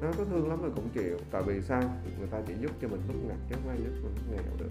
Nó 0.00 0.12
có 0.18 0.24
thương 0.24 0.48
lắm 0.48 0.62
rồi 0.62 0.70
cũng 0.76 0.88
chịu. 0.94 1.18
Tại 1.30 1.42
vì 1.46 1.62
sao? 1.62 1.82
Người 2.18 2.28
ta 2.30 2.40
chỉ 2.46 2.54
giúp 2.60 2.70
cho 2.82 2.88
mình 2.88 3.00
lúc 3.08 3.16
ngặt 3.28 3.36
chứ 3.48 3.54
không 3.54 3.68
ai 3.68 3.78
giúp 3.78 3.92
mình 4.02 4.14
lúc 4.14 4.30
nghèo 4.30 4.56
được. 4.58 4.70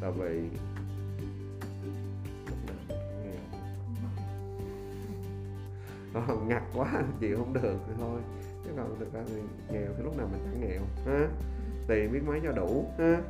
Tại 0.00 0.12
vì 0.12 0.40
lúc 2.46 2.58
cũng 2.66 2.76
nghèo. 3.24 3.40
Ờ, 6.14 6.36
ngặt 6.48 6.62
quá, 6.74 7.02
chịu 7.20 7.36
không 7.36 7.52
được 7.52 7.76
thì 7.86 7.92
thôi. 7.98 8.20
Chứ 8.64 8.70
còn 8.76 8.98
thực 8.98 9.12
ra 9.12 9.20
thì 9.28 9.34
nghèo 9.72 9.88
thì 9.96 10.02
lúc 10.02 10.18
nào 10.18 10.28
mình 10.32 10.40
chẳng 10.44 10.60
nghèo, 10.60 10.82
ha? 11.06 11.28
Tiền 11.88 12.12
biết 12.12 12.20
mấy 12.26 12.40
cho 12.44 12.52
đủ, 12.52 12.86
ha? 12.98 13.22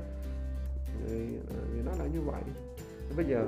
Thì, 1.10 1.38
ờ, 1.48 1.56
nó 1.84 1.92
là 1.98 2.04
như 2.04 2.20
vậy. 2.20 2.42
Bây 3.16 3.26
giờ 3.26 3.44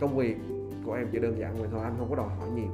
công 0.00 0.16
việc 0.16 0.36
của 0.84 0.92
em 0.92 1.08
chỉ 1.12 1.18
đơn 1.18 1.38
giản 1.38 1.56
vậy 1.58 1.68
thôi 1.70 1.80
anh 1.84 1.94
không 1.98 2.10
có 2.10 2.16
đòi 2.16 2.28
hỏi 2.28 2.48
nhiều. 2.54 2.70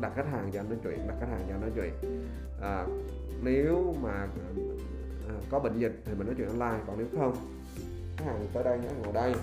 Đặt 0.00 0.12
khách 0.16 0.26
hàng 0.32 0.50
cho 0.52 0.60
anh 0.60 0.68
nói 0.68 0.78
chuyện 0.82 0.98
đặt 1.08 1.14
khách 1.20 1.28
hàng 1.30 1.40
cho 1.48 1.54
anh 1.54 1.60
nói 1.60 1.70
chuyện. 1.74 1.92
À, 2.60 2.86
nếu 3.42 3.94
mà 4.02 4.28
à, 5.28 5.34
có 5.50 5.58
bệnh 5.58 5.78
dịch 5.78 6.02
thì 6.04 6.14
mình 6.14 6.26
nói 6.26 6.34
chuyện 6.38 6.48
online 6.48 6.84
còn 6.86 6.98
nếu 6.98 7.06
không 7.18 7.36
khách 8.16 8.24
hàng 8.24 8.46
tới 8.52 8.64
đây 8.64 8.78
nhé 8.78 8.88
ngồi 9.02 9.12
đây 9.12 9.34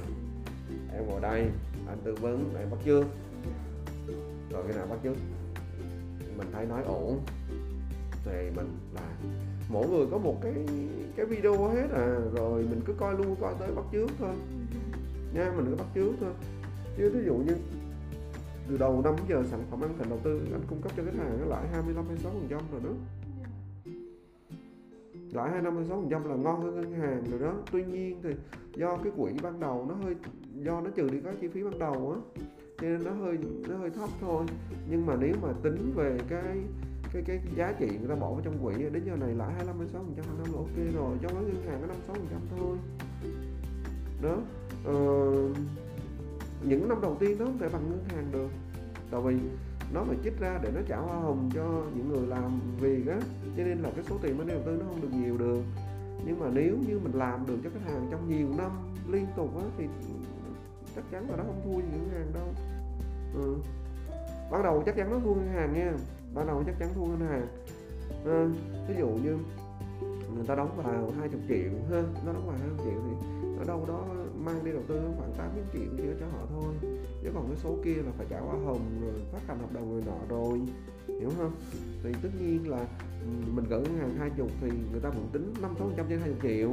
em 0.94 1.08
ngồi 1.08 1.22
đây 1.22 1.50
anh 1.88 1.98
tư 2.04 2.16
vấn 2.16 2.54
em 2.60 2.70
bắt 2.72 2.78
chưa? 2.86 3.04
rồi 4.52 4.64
cái 4.68 4.78
nào 4.78 4.88
bắt 4.90 5.00
chưa, 5.04 5.14
mình 6.38 6.48
thấy 6.54 6.66
nói 6.66 6.84
ổn 6.84 7.20
thì 8.26 8.50
mình 8.56 8.78
làm 8.94 9.32
mỗi 9.72 9.90
người 9.90 10.06
có 10.12 10.18
một 10.18 10.38
cái 10.42 10.54
cái 11.16 11.26
video 11.26 11.68
hết 11.68 11.88
à. 11.94 12.20
Rồi 12.36 12.66
mình 12.70 12.82
cứ 12.86 12.94
coi 12.94 13.18
luôn 13.18 13.36
coi 13.42 13.54
tới 13.60 13.72
bắt 13.76 13.86
trước 13.92 14.08
thôi. 14.20 14.36
Nha 15.34 15.54
mình 15.58 15.66
cứ 15.70 15.76
bắt 15.76 15.88
trước 15.94 16.12
thôi. 16.20 16.32
Chứ 16.98 17.12
ví 17.14 17.26
dụ 17.26 17.36
như 17.36 17.56
từ 18.70 18.78
đầu 18.78 19.02
năm 19.04 19.16
giờ 19.30 19.44
sản 19.52 19.60
phẩm 19.70 19.82
ăn 19.82 19.94
thành 19.98 20.10
đầu 20.10 20.20
tư 20.24 20.42
anh 20.52 20.62
cung 20.70 20.82
cấp 20.82 20.92
cho 20.98 21.04
khách 21.04 21.18
hàng 21.18 21.38
nó 21.40 21.46
lãi 21.46 21.68
25 21.68 22.06
26 22.06 22.32
phần 22.32 22.48
trăm 22.50 22.62
rồi 22.72 22.82
đó. 22.84 22.90
Lãi 25.32 25.50
25 25.50 25.74
26 25.74 26.02
phần 26.02 26.10
trăm 26.10 26.30
là 26.30 26.36
ngon 26.36 26.62
hơn 26.62 26.76
ngân 26.76 26.94
hàng 26.94 27.24
rồi 27.32 27.40
đó. 27.40 27.54
Tuy 27.72 27.84
nhiên 27.84 28.20
thì 28.24 28.30
do 28.76 28.98
cái 29.04 29.14
quỹ 29.18 29.32
ban 29.44 29.60
đầu 29.60 29.86
nó 29.90 29.96
hơi 29.96 30.16
do 30.56 30.82
nó 30.82 30.90
trừ 30.96 31.10
đi 31.10 31.18
các 31.24 31.36
chi 31.42 31.48
phí 31.48 31.64
ban 31.64 31.80
đầu 31.80 32.16
á 32.16 32.42
cho 32.82 32.88
nên 32.88 33.04
nó 33.04 33.12
hơi 33.12 33.38
nó 33.70 33.78
hơi 33.78 33.90
thấp 33.90 34.10
thôi. 34.22 34.46
Nhưng 34.90 35.06
mà 35.06 35.16
nếu 35.20 35.36
mà 35.42 35.54
tính 35.64 35.92
về 35.96 36.18
cái 36.30 36.58
cái 37.14 37.24
cái 37.28 37.40
giá 37.56 37.74
trị 37.80 37.88
người 37.88 38.10
ta 38.10 38.16
bỏ 38.16 38.32
vào 38.32 38.42
trong 38.44 38.64
quỹ 38.64 38.74
đến 38.74 39.04
giờ 39.06 39.16
này 39.16 39.36
lãi 39.36 39.54
25 39.54 39.88
6 39.88 40.02
phần 40.02 40.14
trăm 40.16 40.26
năm 40.38 40.54
là 40.54 40.58
ok 40.58 40.96
rồi 40.96 41.18
cho 41.22 41.28
cái 41.28 41.44
ngân 41.44 41.64
hàng 41.68 41.82
có 41.82 41.88
5 41.88 41.98
6 42.08 42.16
phần 42.16 42.28
trăm 42.32 42.42
thôi. 42.58 42.78
Đó 44.22 44.38
ờ, 44.86 44.96
những 46.64 46.90
năm 46.90 47.02
đầu 47.02 47.18
tiên 47.20 47.36
nó 47.40 47.46
không 47.46 47.60
thể 47.60 47.70
bằng 47.70 47.90
ngân 47.90 48.04
hàng 48.08 48.32
được. 48.32 48.50
Tại 49.12 49.22
vì 49.22 49.36
nó 49.94 50.04
phải 50.04 50.18
chích 50.24 50.40
ra 50.40 50.60
để 50.64 50.72
nó 50.76 50.82
trả 50.88 50.98
hoa 50.98 51.16
hồng 51.16 51.50
cho 51.54 51.84
những 51.96 52.10
người 52.10 52.28
làm 52.28 52.60
việc 52.80 53.08
á 53.08 53.20
cho 53.58 53.64
nên 53.64 53.78
là 53.78 53.92
cái 53.96 54.06
số 54.10 54.18
tiền 54.22 54.38
mình 54.38 54.48
đầu 54.48 54.62
tư 54.66 54.78
nó 54.80 54.86
không 54.90 55.02
được 55.02 55.18
nhiều 55.18 55.38
được. 55.38 55.62
Nhưng 56.26 56.40
mà 56.40 56.46
nếu 56.54 56.78
như 56.88 57.00
mình 57.00 57.14
làm 57.14 57.46
được 57.48 57.58
cho 57.64 57.70
khách 57.74 57.92
hàng 57.92 58.08
trong 58.12 58.30
nhiều 58.30 58.48
năm 58.58 58.72
liên 59.12 59.26
tục 59.36 59.58
á 59.58 59.64
thì 59.78 59.86
chắc 60.96 61.04
chắn 61.12 61.30
là 61.30 61.38
nó 61.38 61.44
không 61.44 61.62
thua 61.66 61.78
gì 61.78 61.88
ngân 61.92 62.10
hàng 62.10 62.32
đâu. 62.34 62.48
Ừ. 63.34 63.56
ban 64.52 64.64
đầu 64.64 64.84
chắc 64.86 64.96
chắn 64.96 65.12
nó 65.12 65.20
thua 65.20 65.34
ngân 65.34 65.48
hàng 65.48 65.74
nha 65.74 65.94
ban 66.34 66.48
đầu 66.48 66.64
chắc 66.66 66.80
chắn 66.80 66.90
thua 66.96 67.06
ngân 67.06 67.20
hàng. 67.20 67.48
À, 68.26 68.48
ví 68.88 68.96
dụ 69.00 69.08
như 69.08 69.38
người 70.36 70.46
ta 70.48 70.56
đóng 70.56 70.78
vào 70.78 71.12
20 71.20 71.42
triệu 71.48 71.72
ha 71.92 72.04
nó 72.26 72.34
đóng 72.34 72.48
vào 72.48 72.58
20 72.60 72.78
triệu 72.86 73.02
thì 73.06 73.28
ở 73.60 73.66
đâu 73.68 73.86
đó 73.88 74.06
mang 74.46 74.66
đi 74.66 74.72
đầu 74.72 74.82
tư 74.88 75.02
khoảng 75.18 75.34
8 75.38 75.50
triệu 75.74 75.82
chỉ 75.98 76.04
cho 76.20 76.26
họ 76.26 76.46
thôi. 76.50 76.74
Chứ 77.24 77.30
còn 77.34 77.48
cái 77.48 77.58
số 77.58 77.78
kia 77.84 77.96
là 77.96 78.12
phải 78.18 78.28
trả 78.30 78.40
hoa 78.40 78.56
hồng 78.66 79.02
rồi 79.02 79.14
phát 79.32 79.40
hành 79.48 79.60
hợp 79.60 79.74
đồng 79.74 79.94
người 79.94 80.04
nọ 80.06 80.18
rồi 80.30 80.62
hiểu 81.08 81.30
không? 81.38 81.52
Thì 82.04 82.14
tất 82.24 82.30
nhiên 82.40 82.70
là 82.70 82.86
mình 83.56 83.66
gửi 83.70 83.82
ngân 83.82 83.98
hàng 83.98 84.16
hai 84.20 84.30
chục 84.38 84.52
thì 84.62 84.70
người 84.92 85.02
ta 85.02 85.10
vẫn 85.10 85.28
tính 85.32 85.54
năm 85.62 85.72
sáu 85.78 85.88
phần 85.88 85.94
trăm 85.98 86.06
trên 86.10 86.20
hai 86.20 86.34
triệu 86.42 86.72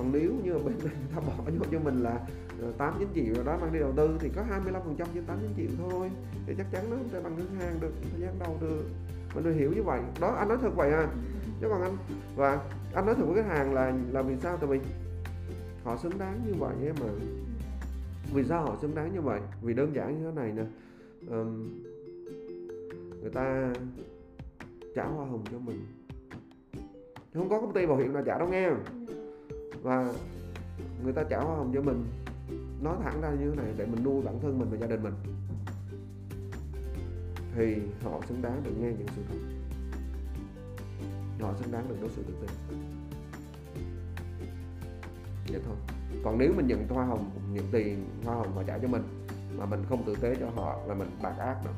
còn 0.00 0.12
nếu 0.12 0.32
như 0.44 0.52
bên 0.52 0.64
này 0.64 0.74
người 0.82 0.92
ta 1.14 1.20
bỏ 1.20 1.44
vô 1.58 1.66
cho 1.72 1.78
mình 1.78 2.02
là 2.02 2.20
ờ, 2.62 2.72
8 2.78 2.94
9 2.98 3.08
triệu 3.14 3.34
rồi 3.34 3.44
đó 3.44 3.58
mang 3.60 3.72
đi 3.72 3.78
đầu 3.78 3.92
tư 3.96 4.16
thì 4.20 4.28
có 4.36 4.42
25 4.42 4.82
phần 4.84 4.96
trăm 4.98 5.08
trên 5.14 5.24
8 5.24 5.38
9 5.40 5.50
triệu 5.56 5.70
thôi. 5.78 6.10
Thì 6.46 6.54
chắc 6.58 6.66
chắn 6.72 6.90
nó 6.90 6.96
không 6.96 7.08
thể 7.12 7.20
bằng 7.20 7.36
ngân 7.36 7.54
hàng 7.60 7.80
được 7.80 7.92
thời 8.10 8.20
gian 8.20 8.38
đầu 8.38 8.56
được. 8.60 8.84
Mình 9.34 9.44
phải 9.44 9.52
hiểu 9.52 9.72
như 9.72 9.82
vậy. 9.82 10.00
Đó 10.20 10.28
anh 10.28 10.48
nói 10.48 10.58
thật 10.60 10.70
vậy 10.76 10.90
à. 10.92 11.08
Chứ 11.60 11.66
còn 11.68 11.82
anh 11.82 11.96
và 12.36 12.58
anh 12.94 13.06
nói 13.06 13.14
thật 13.14 13.24
với 13.26 13.42
khách 13.42 13.48
hàng 13.48 13.74
là 13.74 13.92
là 14.12 14.22
vì 14.22 14.36
sao 14.36 14.56
tại 14.56 14.70
vì 14.70 14.80
họ 15.84 15.96
xứng 15.96 16.18
đáng 16.18 16.40
như 16.46 16.54
vậy 16.58 16.74
em 16.84 16.94
mà. 17.00 17.06
Vì 18.34 18.44
sao 18.44 18.62
họ 18.62 18.76
xứng 18.82 18.94
đáng 18.94 19.14
như 19.14 19.20
vậy? 19.20 19.40
Vì 19.62 19.74
đơn 19.74 19.94
giản 19.94 20.18
như 20.18 20.24
thế 20.24 20.32
này 20.36 20.52
nè. 20.52 20.64
Um, 21.30 21.82
người 23.20 23.30
ta 23.30 23.72
trả 24.94 25.04
hoa 25.04 25.26
hồng 25.26 25.44
cho 25.52 25.58
mình. 25.58 25.86
Không 27.34 27.48
có 27.48 27.60
công 27.60 27.72
ty 27.72 27.86
bảo 27.86 27.96
hiểm 27.96 28.12
nào 28.12 28.22
trả 28.26 28.38
đâu 28.38 28.48
nghe. 28.48 28.68
Ừ 28.68 29.19
và 29.82 30.12
người 31.04 31.12
ta 31.12 31.22
trả 31.30 31.40
hoa 31.40 31.56
hồng 31.56 31.72
cho 31.74 31.80
mình, 31.82 32.04
nói 32.82 32.96
thẳng 33.02 33.20
ra 33.20 33.30
như 33.30 33.50
thế 33.50 33.56
này 33.62 33.72
để 33.76 33.86
mình 33.86 34.04
nuôi 34.04 34.22
bản 34.22 34.40
thân 34.42 34.58
mình 34.58 34.68
và 34.70 34.76
gia 34.76 34.86
đình 34.86 35.02
mình. 35.02 35.14
Thì 37.54 37.76
họ 38.02 38.20
xứng 38.28 38.42
đáng 38.42 38.62
được 38.64 38.72
nghe 38.80 38.88
những 38.88 39.08
sự 39.16 39.22
thật. 39.28 39.38
Họ 41.40 41.54
xứng 41.60 41.72
đáng 41.72 41.88
được 41.88 41.96
đối 42.00 42.10
xử 42.10 42.22
tử 42.22 42.34
tế. 42.42 42.74
Vậy 45.48 45.60
thôi. 45.66 45.76
Còn 46.24 46.38
nếu 46.38 46.52
mình 46.56 46.66
nhận 46.66 46.88
hoa 46.88 47.04
hồng, 47.04 47.30
nhận 47.52 47.64
tiền 47.72 48.04
hoa 48.24 48.34
hồng 48.34 48.54
họ 48.54 48.62
trả 48.66 48.78
cho 48.78 48.88
mình, 48.88 49.02
mà 49.58 49.66
mình 49.66 49.84
không 49.88 50.04
tử 50.04 50.14
tế 50.20 50.34
cho 50.40 50.50
họ 50.50 50.78
là 50.86 50.94
mình 50.94 51.10
bạc 51.22 51.34
ác 51.38 51.56
đó 51.64 51.70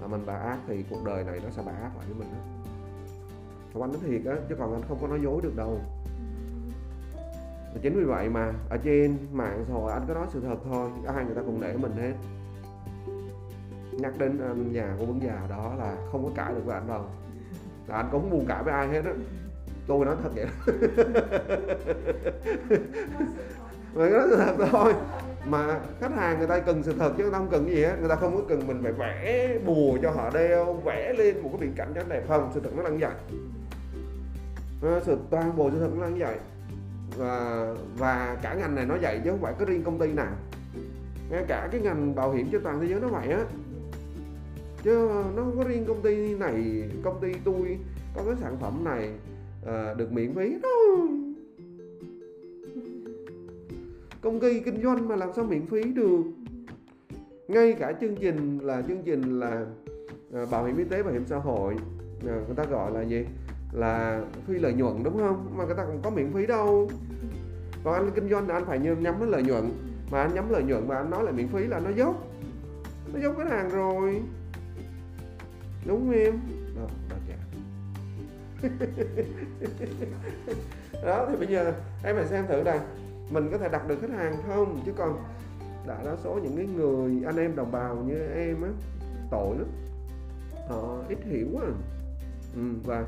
mà 0.00 0.06
mình 0.06 0.26
bạc 0.26 0.38
ác 0.38 0.58
thì 0.66 0.84
cuộc 0.90 1.04
đời 1.04 1.24
này 1.24 1.40
nó 1.44 1.50
sẽ 1.50 1.62
bạc 1.66 1.72
ác 1.72 1.96
lại 1.96 2.06
với 2.08 2.14
mình 2.18 2.28
đó. 2.32 2.38
Không, 3.72 3.82
anh 3.82 3.92
nói 3.92 4.00
thiệt 4.06 4.26
á, 4.26 4.36
chứ 4.48 4.54
còn 4.58 4.72
anh 4.72 4.82
không 4.88 4.98
có 5.00 5.08
nói 5.08 5.20
dối 5.22 5.40
được 5.42 5.56
đâu 5.56 5.80
và 7.74 7.80
chính 7.82 7.98
vì 7.98 8.04
vậy 8.04 8.28
mà 8.28 8.52
ở 8.70 8.76
trên 8.76 9.16
mạng 9.32 9.64
xã 9.68 9.74
hội 9.74 9.92
anh 9.92 10.02
có 10.08 10.14
nói 10.14 10.26
sự 10.32 10.40
thật 10.40 10.56
thôi 10.64 10.90
ai 11.06 11.24
người 11.24 11.34
ta 11.34 11.42
cũng 11.46 11.60
để 11.60 11.76
mình 11.76 11.92
hết. 11.92 12.12
Nhắc 13.92 14.18
đến 14.18 14.38
anh 14.48 14.72
nhà 14.72 14.94
của 14.98 15.06
vấn 15.06 15.22
già 15.22 15.46
đó 15.50 15.74
là 15.78 15.96
không 16.12 16.24
có 16.24 16.30
cãi 16.34 16.52
được 16.54 16.60
với 16.64 16.74
anh 16.74 16.88
đâu. 16.88 17.04
Là 17.86 17.96
anh 17.96 18.08
cũng 18.12 18.20
không 18.20 18.30
buồn 18.30 18.46
cãi 18.48 18.62
với 18.62 18.74
ai 18.74 18.88
hết 18.88 19.04
á. 19.04 19.12
Tôi 19.86 20.06
nói 20.06 20.16
thật 20.22 20.30
vậy 20.34 20.46
mà 23.94 24.08
nói 24.10 24.26
sự 24.30 24.36
thật 24.36 24.66
thôi. 24.70 24.94
Mà 25.46 25.80
khách 26.00 26.12
hàng 26.16 26.38
người 26.38 26.46
ta 26.46 26.60
cần 26.60 26.82
sự 26.82 26.94
thật 26.98 27.12
chứ 27.16 27.22
người 27.22 27.32
ta 27.32 27.38
không 27.38 27.48
cần 27.50 27.68
gì 27.68 27.84
hết. 27.84 27.96
Người 28.00 28.08
ta 28.08 28.14
không 28.14 28.36
có 28.36 28.42
cần 28.48 28.66
mình 28.66 28.82
phải 28.82 28.92
vẽ 28.92 29.58
bùa 29.66 29.98
cho 30.02 30.10
họ 30.10 30.30
đeo 30.30 30.72
vẽ 30.72 31.12
lên 31.12 31.42
một 31.42 31.48
cái 31.52 31.60
biển 31.60 31.72
cảnh 31.76 31.92
cho 31.94 32.02
đẹp 32.08 32.24
không? 32.28 32.50
Sự 32.54 32.60
thật 32.60 32.70
nó 32.76 32.82
đang 32.82 32.98
vậy. 32.98 33.12
À, 34.82 35.00
sự 35.04 35.18
toàn 35.30 35.56
bộ 35.56 35.70
sự 35.70 35.80
thật 35.80 35.90
nó 35.96 36.02
đang 36.02 36.18
vậy 36.18 36.36
và 37.18 37.66
và 37.98 38.38
cả 38.42 38.54
ngành 38.54 38.74
này 38.74 38.86
nó 38.86 38.96
vậy 39.02 39.20
chứ 39.24 39.30
không 39.30 39.40
phải 39.40 39.54
có 39.58 39.64
riêng 39.64 39.82
công 39.82 39.98
ty 39.98 40.12
nào. 40.12 40.32
Ngay 41.30 41.44
cả 41.48 41.68
cái 41.72 41.80
ngành 41.80 42.14
bảo 42.14 42.32
hiểm 42.32 42.46
trên 42.52 42.62
toàn 42.62 42.80
thế 42.80 42.86
giới 42.86 43.00
nó 43.00 43.08
vậy 43.08 43.28
á. 43.28 43.44
Chứ 44.82 45.08
nó 45.36 45.42
không 45.42 45.54
có 45.58 45.64
riêng 45.64 45.84
công 45.88 46.02
ty 46.02 46.34
này 46.34 46.88
công 47.02 47.20
ty 47.20 47.32
tôi 47.44 47.78
có 48.16 48.22
cái 48.26 48.34
sản 48.40 48.56
phẩm 48.60 48.84
này 48.84 49.10
à, 49.66 49.94
được 49.94 50.12
miễn 50.12 50.34
phí 50.34 50.54
đâu 50.62 51.08
công 54.20 54.40
ty 54.40 54.60
kinh 54.60 54.82
doanh 54.82 55.08
mà 55.08 55.16
làm 55.16 55.28
sao 55.36 55.44
miễn 55.44 55.66
phí 55.66 55.82
được? 55.82 56.22
Ngay 57.48 57.72
cả 57.72 57.92
chương 58.00 58.16
trình 58.16 58.58
là 58.58 58.82
chương 58.82 59.02
trình 59.04 59.40
là 59.40 59.66
à, 60.34 60.46
bảo 60.50 60.64
hiểm 60.64 60.76
y 60.76 60.84
tế 60.84 61.02
bảo 61.02 61.12
hiểm 61.12 61.24
xã 61.26 61.36
hội 61.36 61.74
à, 62.26 62.34
người 62.46 62.56
ta 62.56 62.64
gọi 62.64 62.92
là 62.92 63.02
gì? 63.02 63.24
Là 63.72 64.22
phi 64.46 64.54
lợi 64.54 64.72
nhuận 64.72 65.02
đúng 65.02 65.18
không? 65.18 65.56
Mà 65.56 65.64
người 65.64 65.74
ta 65.74 65.84
cũng 65.84 66.00
có 66.02 66.10
miễn 66.10 66.32
phí 66.32 66.46
đâu. 66.46 66.90
Còn 67.84 67.94
anh 67.94 68.10
kinh 68.14 68.30
doanh 68.30 68.48
là 68.48 68.54
anh 68.54 68.64
phải 68.64 68.78
nhắm 68.78 69.20
đến 69.20 69.28
lợi 69.28 69.42
nhuận. 69.42 69.70
Mà 70.10 70.20
anh 70.20 70.34
nhắm 70.34 70.50
lợi 70.50 70.62
nhuận 70.62 70.88
mà 70.88 70.96
anh 70.96 71.10
nói 71.10 71.24
là 71.24 71.32
miễn 71.32 71.48
phí 71.48 71.64
là 71.64 71.80
nó 71.80 71.90
dốc. 71.90 72.14
Nó 73.12 73.20
dốc 73.20 73.34
cái 73.38 73.46
hàng 73.48 73.68
rồi. 73.68 74.22
Đúng 75.86 76.00
không 76.00 76.18
em? 76.18 76.40
Đó, 76.76 76.86
đó 77.10 77.16
chả 77.28 77.34
đó 81.04 81.26
thì 81.30 81.36
bây 81.36 81.46
giờ 81.46 81.72
em 82.04 82.16
phải 82.16 82.26
xem 82.26 82.46
thử 82.48 82.62
là 82.62 82.80
mình 83.30 83.48
có 83.50 83.58
thể 83.58 83.68
đặt 83.68 83.88
được 83.88 83.98
khách 84.00 84.10
hàng 84.10 84.36
không? 84.48 84.82
Chứ 84.86 84.92
còn 84.96 85.18
đại 85.86 86.04
đa 86.04 86.16
số 86.24 86.38
những 86.42 86.56
cái 86.56 86.66
người 86.66 87.22
anh 87.26 87.36
em 87.36 87.56
đồng 87.56 87.72
bào 87.72 87.96
như 87.96 88.18
em 88.34 88.62
á 88.62 88.68
tội 89.30 89.56
lắm. 89.58 89.66
Họ 90.68 91.02
ít 91.08 91.18
hiểu 91.24 91.46
quá. 91.52 91.62
Ừ, 92.54 92.62
và 92.84 93.04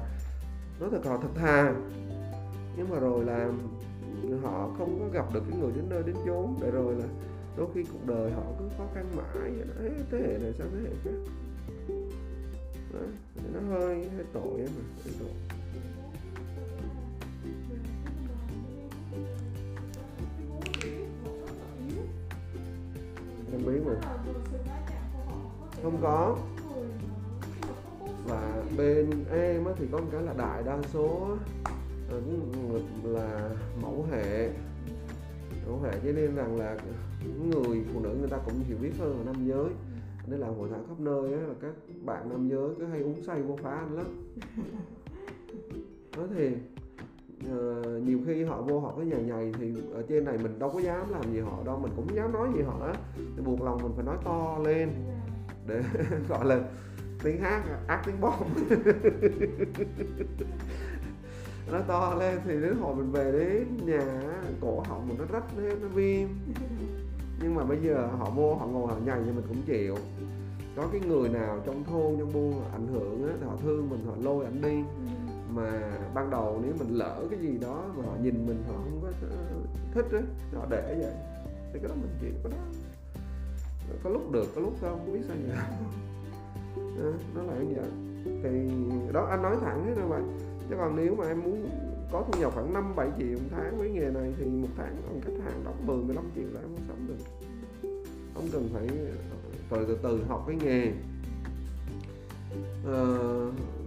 nói 0.80 0.90
thật 0.92 1.04
họ 1.04 1.18
thật 1.22 1.28
thà. 1.34 1.74
Nhưng 2.76 2.90
mà 2.90 2.98
rồi 2.98 3.24
là 3.24 3.50
họ 4.42 4.70
không 4.78 5.00
có 5.00 5.08
gặp 5.12 5.34
được 5.34 5.42
cái 5.50 5.58
người 5.58 5.72
đến 5.72 5.84
nơi 5.88 6.02
đến 6.02 6.16
chốn 6.26 6.54
để 6.60 6.70
rồi 6.70 6.94
là 6.94 7.06
đôi 7.56 7.68
khi 7.74 7.84
cuộc 7.92 8.06
đời 8.06 8.30
họ 8.30 8.42
cứ 8.58 8.64
khó 8.78 8.84
khăn 8.94 9.06
mãi 9.16 9.50
vậy 9.50 9.66
đó. 9.68 9.74
thế 10.10 10.18
hệ 10.18 10.38
này 10.38 10.52
sang 10.58 10.70
thế 10.72 10.80
hệ 10.82 10.94
khác? 11.04 11.32
Đó, 12.92 13.00
nó 13.54 13.60
hơi 13.60 14.10
hơi 14.16 14.24
tội 14.32 14.58
em 14.58 14.68
mà 14.76 14.84
hơi 15.04 15.14
tội. 15.20 15.30
Em 23.52 23.66
biết 23.66 23.80
mà. 23.86 23.94
Không 25.82 25.98
có 26.02 26.36
bên 28.76 29.10
em 29.32 29.64
thì 29.76 29.86
có 29.92 29.98
một 29.98 30.06
cái 30.12 30.22
là 30.22 30.34
đại 30.38 30.62
đa 30.62 30.78
số 30.92 31.36
là 33.04 33.50
mẫu 33.82 34.06
hệ. 34.10 34.50
Mẫu 35.66 35.80
hệ 35.80 35.92
cho 36.04 36.12
nên 36.12 36.34
rằng 36.34 36.56
là 36.56 36.76
người 37.52 37.84
phụ 37.92 38.00
nữ 38.00 38.16
người 38.18 38.28
ta 38.28 38.36
cũng 38.44 38.54
hiểu 38.68 38.76
biết 38.82 38.92
hơn 38.98 39.16
là 39.18 39.32
nam 39.32 39.46
giới. 39.46 39.68
Nên 40.26 40.40
là 40.40 40.46
hội 40.46 40.68
thảo 40.70 40.80
khắp 40.88 41.00
nơi 41.00 41.32
á, 41.32 41.40
là 41.40 41.54
các 41.60 41.72
bạn 42.04 42.28
nam 42.28 42.48
giới 42.48 42.68
cứ 42.78 42.84
hay 42.86 43.00
uống 43.00 43.22
say 43.22 43.42
vô 43.42 43.56
phá 43.62 43.70
anh 43.70 43.96
lắm. 43.96 44.06
Nói 46.16 46.26
thì 46.34 46.48
uh, 46.48 47.50
ờ, 47.50 48.00
nhiều 48.06 48.18
khi 48.26 48.44
họ 48.44 48.62
vô 48.62 48.80
họ 48.80 48.92
có 48.96 49.02
nhầy 49.02 49.22
nhầy 49.22 49.52
thì 49.58 49.74
ở 49.92 50.02
trên 50.08 50.24
này 50.24 50.38
mình 50.38 50.58
đâu 50.58 50.70
có 50.70 50.80
dám 50.80 51.10
làm 51.10 51.32
gì 51.32 51.40
họ 51.40 51.58
đâu 51.64 51.78
mình 51.78 51.92
cũng 51.96 52.14
dám 52.14 52.32
nói 52.32 52.48
gì 52.56 52.62
họ 52.62 52.86
á. 52.86 52.94
Thì 53.16 53.42
buộc 53.44 53.62
lòng 53.62 53.78
mình 53.82 53.92
phải 53.96 54.04
nói 54.04 54.16
to 54.24 54.58
lên 54.64 54.90
để 55.66 55.82
gọi 56.28 56.44
là 56.44 56.60
tiếng 57.22 57.40
hát 57.40 57.62
ác 57.86 58.02
tiếng 58.06 58.20
bom. 58.20 58.42
Nó 61.72 61.80
to 61.88 62.14
lên 62.14 62.38
thì 62.44 62.60
đến 62.60 62.76
hồi 62.80 62.94
mình 62.94 63.12
về 63.12 63.32
đến 63.32 63.86
nhà 63.86 64.22
cổ 64.60 64.80
họng 64.88 65.08
mình 65.08 65.18
nó 65.18 65.24
rách 65.32 65.44
hết 65.56 65.74
nó 65.82 65.88
viêm. 65.88 66.28
Nhưng 67.42 67.54
mà 67.54 67.64
bây 67.64 67.78
giờ 67.82 68.08
họ 68.18 68.30
vô 68.30 68.54
họ 68.54 68.66
ngồi 68.66 68.86
họ 68.86 68.98
nhầy 69.04 69.20
thì 69.24 69.30
mình 69.32 69.44
cũng 69.48 69.62
chịu. 69.66 69.96
Có 70.76 70.88
cái 70.92 71.00
người 71.00 71.28
nào 71.28 71.60
trong 71.66 71.84
thôn 71.84 72.16
trong 72.18 72.32
buôn 72.32 72.62
ảnh 72.72 72.86
hưởng 72.86 73.28
á, 73.28 73.34
họ 73.46 73.56
thương 73.62 73.90
mình 73.90 74.04
họ 74.06 74.12
lôi 74.22 74.44
ảnh 74.44 74.62
đi. 74.62 74.82
Mà 75.54 75.96
ban 76.14 76.30
đầu 76.30 76.60
nếu 76.62 76.72
mình 76.78 76.98
lỡ 76.98 77.22
cái 77.30 77.38
gì 77.38 77.58
đó 77.58 77.84
mà 77.96 78.04
họ 78.04 78.16
nhìn 78.22 78.46
mình 78.46 78.64
họ 78.68 78.74
không 78.74 79.00
có 79.02 79.08
ờ, 79.22 79.36
thích 79.94 80.06
á 80.12 80.20
họ 80.54 80.66
để 80.70 80.96
vậy. 81.00 81.14
Thì 81.72 81.78
cái 81.78 81.88
đó 81.88 81.94
mình 81.94 82.16
chịu 82.20 82.32
có 82.44 82.50
đó. 82.50 82.56
Có 84.02 84.10
lúc 84.10 84.32
được 84.32 84.46
có 84.54 84.60
lúc 84.60 84.74
không 84.80 85.12
biết 85.12 85.20
sao 85.28 85.36
vậy. 85.46 85.56
nó 87.34 87.42
là 87.42 87.54
như 87.54 87.74
vậy. 87.76 87.90
Thì 88.42 88.74
đó 89.12 89.26
anh 89.30 89.42
nói 89.42 89.56
thẳng 89.60 89.86
hết 89.86 89.94
rồi 89.96 90.08
vậy 90.08 90.22
chứ 90.70 90.76
còn 90.78 90.96
nếu 90.96 91.14
mà 91.14 91.28
em 91.28 91.42
muốn 91.42 91.68
có 92.12 92.24
thu 92.26 92.40
nhập 92.40 92.52
khoảng 92.54 92.72
5 92.72 92.96
7 92.96 93.08
triệu 93.18 93.38
một 93.38 93.48
tháng 93.50 93.78
với 93.78 93.90
nghề 93.90 94.10
này 94.10 94.34
thì 94.38 94.44
một 94.44 94.68
tháng 94.76 94.96
còn 95.06 95.20
khách 95.20 95.44
hàng 95.44 95.64
đóng 95.64 95.86
10 95.86 95.96
15 95.96 96.24
triệu 96.34 96.44
là 96.52 96.60
em 96.60 96.68
không 96.76 96.84
sống 96.88 97.06
được. 97.08 97.24
Không 98.34 98.48
cần 98.52 98.68
phải 98.72 98.88
ờ, 99.70 99.76
từ 99.86 99.86
từ 99.86 99.98
từ 100.02 100.24
học 100.28 100.44
cái 100.46 100.56
nghề. 100.56 100.92
À, 102.86 103.04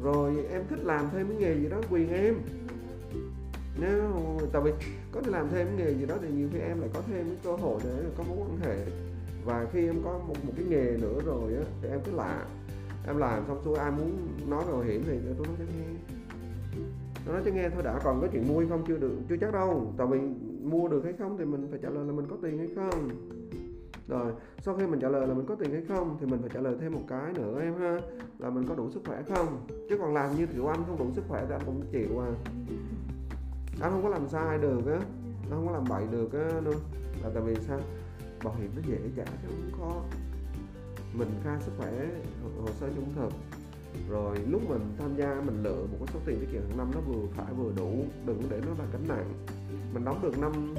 rồi 0.03 0.45
em 0.51 0.61
thích 0.69 0.79
làm 0.83 1.09
thêm 1.11 1.27
cái 1.27 1.37
nghề 1.37 1.55
gì 1.55 1.69
đó 1.69 1.81
quyền 1.89 2.13
em. 2.13 2.35
Nếu 3.81 4.11
tại 4.53 4.61
vì 4.65 4.71
có 5.11 5.21
thể 5.21 5.31
làm 5.31 5.49
thêm 5.49 5.67
cái 5.67 5.75
nghề 5.77 5.93
gì 5.93 6.05
đó 6.05 6.15
thì 6.21 6.27
nhiều 6.29 6.47
khi 6.53 6.59
em 6.59 6.79
lại 6.79 6.89
có 6.93 7.01
thêm 7.07 7.25
cái 7.25 7.37
cơ 7.43 7.55
hội 7.55 7.79
để 7.83 7.91
có 8.17 8.23
mối 8.23 8.37
quan 8.37 8.57
hệ. 8.59 8.85
Và 9.45 9.67
khi 9.73 9.87
em 9.87 10.01
có 10.03 10.19
một, 10.27 10.35
một 10.45 10.53
cái 10.55 10.65
nghề 10.65 10.97
nữa 11.01 11.19
rồi 11.25 11.55
á 11.55 11.63
thì 11.81 11.89
em 11.89 11.99
cứ 12.05 12.11
làm 12.11 12.47
em 13.07 13.17
làm 13.17 13.43
xong 13.47 13.61
xuôi 13.65 13.75
ai 13.77 13.91
muốn 13.91 14.27
nói 14.47 14.63
về 14.65 14.71
bảo 14.71 14.81
hiểm 14.81 15.03
thì 15.05 15.19
tôi 15.37 15.47
nói 15.47 15.55
cho 15.59 15.65
nghe. 15.65 15.85
Nó 17.25 17.33
nói 17.33 17.41
cho 17.45 17.51
nghe 17.51 17.69
thôi, 17.69 17.83
đã 17.83 17.99
còn 18.03 18.21
có 18.21 18.27
chuyện 18.31 18.47
mua 18.47 18.59
hay 18.59 18.67
không 18.69 18.83
chưa 18.87 18.97
được, 18.97 19.15
chưa 19.29 19.37
chắc 19.37 19.53
đâu. 19.53 19.93
Tại 19.97 20.07
vì 20.07 20.19
mua 20.63 20.87
được 20.87 21.03
hay 21.03 21.13
không 21.13 21.37
thì 21.37 21.45
mình 21.45 21.67
phải 21.69 21.79
trả 21.83 21.89
lời 21.89 22.05
là 22.05 22.13
mình 22.13 22.25
có 22.29 22.37
tiền 22.41 22.57
hay 22.57 22.67
không. 22.75 23.09
Rồi, 24.07 24.33
sau 24.61 24.75
khi 24.75 24.87
mình 24.87 24.99
trả 24.99 25.09
lời 25.09 25.27
là 25.27 25.33
mình 25.33 25.45
có 25.45 25.55
tiền 25.55 25.71
hay 25.71 25.81
không 25.87 26.17
thì 26.19 26.25
mình 26.25 26.41
phải 26.41 26.49
trả 26.53 26.59
lời 26.59 26.75
thêm 26.81 26.93
một 26.93 27.01
cái 27.07 27.33
nữa 27.33 27.61
em 27.61 27.75
ha, 27.75 27.99
là 28.39 28.49
mình 28.49 28.65
có 28.67 28.75
đủ 28.75 28.89
sức 28.89 29.01
khỏe 29.05 29.23
không? 29.35 29.67
Chứ 29.89 29.97
còn 29.97 30.13
làm 30.13 30.35
như 30.35 30.45
kiểu 30.45 30.67
anh 30.67 30.83
không 30.87 30.97
đủ 30.99 31.05
sức 31.15 31.23
khỏe 31.27 31.45
thì 31.47 31.53
anh 31.53 31.61
cũng 31.65 31.81
chịu 31.91 32.19
à. 32.19 32.31
Anh 33.81 33.91
không 33.91 34.03
có 34.03 34.09
làm 34.09 34.27
sai 34.27 34.57
được 34.57 34.85
á, 34.85 34.99
anh 35.41 35.49
không 35.49 35.67
có 35.67 35.73
làm 35.73 35.83
bậy 35.89 36.03
được 36.11 36.33
á 36.33 36.61
luôn 36.65 36.75
là 37.23 37.29
tại 37.33 37.43
vì 37.43 37.55
sao? 37.55 37.79
Bảo 38.43 38.55
hiểm 38.59 38.71
nó 38.75 38.81
dễ 38.87 38.97
trả 39.15 39.25
chứ 39.25 39.47
không 39.51 39.79
khó 39.79 40.01
mình 41.13 41.29
khai 41.43 41.57
sức 41.61 41.71
khỏe 41.77 41.91
hồ 42.61 42.67
sơ 42.79 42.89
trung 42.95 43.13
thực 43.15 43.33
rồi 44.09 44.37
lúc 44.37 44.61
mình 44.69 44.95
tham 44.99 45.15
gia 45.15 45.41
mình 45.45 45.63
lựa 45.63 45.85
một 45.91 45.97
cái 45.99 46.07
số 46.13 46.19
tiền 46.25 46.39
tiết 46.39 46.47
kiệm 46.51 46.61
hàng 46.61 46.77
năm 46.77 46.91
nó 46.93 46.99
vừa 46.99 47.27
phải 47.35 47.53
vừa 47.53 47.71
đủ 47.77 47.91
đừng 48.25 48.41
để 48.49 48.61
nó 48.65 48.71
là 48.79 48.85
gánh 48.93 49.07
nặng. 49.07 49.33
Mình 49.93 50.05
đóng 50.05 50.19
được 50.21 50.39
năm 50.39 50.75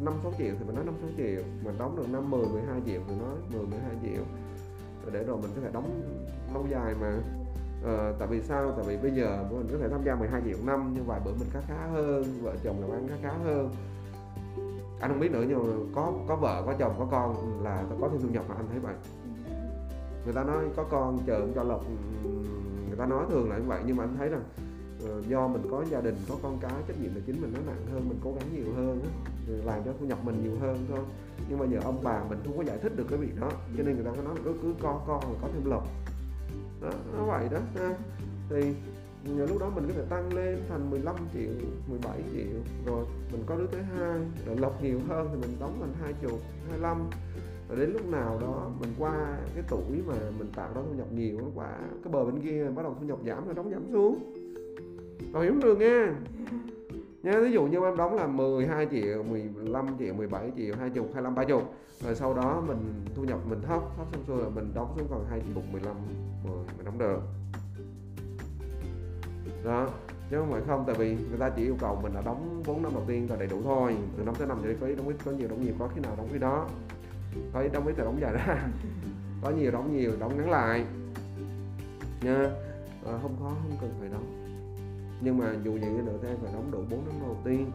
năm 0.00 0.14
sáu 0.22 0.32
triệu 0.38 0.54
thì 0.58 0.64
mình 0.66 0.74
nói 0.74 0.84
năm 0.84 0.94
sáu 1.00 1.10
triệu 1.16 1.42
mình 1.64 1.78
đóng 1.78 1.96
được 1.96 2.08
năm 2.12 2.30
mười 2.30 2.46
mười 2.46 2.62
hai 2.62 2.80
triệu 2.86 3.00
thì 3.08 3.14
nói 3.14 3.34
mười 3.52 3.66
mười 3.66 3.78
hai 3.78 3.96
triệu. 4.02 4.22
Để 5.12 5.24
rồi 5.24 5.36
mình 5.36 5.50
có 5.54 5.60
thể 5.62 5.70
đóng 5.72 6.02
lâu 6.54 6.66
dài 6.70 6.94
mà. 7.00 7.18
Ờ, 7.84 8.16
tại 8.18 8.28
vì 8.28 8.42
sao? 8.42 8.72
Tại 8.76 8.84
vì 8.88 8.96
bây 8.96 9.10
giờ 9.10 9.44
mình 9.50 9.68
có 9.72 9.78
thể 9.78 9.88
tham 9.88 10.00
gia 10.04 10.14
12 10.14 10.42
triệu 10.44 10.58
năm 10.66 10.92
nhưng 10.94 11.04
vài 11.06 11.20
bữa 11.24 11.30
mình 11.30 11.48
khá 11.50 11.60
khá 11.68 11.86
hơn 11.92 12.24
vợ 12.42 12.54
chồng 12.64 12.80
làm 12.80 12.90
ăn 12.90 13.08
khá 13.08 13.16
khá 13.22 13.38
hơn. 13.44 13.70
Anh 15.00 15.10
không 15.10 15.20
biết 15.20 15.30
nữa 15.30 15.44
nhưng 15.48 15.58
mà 15.58 15.84
có 15.94 16.12
có 16.28 16.36
vợ 16.36 16.62
có 16.66 16.74
chồng 16.78 16.94
có 16.98 17.06
con 17.10 17.60
là 17.62 17.84
có 18.00 18.08
thêm 18.08 18.20
thu 18.22 18.28
nhập 18.28 18.44
mà 18.48 18.54
anh 18.54 18.66
thấy 18.70 18.78
vậy 18.78 18.94
người 20.24 20.34
ta 20.34 20.44
nói 20.44 20.64
có 20.76 20.84
con 20.84 21.18
chờ 21.26 21.48
cho 21.54 21.62
lộc 21.62 21.84
người 22.88 22.96
ta 22.98 23.06
nói 23.06 23.24
thường 23.30 23.50
là 23.50 23.58
như 23.58 23.64
vậy 23.66 23.82
nhưng 23.86 23.96
mà 23.96 24.04
anh 24.04 24.16
thấy 24.18 24.28
rằng 24.28 24.42
ờ, 25.04 25.22
do 25.28 25.48
mình 25.48 25.62
có 25.70 25.84
gia 25.90 26.00
đình 26.00 26.16
có 26.28 26.34
con 26.42 26.58
cái 26.60 26.72
trách 26.88 27.00
nhiệm 27.00 27.14
là 27.14 27.20
chính 27.26 27.40
mình 27.40 27.52
nó 27.54 27.60
nặng 27.66 27.86
hơn 27.92 28.08
mình 28.08 28.18
cố 28.24 28.32
gắng 28.32 28.48
nhiều 28.54 28.74
hơn 28.76 29.00
làm 29.64 29.82
cho 29.84 29.92
thu 30.00 30.06
nhập 30.06 30.18
mình 30.24 30.42
nhiều 30.42 30.58
hơn 30.60 30.86
thôi. 30.88 31.04
Nhưng 31.48 31.58
mà 31.58 31.66
giờ 31.66 31.80
ông 31.84 32.00
bà 32.02 32.24
mình 32.28 32.38
không 32.44 32.56
có 32.56 32.64
giải 32.64 32.78
thích 32.82 32.96
được 32.96 33.04
cái 33.10 33.18
việc 33.18 33.40
đó 33.40 33.50
cho 33.76 33.82
nên 33.82 33.94
người 33.94 34.04
ta 34.04 34.10
có 34.16 34.22
nói 34.22 34.34
là 34.34 34.40
cứ, 34.44 34.54
cứ 34.62 34.74
con 34.82 35.00
con 35.06 35.20
rồi 35.20 35.36
có 35.42 35.48
thêm 35.52 35.70
lộc. 35.70 35.86
Đó 36.82 36.90
nó 37.16 37.24
vậy 37.24 37.48
đó 37.50 37.58
ha. 37.74 37.96
thì 38.50 38.74
Nhờ 39.24 39.46
lúc 39.46 39.58
đó 39.58 39.70
mình 39.74 39.84
có 39.88 39.94
thể 39.94 40.04
tăng 40.10 40.32
lên 40.34 40.58
thành 40.68 40.90
15 40.90 41.16
triệu 41.32 41.50
17 41.88 42.18
triệu 42.32 42.60
rồi 42.86 43.04
mình 43.32 43.42
có 43.46 43.56
đứa 43.56 43.66
thứ 43.72 43.78
hai 43.78 44.20
rồi 44.46 44.56
lộc 44.56 44.82
nhiều 44.82 45.00
hơn 45.08 45.28
thì 45.32 45.40
mình 45.40 45.56
đóng 45.60 45.78
thành 45.80 45.92
hai 46.02 46.12
chục 46.22 46.40
25 46.70 47.10
rồi 47.72 47.80
đến 47.80 47.92
lúc 47.92 48.10
nào 48.10 48.38
đó 48.40 48.70
mình 48.80 48.90
qua 48.98 49.38
cái 49.54 49.64
tuổi 49.68 50.02
mà 50.06 50.14
mình 50.38 50.48
tạo 50.56 50.68
ra 50.74 50.82
thu 50.88 50.94
nhập 50.96 51.06
nhiều 51.12 51.38
nó 51.38 51.46
quả 51.54 51.78
cái 52.04 52.12
bờ 52.12 52.24
bên 52.24 52.40
kia 52.40 52.66
bắt 52.74 52.82
đầu 52.82 52.96
thu 53.00 53.06
nhập 53.06 53.18
giảm 53.26 53.44
rồi 53.44 53.54
đóng 53.54 53.70
giảm 53.70 53.82
xuống. 53.92 54.32
Bảo 55.32 55.42
hiểm 55.42 55.60
được 55.60 55.78
nha. 55.78 56.14
Nha 57.22 57.40
ví 57.40 57.52
dụ 57.52 57.64
như 57.64 57.84
em 57.84 57.96
đóng 57.96 58.14
là 58.14 58.26
12 58.26 58.86
triệu 58.90 59.22
15 59.22 59.86
triệu 59.98 60.14
17 60.14 60.50
triệu 60.56 60.74
20 60.78 61.04
25 61.14 61.34
30 61.34 61.60
rồi 62.00 62.14
sau 62.14 62.34
đó 62.34 62.62
mình 62.66 62.78
thu 63.14 63.24
nhập 63.24 63.38
mình 63.48 63.60
thấp 63.62 63.82
thấp 63.96 64.06
xong 64.12 64.22
rồi 64.26 64.42
là 64.42 64.48
mình 64.48 64.72
đóng 64.74 64.94
xuống 64.98 65.06
còn 65.10 65.24
2 65.30 65.40
triệu 65.40 65.62
15 65.72 65.96
10 66.44 66.54
mình 66.76 66.84
đóng 66.84 66.98
được. 66.98 67.20
Đó 69.64 69.88
chứ 70.30 70.38
không 70.38 70.52
phải 70.52 70.62
không 70.66 70.84
tại 70.86 70.96
vì 70.98 71.16
người 71.28 71.38
ta 71.38 71.50
chỉ 71.56 71.62
yêu 71.62 71.76
cầu 71.80 71.98
mình 72.02 72.12
là 72.14 72.22
đóng 72.24 72.62
4 72.66 72.82
năm 72.82 72.92
đầu 72.94 73.04
tiên 73.06 73.26
là 73.30 73.36
đầy 73.36 73.48
đủ 73.48 73.56
thôi. 73.64 73.96
Từ 74.16 74.24
năm 74.24 74.34
tới 74.38 74.48
năm 74.48 74.58
thì 74.62 74.74
có 74.80 74.86
có 75.24 75.30
nhiều 75.30 75.48
đóng 75.48 75.64
nhiều 75.64 75.74
có 75.78 75.88
khi 75.94 76.00
nào 76.00 76.14
đóng 76.16 76.28
khi 76.32 76.38
đó 76.38 76.68
có 77.52 77.60
ít 77.60 77.72
đóng 77.72 77.86
ít 77.86 77.94
thì 77.96 78.02
đóng 78.02 78.20
dài 78.20 78.32
ra 78.32 78.68
có 79.42 79.50
nhiều 79.50 79.70
đóng 79.70 79.96
nhiều 79.96 80.12
đóng 80.20 80.36
ngắn 80.36 80.50
lại. 80.50 80.84
Nha. 82.22 82.50
À, 83.06 83.18
không 83.22 83.36
khó 83.40 83.48
không 83.48 83.76
cần 83.80 83.90
phải 84.00 84.08
đóng. 84.08 84.26
Nhưng 85.20 85.38
mà 85.38 85.52
dù 85.64 85.78
gì 85.78 85.86
nữa 85.86 86.18
thì 86.22 86.28
em 86.28 86.36
phải 86.42 86.52
đóng 86.52 86.70
đủ 86.70 86.78
4 86.90 87.04
năm 87.06 87.14
đầu 87.22 87.36
tiên. 87.44 87.70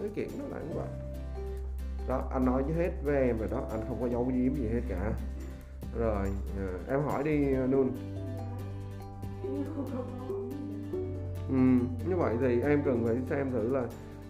Cái 0.00 0.10
chuyện 0.14 0.28
nó 0.38 0.44
là 0.48 0.62
như 0.62 0.74
vậy. 0.74 0.88
Đó 2.08 2.28
anh 2.32 2.44
nói 2.44 2.62
với 2.62 2.74
hết 2.74 2.90
với 3.04 3.16
em 3.16 3.38
rồi 3.38 3.48
đó. 3.50 3.66
Anh 3.70 3.80
không 3.88 3.98
có 4.00 4.08
giấu 4.08 4.24
giếm 4.24 4.54
gì 4.54 4.68
hết 4.72 4.80
cả. 4.88 5.12
Rồi 5.98 6.28
à, 6.58 6.68
em 6.88 7.00
hỏi 7.02 7.22
đi 7.22 7.54
à, 7.54 7.66
luôn 7.66 7.90
ừ, 11.48 11.56
như 12.08 12.16
vậy 12.16 12.36
thì 12.40 12.60
em 12.60 12.82
cần 12.84 13.04
phải 13.06 13.16
xem 13.30 13.52
thử 13.52 13.72
là 13.72 13.82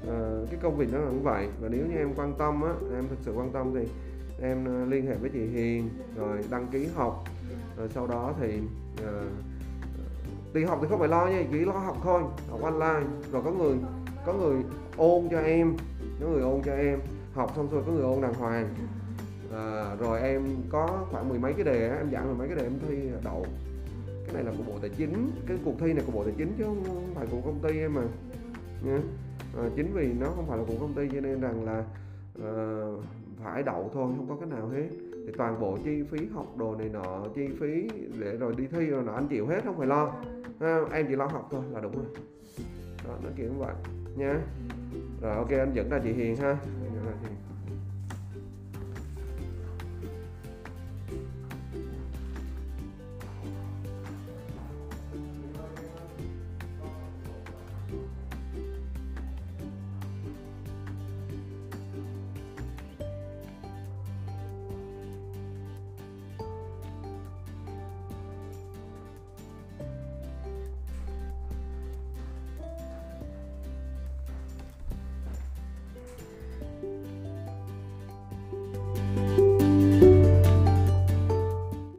à, 0.09 0.16
cái 0.51 0.61
công 0.62 0.76
việc 0.76 0.88
nó 0.92 0.98
là 0.98 1.11
như 1.11 1.20
vậy. 1.22 1.48
Và 1.61 1.68
nếu 1.68 1.86
như 1.86 1.96
em 1.96 2.14
quan 2.16 2.34
tâm 2.38 2.62
á 2.62 2.72
em 2.94 3.09
thực 3.09 3.18
sự 3.22 3.32
quan 3.32 3.53
tâm 3.53 3.74
thì 3.74 3.88
em 4.43 4.64
ờ, 4.64 4.84
liên 4.84 5.07
hệ 5.07 5.14
với 5.14 5.30
chị 5.30 5.47
Hiền 5.47 5.91
rồi 6.16 6.38
đăng 6.51 6.66
ký 6.68 6.86
học. 6.86 7.24
Rồi 7.76 7.88
sau 7.95 8.07
đó 8.07 8.34
thì 8.41 8.59
ờ, 9.03 9.07
ờ, 9.07 9.22
uh, 9.22 10.53
tiền 10.53 10.66
học 10.66 10.78
thì 10.82 10.86
không 10.91 10.99
phải 10.99 11.09
lo 11.09 11.26
nha 11.26 11.45
chỉ 11.53 11.59
lo 11.59 11.72
học 11.72 11.97
thôi 12.03 12.22
học 12.51 12.62
online. 12.62 13.07
Rồi 13.32 13.43
có 13.45 13.51
người 13.51 13.76
có 14.26 14.32
người 14.32 14.62
ôn 14.97 15.28
cho 15.30 15.41
em 15.41 15.76
có 16.20 16.26
người 16.26 16.43
ôn 16.43 16.62
cho 16.64 16.72
em. 16.72 17.01
Học 17.34 17.53
xong 17.57 17.70
rồi 17.70 17.82
có 17.86 17.93
người 17.93 18.03
ôn 18.03 18.20
đàng 18.20 18.34
hoàng. 18.34 18.74
À, 19.53 19.95
rồi 20.01 20.20
em 20.20 20.43
có 20.68 21.07
khoảng 21.11 21.28
mười 21.28 21.38
mấy 21.38 21.53
cái 21.53 21.64
đề 21.64 21.97
em 21.99 22.11
giảng 22.12 22.26
mười 22.26 22.36
mấy 22.36 22.49
cái 22.49 22.57
đề 22.57 22.62
em 22.62 22.72
thi 22.88 23.11
đậu. 23.24 23.47
Cái 24.07 24.34
này 24.34 24.45
là 24.45 24.53
của 24.59 24.72
bộ 24.72 24.78
tài 24.80 24.91
chính 24.91 25.30
cái 25.47 25.59
cuộc 25.64 25.74
thi 25.80 25.93
này 25.93 26.05
của 26.07 26.12
bộ 26.12 26.24
tài 26.24 26.34
chính 26.38 26.53
chứ 26.59 26.64
không 26.64 27.14
phải 27.14 27.26
của 27.30 27.41
công 27.45 27.59
ty 27.59 27.78
em 27.78 27.95
mà. 27.95 28.03
À, 29.57 29.68
chính 29.76 29.93
vì 29.93 30.12
nó 30.12 30.26
không 30.36 30.47
phải 30.47 30.59
là 30.59 30.64
của 30.68 30.74
công 30.80 30.95
ty 30.95 31.09
cho 31.12 31.20
nên 31.20 31.41
rằng 31.41 31.64
là 31.64 31.84
uh, 32.38 33.05
phải 33.45 33.62
đậu 33.62 33.91
thôi 33.95 34.12
không 34.16 34.28
có 34.28 34.36
cái 34.36 34.49
nào 34.49 34.68
hết. 34.68 34.88
Thì 35.26 35.32
toàn 35.38 35.61
bộ 35.61 35.78
chi 35.84 36.03
phí 36.03 36.18
học 36.34 36.57
đồ 36.57 36.74
này 36.74 36.88
nọ 36.88 37.24
chi 37.34 37.49
phí 37.61 37.88
để 38.18 38.36
rồi 38.36 38.55
đi 38.57 38.66
thi 38.66 38.86
rồi 38.86 39.03
nọ 39.03 39.12
anh 39.12 39.28
chịu 39.28 39.47
hết 39.47 39.61
không 39.64 39.78
phải 39.78 39.86
lo. 39.86 40.12
À, 40.61 40.80
em 40.93 41.07
chỉ 41.09 41.16
lo 41.16 41.26
học 41.26 41.49
thôi 41.51 41.62
là 41.72 41.80
đúng 41.80 41.93
rồi. 41.93 42.07
Đó 43.05 43.14
nó 43.22 43.30
kiểu 43.36 43.53
như 43.53 43.59
vậy 43.59 43.74
nha. 44.16 44.41
Rồi 45.22 45.36
ok 45.36 45.51
anh 45.51 45.72
dẫn 45.74 45.88
ra 45.91 46.01
chị 46.05 46.12
Hiền 46.12 46.36
ha. 46.36 46.57